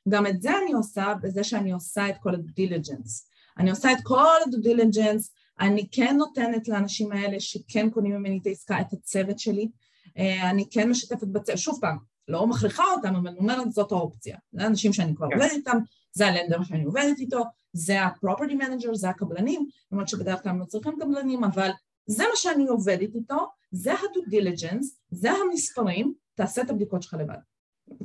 [0.09, 3.29] גם את זה אני עושה בזה שאני עושה את כל ה diligence.
[3.57, 8.47] אני עושה את כל ה diligence, אני כן נותנת לאנשים האלה שכן קונים ממני את
[8.47, 9.69] העסקה, את הצוות שלי,
[10.17, 14.37] אה, אני כן משתפת בצוות, שוב פעם, לא מכריחה אותם, אבל אומרת זאת האופציה.
[14.51, 15.33] זה האנשים שאני כבר כן.
[15.33, 15.77] עובדת איתם,
[16.11, 20.59] זה ה lender שאני עובדת איתו, זה ה-property manager, זה הקבלנים, למרות שבדרך כלל הם
[20.59, 21.69] לא צריכים קבלנים, אבל
[22.07, 27.37] זה מה שאני עובדת איתו, זה ה-due diligence, זה המספרים, תעשה את הבדיקות שלך לבד.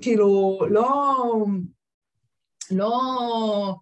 [0.01, 1.47] כאילו, לא...
[2.71, 3.75] לא...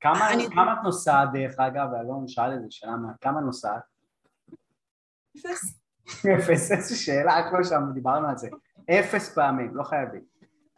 [0.00, 0.50] כמה, אני...
[0.50, 3.82] כמה את נוסעת דרך אגב, ואלון שאל איזה שאלה, כמה נוסעת?
[5.36, 5.80] אפס.
[6.08, 8.48] אפס, איזה שאלה, כמו שם דיברנו על זה.
[8.90, 10.29] אפס פעמים, לא חייבים.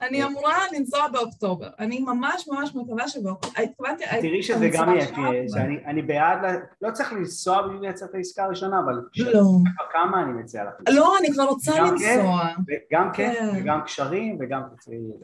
[0.02, 4.04] אני אמורה לנסוע באוקטובר, אני ממש ממש מקווה שבאוקטובר, התכוונתי...
[4.20, 5.06] תראי שזה גם יהיה,
[5.48, 6.38] שאני בעד,
[6.82, 8.94] לא צריך לנסוע בשביל לייצר את העסקה הראשונה, אבל...
[9.16, 9.42] לא.
[9.92, 10.72] כמה אני מציע לך?
[10.88, 12.48] לא, אני כבר רוצה לנסוע.
[12.92, 14.62] גם כן, וגם קשרים, וגם...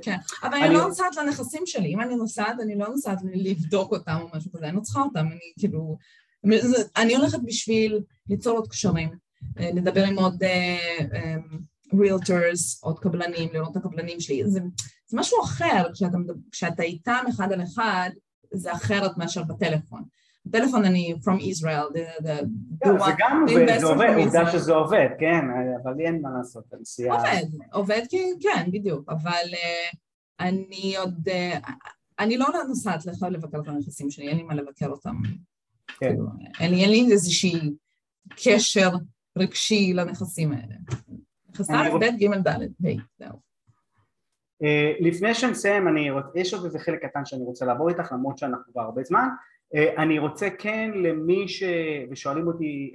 [0.03, 4.17] כן, אבל אני לא נוסעת לנכסים שלי, אם אני נוסעת, אני לא נוסעת לבדוק אותם
[4.21, 5.97] או משהו כזה, אני לא צריכה אותם, אני כאילו...
[6.97, 9.09] אני הולכת בשביל ליצור עוד קשרים,
[9.61, 10.43] אה, לדבר עם עוד...
[12.01, 14.61] רילטורס, עוד קבלנים, לראות את הקבלנים שלי, זה,
[15.07, 16.17] זה משהו אחר, כשאתה,
[16.53, 18.11] כשאתה איתם אחד על אחד,
[18.55, 20.05] זה אחרת מאשר בטלפון.
[20.47, 22.45] בטלפון אני from Israel, the, the,
[22.85, 25.45] the one, זה גם עובד, זה עובד, עובדה שזה עובד, כן,
[25.83, 27.17] אבל אין מה לעשות, הנסיעה...
[27.17, 29.97] עובד, עובד כי כן, בדיוק, אבל uh,
[30.41, 31.71] אני עוד, uh,
[32.19, 35.17] אני לא נוסעת לך לבקר את הנכסים שלי, אין לי מה לבקר אותם.
[35.87, 36.09] כן.
[36.09, 36.25] כאילו,
[36.61, 37.61] אין לי, אין לי איזושהי
[38.45, 38.91] קשר
[39.39, 40.75] רגשי לנכסים האלה.
[41.59, 43.31] חסר ב' ג' ד' ה'.
[44.63, 48.73] אה, לפני שנסיים, אני, יש עוד איזה חלק קטן שאני רוצה לעבור איתך, למרות שאנחנו
[48.73, 49.29] כבר הרבה זמן.
[49.99, 51.63] אני רוצה כן למי ש...
[52.11, 52.95] ושואלים אותי,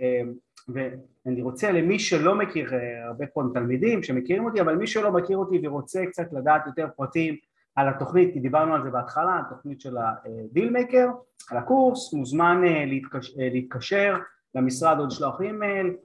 [0.67, 2.71] ואני רוצה למי שלא מכיר,
[3.07, 7.35] הרבה פה תלמידים שמכירים אותי, אבל מי שלא מכיר אותי ורוצה קצת לדעת יותר פרטים
[7.75, 11.07] על התוכנית, כי דיברנו על זה בהתחלה, התוכנית של הדילמקר,
[11.51, 14.17] על הקורס, מוזמן להתקשר, להתקשר
[14.55, 15.95] למשרד או לשלוח אימייל,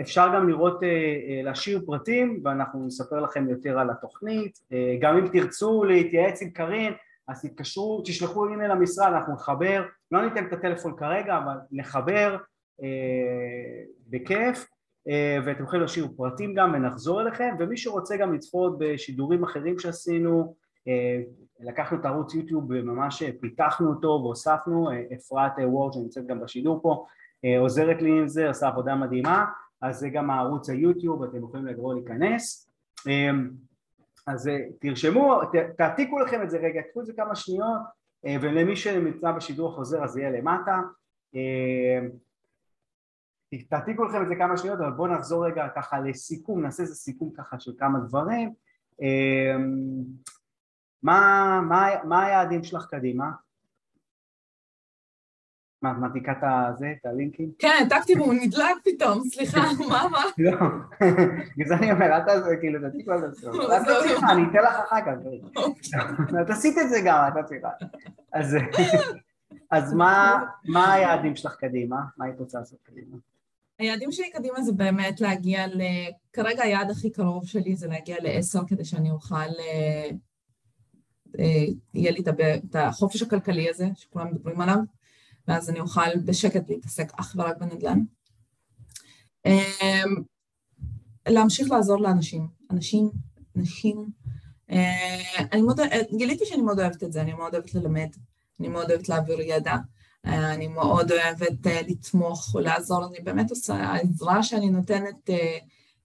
[0.00, 0.80] אפשר גם לראות,
[1.44, 4.58] להשאיר פרטים ואנחנו נספר לכם יותר על התוכנית,
[5.00, 6.92] גם אם תרצו להתייעץ עם קרין
[7.28, 12.36] אז תתקשרו, תשלחו אימייל למשרד, אנחנו נחבר, לא ניתן את הטלפון כרגע אבל נחבר
[14.08, 14.66] בכיף.
[15.44, 17.54] ואתם יכולים להשאיר פרטים גם ונחזור אליכם.
[17.58, 20.54] ומי שרוצה גם לצפות בשידורים אחרים שעשינו
[21.60, 27.06] לקחנו את ערוץ יוטיוב וממש פיתחנו אותו והוספנו, אפרת וורד שנמצאת גם בשידור פה
[27.58, 29.44] עוזרת לי עם זה, עושה עבודה מדהימה
[29.82, 32.70] אז זה גם הערוץ היוטיוב, אתם יכולים לגרור להיכנס.
[34.26, 34.50] אז
[34.80, 35.40] תרשמו,
[35.76, 37.80] תעתיקו לכם את זה רגע, תקחו את זה כמה שניות
[38.24, 40.80] ולמי שנמצא בשידור החוזר אז יהיה למטה.
[43.68, 47.32] תעתיקו לכם את זה כמה שניות אבל בואו נחזור רגע ככה לסיכום, נעשה איזה סיכום
[47.36, 48.52] ככה של כמה דברים.
[51.02, 53.30] מה, מה, מה היעדים שלך קדימה?
[55.86, 57.52] מה, את מעתיקה את הזה, את הלינקים?
[57.58, 59.60] כן, העתקתי והוא נדלק פתאום, סליחה,
[59.90, 60.24] מה, מה?
[60.38, 60.52] לא,
[61.56, 64.74] בגלל זה אני אומר, אל תעשה, כאילו, תעתיקו על זה, אל תצליחה, אני אתן לך
[64.86, 65.12] אחר כך,
[66.42, 67.68] את עשית את זה גם, את צריכה.
[69.70, 71.96] אז מה היעדים שלך קדימה?
[72.18, 73.16] מה היית רוצה לעשות קדימה?
[73.78, 75.80] היעדים שלי קדימה זה באמת להגיע ל...
[76.32, 79.36] כרגע היעד הכי קרוב שלי זה להגיע לעשר כדי שאני אוכל
[81.94, 82.22] יהיה לי
[82.70, 84.78] את החופש הכלכלי הזה שכולם מדברים עליו
[85.48, 88.00] ואז אני אוכל בשקט להתעסק אך ורק בנדל"ן.
[91.28, 93.10] להמשיך לעזור לאנשים, אנשים,
[93.54, 94.10] נשים.
[95.38, 95.80] אני מאוד,
[96.16, 98.08] גיליתי שאני מאוד אוהבת את זה, אני מאוד אוהבת ללמד,
[98.60, 99.76] אני מאוד אוהבת להעביר ידע,
[100.24, 105.30] אני מאוד אוהבת לתמוך או לעזור, אני באמת עושה, העזרה שאני נותנת,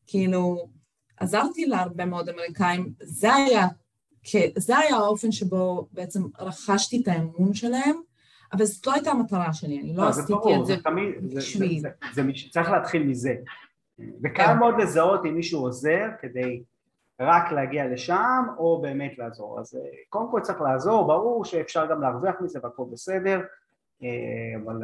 [0.08, 0.70] כאילו,
[1.18, 3.68] עזרתי להרבה מאוד אמריקאים, זה היה
[4.58, 7.96] זה היה האופן שבו בעצם רכשתי את האמון שלהם,
[8.54, 10.76] אבל זאת לא הייתה המטרה שלי, אני לא עשיתי את זה
[11.36, 11.84] בשביל.
[12.52, 13.36] צריך להתחיל מזה.
[14.00, 14.58] וקל כן.
[14.58, 16.64] מאוד לזהות אם מישהו עוזר כדי
[17.20, 19.60] רק להגיע לשם, או באמת לעזור.
[19.60, 19.78] אז
[20.10, 23.42] קודם כל צריך לעזור, ברור שאפשר גם להרוויח מזה והכל בסדר,
[24.66, 24.76] אבל...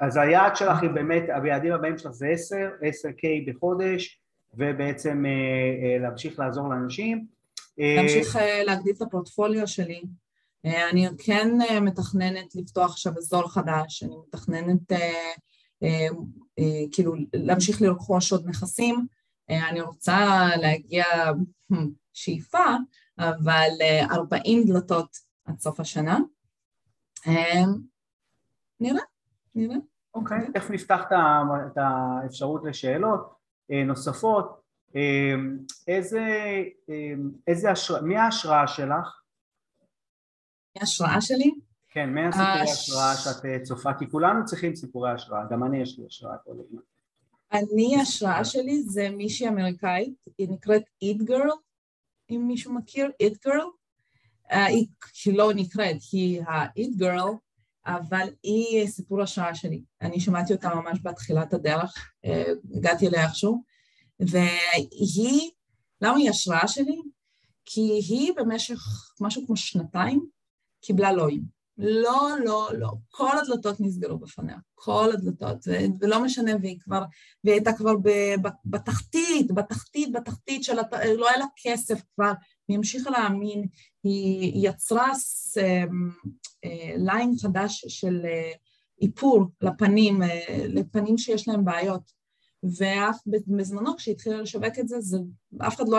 [0.00, 4.20] אז היעד שלך היא באמת, היעדים הבאים שלך זה 10, 10K בחודש,
[4.54, 5.24] ובעצם
[6.00, 7.26] להמשיך לעזור לאנשים.
[7.78, 10.02] להמשיך אה, להגדיל את הפורטפוליו שלי.
[10.66, 14.92] אה, אני כן אה, מתכננת לפתוח עכשיו אזור חדש, אני מתכננת
[16.92, 19.06] כאילו להמשיך לרכוש עוד נכסים,
[19.48, 21.04] אני רוצה להגיע
[22.12, 22.64] שאיפה,
[23.18, 23.68] אבל
[24.10, 26.18] 40 דלתות עד סוף השנה.
[28.80, 29.02] נראה,
[29.54, 29.76] נראה.
[30.14, 31.00] אוקיי, okay, תכף נפתח
[31.66, 33.34] את האפשרות לשאלות
[33.86, 34.60] נוספות.
[35.88, 36.22] איזה,
[37.46, 39.23] איזה השראה, מי ההשראה שלך?
[40.76, 41.50] מי ההשראה שלי?
[41.90, 43.90] כן, מי הסיפורי השראה שאת אה, צופה?
[43.98, 46.80] כי כולנו צריכים סיפורי השראה, גם אני יש לי השראה כל הזמן.
[47.52, 51.50] אני, ההשראה שלי זה מישהי אמריקאית, היא נקראת איט גרל,
[52.30, 53.66] אם מישהו מכיר, איט גרל.
[54.52, 54.86] אה, היא
[55.26, 57.30] לא נקראת, היא האיט גרל,
[57.86, 59.82] אבל היא סיפור השראה שלי.
[60.02, 62.44] אני שמעתי אותה ממש בתחילת הדרך, אה,
[62.74, 63.62] הגעתי אליה איכשהו.
[64.20, 65.50] והיא,
[66.00, 67.02] למה היא השראה שלי?
[67.64, 68.80] כי היא במשך
[69.20, 70.26] משהו כמו שנתיים
[70.84, 71.54] קיבלה לואים.
[71.78, 72.90] לא, לא, לא.
[73.10, 75.58] כל הדלתות נסגרו בפניה, כל הדלתות,
[76.00, 77.02] ולא משנה, והיא כבר,
[77.44, 77.94] והיא הייתה כבר
[78.64, 80.92] בתחתית, בתחתית, בתחתית של, הת...
[81.16, 82.32] לא היה לה כסף כבר,
[82.68, 83.66] והיא המשיכה להאמין,
[84.04, 85.12] היא יצרה
[85.56, 86.10] אמ,
[86.64, 88.52] אה, ליין חדש של אה,
[89.02, 92.24] איפור לפנים, אה, לפנים שיש להם בעיות.
[92.78, 95.18] ואף בזמנו כשהתחילה לשווק את זה, זה
[95.66, 95.98] אף אחד לא,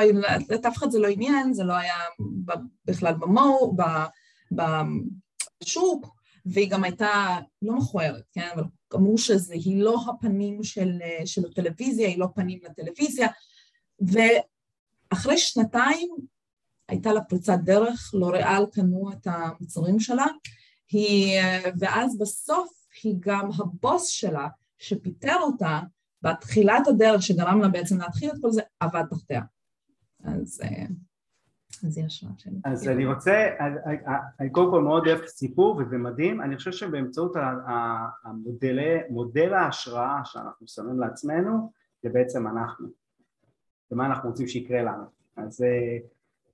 [0.56, 1.96] את אף אחד זה לא עניין, זה לא היה
[2.86, 3.74] בכלל במו,
[4.52, 6.16] בשוק,
[6.46, 8.64] והיא גם הייתה לא מכוערת, כן, אבל
[8.96, 10.92] אמרו שהיא לא הפנים של,
[11.26, 13.28] של הטלוויזיה, היא לא פנים לטלוויזיה,
[14.02, 16.10] ואחרי שנתיים
[16.90, 20.26] הייתה לה פריצת דרך, לוריאל קנו את המוצרים שלה,
[20.92, 21.42] היא,
[21.80, 22.70] ואז בסוף
[23.04, 24.48] היא גם הבוס שלה,
[24.78, 25.80] שפיטר אותה,
[26.22, 29.42] בתחילת הדרך שגרם לה בעצם להתחיל את כל זה, עבד תחתיה.
[30.24, 30.62] אז
[31.82, 32.54] זה השראה שלי.
[32.64, 33.50] אז אני רוצה,
[34.40, 37.36] אני קודם כל מאוד אוהב את הסיפור וזה מדהים, אני חושב שבאמצעות
[39.10, 41.72] מודל ההשראה שאנחנו שמים לעצמנו,
[42.04, 42.88] זה בעצם אנחנו,
[43.92, 45.04] ומה אנחנו רוצים שיקרה לנו,
[45.38, 45.66] אז,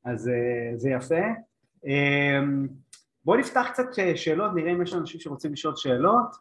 [0.05, 0.29] אז
[0.75, 1.21] זה יפה.
[3.25, 3.85] בואו נפתח קצת
[4.15, 6.35] שאלות, נראה אם יש אנשים שרוצים לשאול שאלות,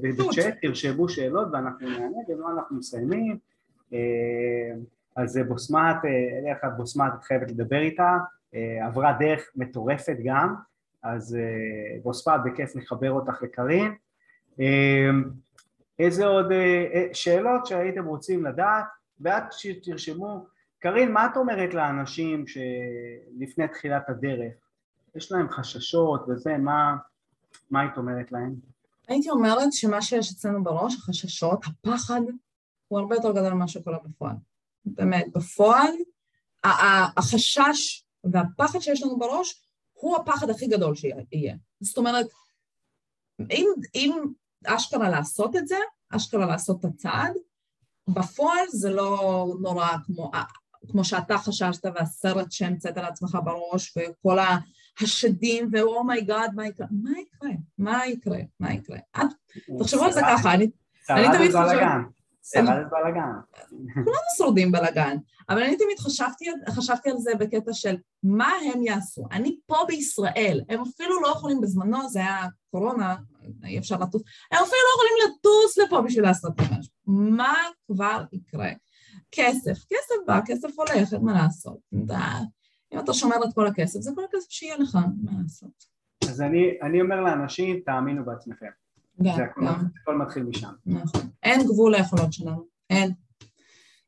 [0.00, 3.38] בצ'אט תרשמו שאלות ואנחנו נענה, ולא אנחנו מסיימים.
[5.16, 8.16] אז בוסמת, אלה אחת בוסמת, את חייבת לדבר איתה,
[8.82, 10.54] עברה דרך מטורפת גם,
[11.02, 11.38] אז
[12.02, 13.94] בוסמת, בכיף לחבר אותך לקרין.
[15.98, 16.46] איזה עוד
[17.12, 18.84] שאלות שהייתם רוצים לדעת,
[19.20, 20.46] ועד שתרשמו,
[20.78, 24.52] קרין, מה את אומרת לאנשים שלפני תחילת הדרך,
[25.14, 26.96] יש להם חששות וזה, מה,
[27.70, 28.54] מה היית אומרת להם?
[29.08, 32.20] הייתי אומרת שמה שיש אצלנו בראש, החששות, הפחד,
[32.88, 34.36] הוא הרבה יותר גדול ממה שקורה בפועל.
[34.86, 35.92] באמת, בפועל,
[37.16, 41.56] החשש והפחד שיש לנו בראש הוא הפחד הכי גדול שיהיה.
[41.80, 42.26] זאת אומרת,
[43.50, 44.12] אם, אם
[44.66, 45.76] אשכרה לעשות את זה,
[46.10, 47.32] אשכרה לעשות את הצעד,
[48.08, 50.30] בפועל זה לא נורא כמו,
[50.88, 54.38] כמו שאתה חששת והסרט שהמצאת לעצמך בראש וכל
[55.00, 56.86] השדים ו oh my god, מה יקרה?
[56.90, 57.50] מה יקרה?
[57.78, 58.38] מה יקרה?
[58.60, 58.98] מה יקרה?
[59.78, 60.66] תחשבו על זה ככה, אני
[61.10, 62.15] תמיד חושבת...
[62.52, 63.32] שרדת בלאגן.
[63.94, 65.16] כולנו שורדים בלאגן,
[65.48, 69.26] אבל אני תמיד חשבתי, חשבתי על זה בקטע של מה הם יעשו.
[69.32, 73.16] אני פה בישראל, הם אפילו לא יכולים בזמנו, זה היה קורונה,
[73.64, 76.92] אי אפשר לטוס, הם אפילו לא יכולים לטוס לפה בשביל לעשות משהו.
[77.06, 77.54] מה
[77.86, 78.70] כבר יקרה?
[79.32, 81.78] כסף, כסף בא, כסף הולך, אין מה לעשות.
[82.92, 85.84] אם אתה שומר את כל הכסף, זה כל הכסף שיהיה לך, מה לעשות.
[86.30, 88.70] אז אני, אני אומר לאנשים, תאמינו בעצמכם.
[89.22, 89.42] גם, זה
[90.02, 90.68] הכל, מתחיל משם.
[90.86, 91.20] נכון.
[91.42, 93.12] אין גבול ליכולות שלנו, אין.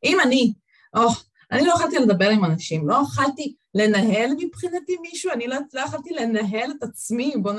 [0.05, 0.53] אם אני,
[0.97, 1.09] או,
[1.53, 6.11] אני לא יכולתי לדבר עם אנשים, לא יכולתי לנהל מבחינתי מישהו, אני לא, לא יכולתי
[6.11, 7.57] לנהל את עצמי, בואו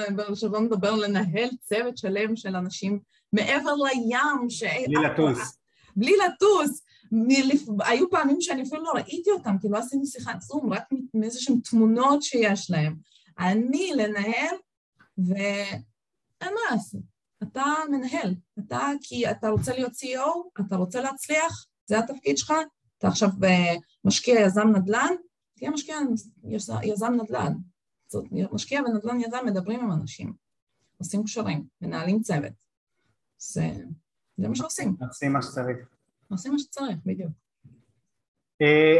[0.52, 3.00] בוא נדבר לנהל צוות שלם של אנשים
[3.34, 4.64] מעבר לים, ש...
[4.64, 5.58] בלי לטוס.
[5.96, 6.84] בלי לטוס.
[7.12, 7.62] מלפ...
[7.80, 11.60] היו פעמים שאני אפילו לא ראיתי אותם, כי לא עשינו שיחת זום, רק מאיזה שהן
[11.70, 12.96] תמונות שיש להם.
[13.40, 14.56] אני לנהל,
[15.18, 15.84] ואין
[16.42, 17.19] מה לעשות.
[17.44, 22.54] אתה מנהל, אתה, כי אתה רוצה להיות CEO, אתה רוצה להצליח, זה התפקיד שלך,
[22.98, 23.30] אתה עכשיו
[24.06, 25.14] משקיע יזם נדל"ן,
[25.56, 25.98] תהיה משקיע
[26.84, 27.54] יזם נדל"ן.
[28.08, 30.34] זאת, משקיע בנדל"ן יזם מדברים עם אנשים,
[30.98, 32.54] עושים קשרים, מנהלים צוות.
[33.38, 33.70] זה,
[34.38, 34.96] זה מה שעושים.
[35.08, 35.78] עושים מה שצריך.
[36.32, 37.32] עושים מה שצריך, בדיוק.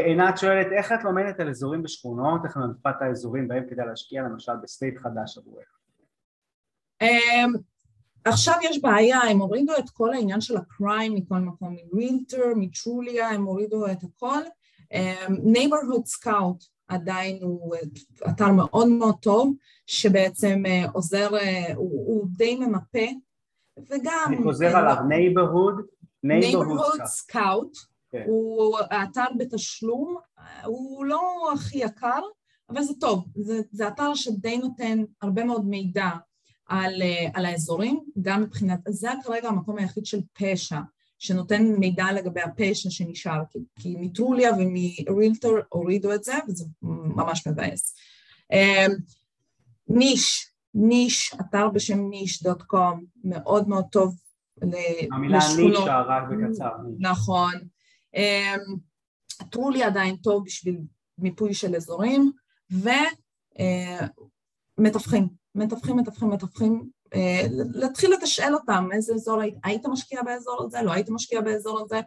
[0.06, 4.22] עינת שואלת, איך את לומדת על אזורים בשכונות, איך ממפה את האזורים בהם כדאי להשקיע
[4.22, 5.78] למשל ב state חדש עבורך?
[8.24, 12.44] עכשיו יש בעיה, הם הורידו את כל העניין של ה crime מכל מקום, מ Realtor,
[12.56, 14.42] מ Trulia, הם הורידו את הכל.
[15.28, 17.76] neighborhood scout עדיין הוא
[18.28, 19.54] אתר מאוד מאוד טוב,
[19.86, 21.28] שבעצם עוזר,
[21.74, 23.06] הוא, הוא די ממפה,
[23.90, 24.24] וגם...
[24.26, 25.82] אני חוזר עליו, neighborhood,
[26.26, 28.24] neighborhood scout, כן.
[28.26, 30.16] הוא האתר בתשלום,
[30.64, 32.20] הוא לא הכי יקר,
[32.70, 36.08] אבל זה טוב, זה, זה אתר שדי נותן הרבה מאוד מידע
[36.70, 37.02] על,
[37.34, 40.78] על האזורים, גם מבחינת, זה כרגע המקום היחיד של פשע,
[41.18, 47.94] שנותן מידע לגבי הפשע שנשאר, כי, כי מטרוליה ומרילטר הורידו את זה, וזה ממש מבאס.
[49.88, 54.16] ניש, ניש, אתר בשם ניש דוט קום, מאוד מאוד טוב
[54.62, 55.12] לשכונות.
[55.12, 56.70] המילה נישה רק בקצר.
[56.98, 57.54] נכון.
[59.50, 60.78] טרולי עדיין טוב בשביל
[61.18, 62.30] מיפוי של אזורים,
[64.78, 66.88] ומתווכים, מתווכים, מתווכים, מתווכים,
[67.74, 72.00] להתחיל לתשאל אותם, איזה אזור היית, משקיע באזור הזה, לא היית משקיע באזור הזה,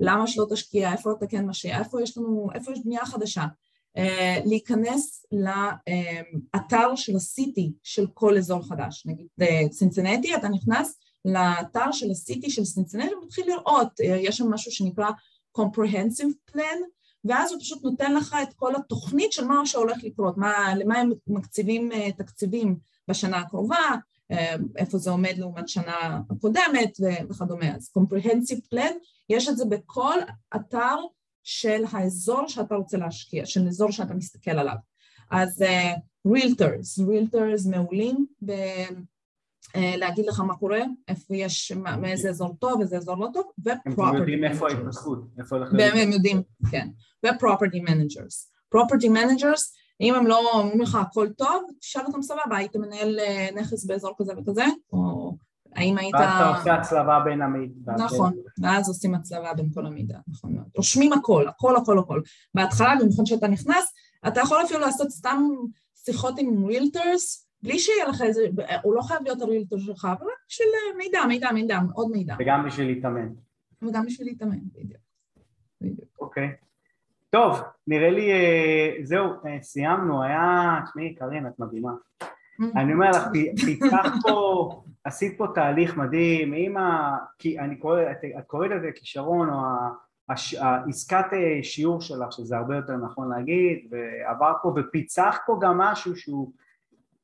[0.00, 3.44] למה שלא תשקיע, איפה אתה כן משקיע, איפה יש לנו, איפה יש בנייה חדשה,
[4.44, 9.26] להיכנס לאתר של הסיטי של כל אזור חדש, נגיד
[9.70, 15.10] צינסינטי, אתה נכנס לאתר של הסיטי של סינסינטי ומתחיל לראות, יש שם משהו שנקרא
[15.58, 16.78] comprehensive plan,
[17.24, 21.10] ואז הוא פשוט נותן לך את כל התוכנית של מה שהולך לקרות, מה, למה הם
[21.26, 22.76] מקציבים תקציבים
[23.08, 23.96] בשנה הקרובה,
[24.76, 27.74] איפה זה עומד לעומת שנה הקודמת וכדומה.
[27.74, 28.92] אז comprehensive plan,
[29.28, 30.18] יש את זה בכל
[30.56, 30.96] אתר
[31.42, 34.74] של האזור שאתה רוצה להשקיע, של אזור שאתה מסתכל עליו.
[35.30, 35.64] אז
[36.28, 38.26] realtors, realtors מעולים
[39.76, 44.16] להגיד לך מה קורה, איפה יש, מאיזה אזור טוב, איזה אזור לא טוב, ו-property הם
[44.16, 45.94] יודעים איפה ההתפתחות, איפה הולך להיות.
[45.94, 46.88] הם יודעים, כן.
[47.26, 48.50] ו-property managers.
[48.74, 53.18] property managers, אם הם לא אומרים לך הכל טוב, תשאל אותם סבבה, היית מנהל
[53.56, 55.36] נכס באזור כזה וכזה, או
[55.74, 56.14] האם היית...
[56.14, 57.92] ואז אתה עושה הצלבה בין המידע.
[57.98, 58.32] נכון,
[58.62, 60.66] ואז עושים הצלבה בין כל המידע, נכון מאוד.
[60.76, 62.20] רושמים הכל, הכל, הכל, הכל.
[62.54, 63.92] בהתחלה, במיוחד שאתה נכנס,
[64.28, 65.42] אתה יכול אפילו לעשות סתם
[66.04, 68.42] שיחות עם realtors, בלי שיהיה לך איזה,
[68.82, 70.68] הוא לא חייב להיות הרילטור שלך, אבל רק בשביל
[70.98, 72.34] מידע, מידע, מידע, עוד מידע.
[72.38, 73.28] וגם בשביל להתאמן.
[73.82, 75.00] וגם בשביל להתאמן, בדיוק.
[76.20, 76.48] אוקיי.
[77.30, 78.30] טוב, נראה לי,
[79.02, 79.26] זהו,
[79.62, 81.92] סיימנו, היה, תשמעי, קרין, את מדהימה.
[82.76, 83.22] אני אומר לך,
[83.64, 84.70] פיתח פה,
[85.04, 87.16] עשית פה תהליך מדהים, עם ה...
[87.38, 88.02] כי אני קורא,
[88.38, 89.56] את קוראת לזה כישרון, או
[90.58, 91.26] העסקת
[91.62, 96.52] שיעור שלך, שזה הרבה יותר נכון להגיד, ועבר פה ופיצח פה גם משהו שהוא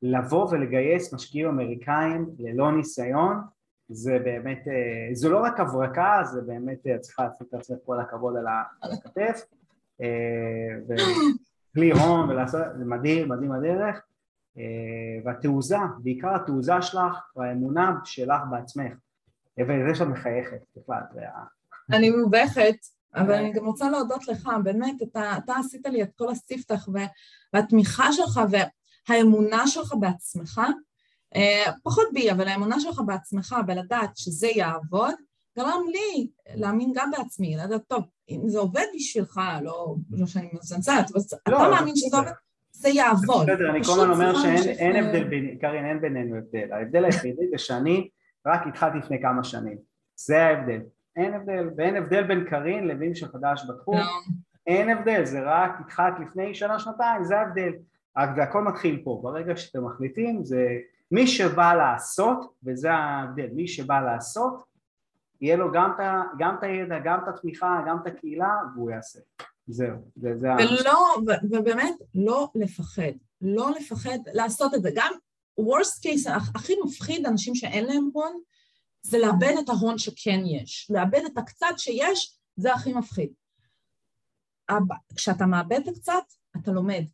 [0.03, 3.41] לבוא ולגייס משקיעים אמריקאים ללא ניסיון,
[3.89, 4.65] זה באמת,
[5.13, 8.35] זו לא רק הברקה, זה באמת, צריכה לעשות את עצמך כל הכבוד
[8.81, 9.45] על הכתף,
[10.87, 14.03] ובלי הון ולעשות, זה מדהים, מדהים הדרך,
[15.25, 18.93] והתעוזה, בעיקר התעוזה שלך והאמונה שלך בעצמך,
[19.61, 21.21] וזה שאת מחייכת בכלל, זה.
[21.93, 22.77] אני מובכת,
[23.15, 26.89] אבל אני גם רוצה להודות לך, באמת, אתה, אתה עשית לי את כל הספתח
[27.53, 28.41] והתמיכה שלך
[29.09, 30.61] והאמונה שלך בעצמך,
[31.83, 35.15] פחות בי, אבל האמונה שלך בעצמך בלדעת שזה יעבוד,
[35.59, 41.11] גרם לי להאמין גם בעצמי, לדעת, טוב, אם זה עובד בשבילך, לא, לא שאני מזנצלת,
[41.11, 42.31] אבל לא, אתה מאמין שזה עובד,
[42.71, 43.47] זה יעבוד.
[43.47, 46.73] בסדר, אני כל הזמן אומר שאין הבדל, קרין, אין בינינו הבדל.
[46.73, 48.09] ההבדל היחידי זה שאני
[48.47, 49.79] רק התחלתי לפני כמה שנים.
[50.17, 50.81] זה ההבדל.
[51.17, 53.99] אין הבדל, ואין הבדל בין קרין לבין שחדש בתחום.
[53.99, 54.05] לא.
[54.67, 57.73] אין הבדל, זה רק התחלת לפני שנה, שנתיים, זה ההבדל.
[58.17, 59.21] והכל מתחיל פה.
[59.23, 60.67] ברגע שאתם מחליטים, זה
[61.11, 64.63] מי שבא לעשות, וזה ההבדל, מי שבא לעשות,
[65.41, 66.05] יהיה לו גם את,
[66.39, 69.19] גם את הידע, גם את התמיכה, גם את הקהילה, והוא יעשה.
[69.67, 73.13] זהו, זה, זה ולא, ו- ובאמת, לא לפחד.
[73.43, 74.91] לא לפחד לעשות את זה.
[74.95, 75.13] גם
[75.61, 78.41] worst case, הכי מפחיד אנשים שאין להם הון,
[79.03, 80.91] זה לאבד את ההון שכן יש.
[80.91, 83.33] לאבד את הקצת שיש, זה הכי מפחיד.
[85.17, 87.05] כשאתה מאבד את הקצת, אתה לומד.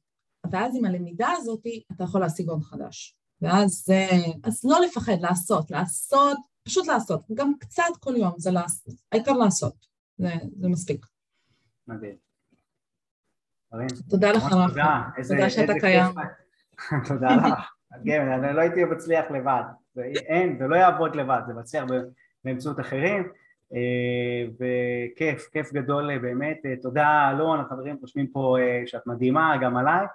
[0.50, 3.16] ואז עם הלמידה הזאת, אתה יכול להשיג הון חדש.
[3.40, 3.84] ואז
[4.44, 7.24] אז לא לפחד, לעשות, לעשות, פשוט לעשות.
[7.34, 8.94] גם קצת כל יום זה לעשות.
[9.12, 9.86] העיקר לעשות.
[10.18, 10.28] זה,
[10.60, 11.06] זה מספיק.
[11.88, 12.16] מדהים.
[14.10, 14.80] תודה לך, רפי.
[15.28, 16.14] תודה שאתה קיים.
[17.08, 17.72] תודה לך.
[18.04, 19.62] כן, אני לא הייתי מצליח לבד.
[20.26, 21.84] אין, זה לא יעבוד לבד, זה מצליח
[22.44, 23.32] באמצעות אחרים.
[23.74, 26.60] אה, וכיף, כיף גדול אה, באמת.
[26.66, 30.06] אה, תודה אלון, החברים חושבים פה שאת מדהימה, גם עליי.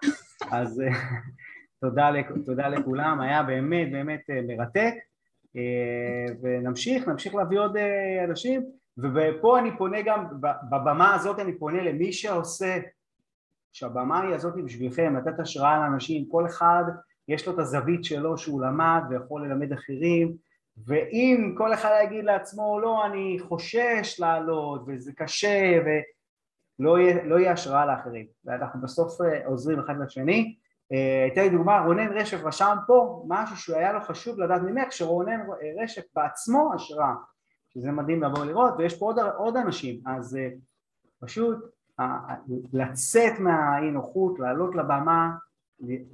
[0.51, 0.83] אז
[1.81, 2.09] תודה,
[2.45, 4.93] תודה לכולם, היה באמת באמת מרתק.
[6.41, 7.77] ונמשיך, נמשיך להביא עוד
[8.29, 8.65] אנשים.
[8.97, 10.25] ופה אני פונה גם,
[10.71, 12.79] בבמה הזאת אני פונה למי שעושה
[13.73, 16.83] שהבמה היא הזאת בשבילכם, לתת השראה לאנשים, כל אחד
[17.27, 20.35] יש לו את הזווית שלו שהוא למד ויכול ללמד אחרים
[20.85, 27.51] ואם כל אחד יגיד לעצמו לא אני חושש לעלות וזה קשה ולא יהיה, לא יהיה
[27.51, 28.25] השראה לאחרים.
[28.45, 30.55] ואנחנו בסוף אה, עוזרים אחד לשני.
[30.91, 35.39] אה, אתן לי דוגמה, רונן רשף רשם פה משהו שהיה לו חשוב לדעת ממך שרונן
[35.83, 37.13] רשף בעצמו השראה
[37.69, 40.01] שזה מדהים לבוא לראות ויש פה עוד, עוד אנשים.
[40.05, 40.49] אז אה,
[41.19, 41.57] פשוט
[42.73, 45.29] לצאת מהאי נוחות, לעלות לבמה,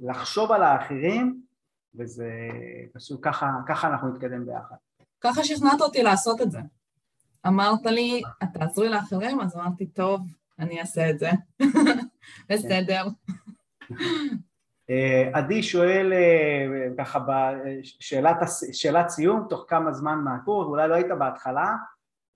[0.00, 1.43] לחשוב על האחרים,
[1.98, 2.30] וזה
[2.92, 4.76] פשוט ככה, ככה אנחנו נתקדם ביחד.
[5.20, 6.58] ככה שכנעת אותי לעשות את זה.
[7.46, 10.20] אמרת לי, את תעזרי לאחרים, אז אמרתי, טוב,
[10.58, 11.30] אני אעשה את זה.
[12.50, 13.06] בסדר.
[14.90, 17.18] אה, עדי שואל אה, ככה
[17.88, 21.74] בשאלת סיום, תוך כמה זמן מהקורס, אולי לא היית בהתחלה,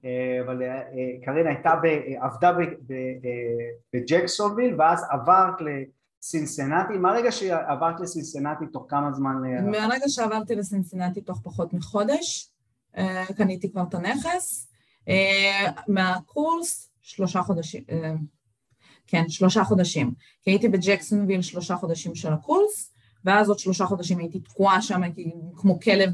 [0.05, 0.63] אה, אבל
[1.25, 1.73] קרין הייתה,
[2.21, 2.53] עבדה
[3.93, 5.55] בג'קסונוויל ואז עברת
[6.23, 9.33] לסינסנטי, מהרגע שעברת לסינסנטי תוך כמה זמן?
[9.71, 12.53] מהרגע שעברתי לסינסנטי תוך פחות מחודש,
[12.97, 14.69] אה, קניתי כבר את הנכס,
[15.89, 17.85] מהקורס שלושה חודשים,
[19.07, 22.93] כן, שלושה חודשים, כי הייתי בג'קסונוויל שלושה חודשים של הקורס,
[23.25, 25.01] ואז עוד שלושה חודשים הייתי תקועה שם
[25.57, 26.11] כמו כלב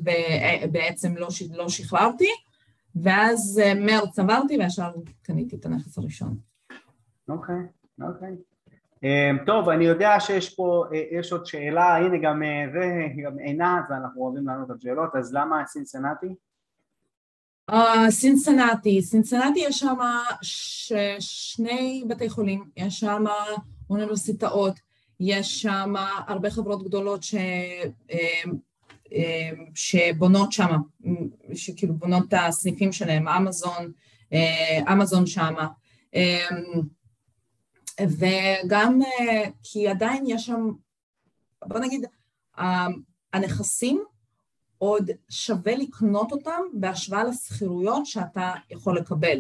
[0.73, 2.29] בעצם לא, לא שחררתי,
[2.97, 4.91] ואז אה, מרץ עברתי וישר
[5.23, 6.37] קניתי את הנכס הראשון.
[7.29, 7.55] אוקיי,
[8.01, 8.29] אוקיי.
[8.29, 8.54] אמ,
[9.47, 13.85] טוב, אני יודע שיש פה, אה, יש עוד שאלה, הנה גם אה, זה, גם עינת,
[13.91, 16.35] ואנחנו אוהבים לענות על שאלות, אז למה סינסנטי?
[18.11, 19.97] סינסנטי, סינסנטי יש שם
[21.21, 23.25] שני בתי חולים, יש שם
[23.91, 24.75] אוניברסיטאות,
[25.21, 25.95] יש שם
[26.27, 27.35] הרבה חברות גדולות ש...
[29.13, 30.71] אמ, שבונות שם,
[31.55, 33.93] שכאילו בונות את הסניפים שלהם, אמזון,
[34.33, 35.67] אה, אמזון שמה.
[38.01, 40.71] וגם אה, כי עדיין יש שם,
[41.65, 42.07] בוא נגיד,
[43.33, 44.05] הנכסים
[44.79, 49.39] עוד שווה לקנות אותם בהשוואה לשכירויות שאתה יכול לקבל.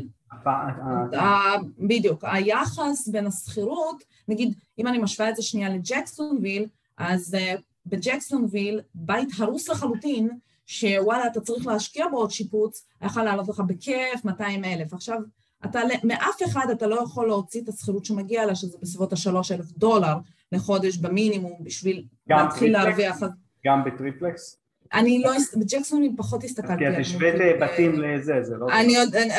[1.78, 6.66] בדיוק, היחס בין השכירות, נגיד, אם אני משווה את זה שנייה לג'קסונוויל,
[6.98, 7.54] אז אה,
[7.86, 10.28] בג'קסונוויל, בית הרוס לחלוטין,
[10.66, 14.94] שוואלה, אתה צריך להשקיע בו עוד שיפוץ, יכול לעלות לך בכיף 200 אלף.
[14.94, 15.18] עכשיו,
[15.64, 20.14] אתה, מאף אחד אתה לא יכול להוציא את השכירות שמגיע לה, שזה בסביבות ה-3,000 דולר
[20.52, 23.18] לחודש במינימום, בשביל להתחיל להרוויח.
[23.66, 24.56] גם בטריפלקס?
[24.92, 26.78] אני לא, בג'קסון פחות הסתכלתי.
[26.78, 28.66] כי את השווית בתים לזה, זה לא...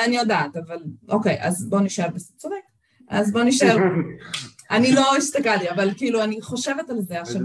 [0.06, 2.56] אני יודעת, אבל אוקיי, אז בוא נשאר בסדר.
[3.10, 3.78] אז בוא נשאר.
[4.72, 7.42] אני לא הסתכלתי, אבל כאילו, אני חושבת על זה עכשיו.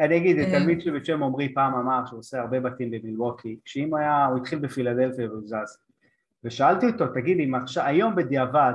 [0.00, 4.26] אני אגיד, תלמיד שלי בשם עמרי פעם אמר שהוא עושה הרבה בתים במילווקי, שאם היה,
[4.26, 5.78] הוא התחיל בפילדלפיה והוא זז,
[6.44, 8.74] ושאלתי אותו, תגיד, אם עכשיו, היום בדיעבד,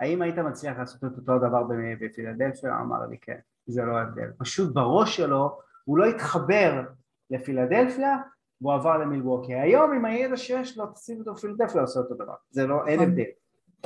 [0.00, 1.62] האם היית מצליח לעשות את אותו דבר
[2.00, 2.74] בפילדלפיה?
[2.74, 4.30] הוא אמר לי, כן, זה לא ההבדל.
[4.38, 6.82] פשוט בראש שלו, הוא לא התחבר
[7.30, 8.16] לפילדלפיה,
[8.60, 9.54] והוא עבר למילווקי.
[9.54, 12.34] היום עם הידע שיש לו, תשים אותו בפילדלפיה, עושה אותו דבר.
[12.50, 13.10] זה לא, אין נכון.
[13.10, 13.30] הבדל.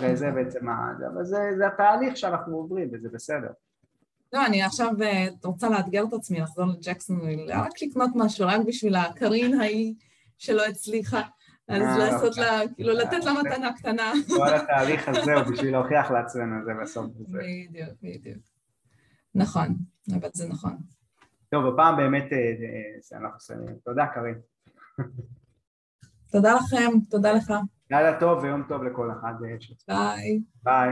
[0.03, 0.69] וזה בעצם,
[1.15, 3.51] אבל זה, זה התהליך שאנחנו עוברים וזה בסדר.
[4.33, 8.97] לא, אני עכשיו אה, רוצה לאתגר את עצמי, לחזור לג'קסון, רק לקנות משהו, רק בשביל
[8.97, 9.95] הקרין ההיא
[10.39, 11.23] שלא הצליחה,
[11.69, 14.13] אז אה, לעשות לה, כאילו לתת לה מתנה קטנה.
[14.37, 17.07] כל התהליך הזה הוא בשביל להוכיח לעצמנו, זה בסוף.
[17.17, 18.43] בדיוק, בדיוק.
[19.35, 19.69] נכון,
[20.13, 20.77] אבל זה נכון.
[21.51, 23.75] טוב, הפעם באמת אה, אנחנו מסיימים.
[23.85, 24.39] תודה, קרין.
[26.33, 27.53] תודה לכם, תודה לך.
[27.91, 29.35] לילה טוב ויום טוב לכל אחד.
[29.89, 30.41] ביי.
[30.63, 30.91] ביי.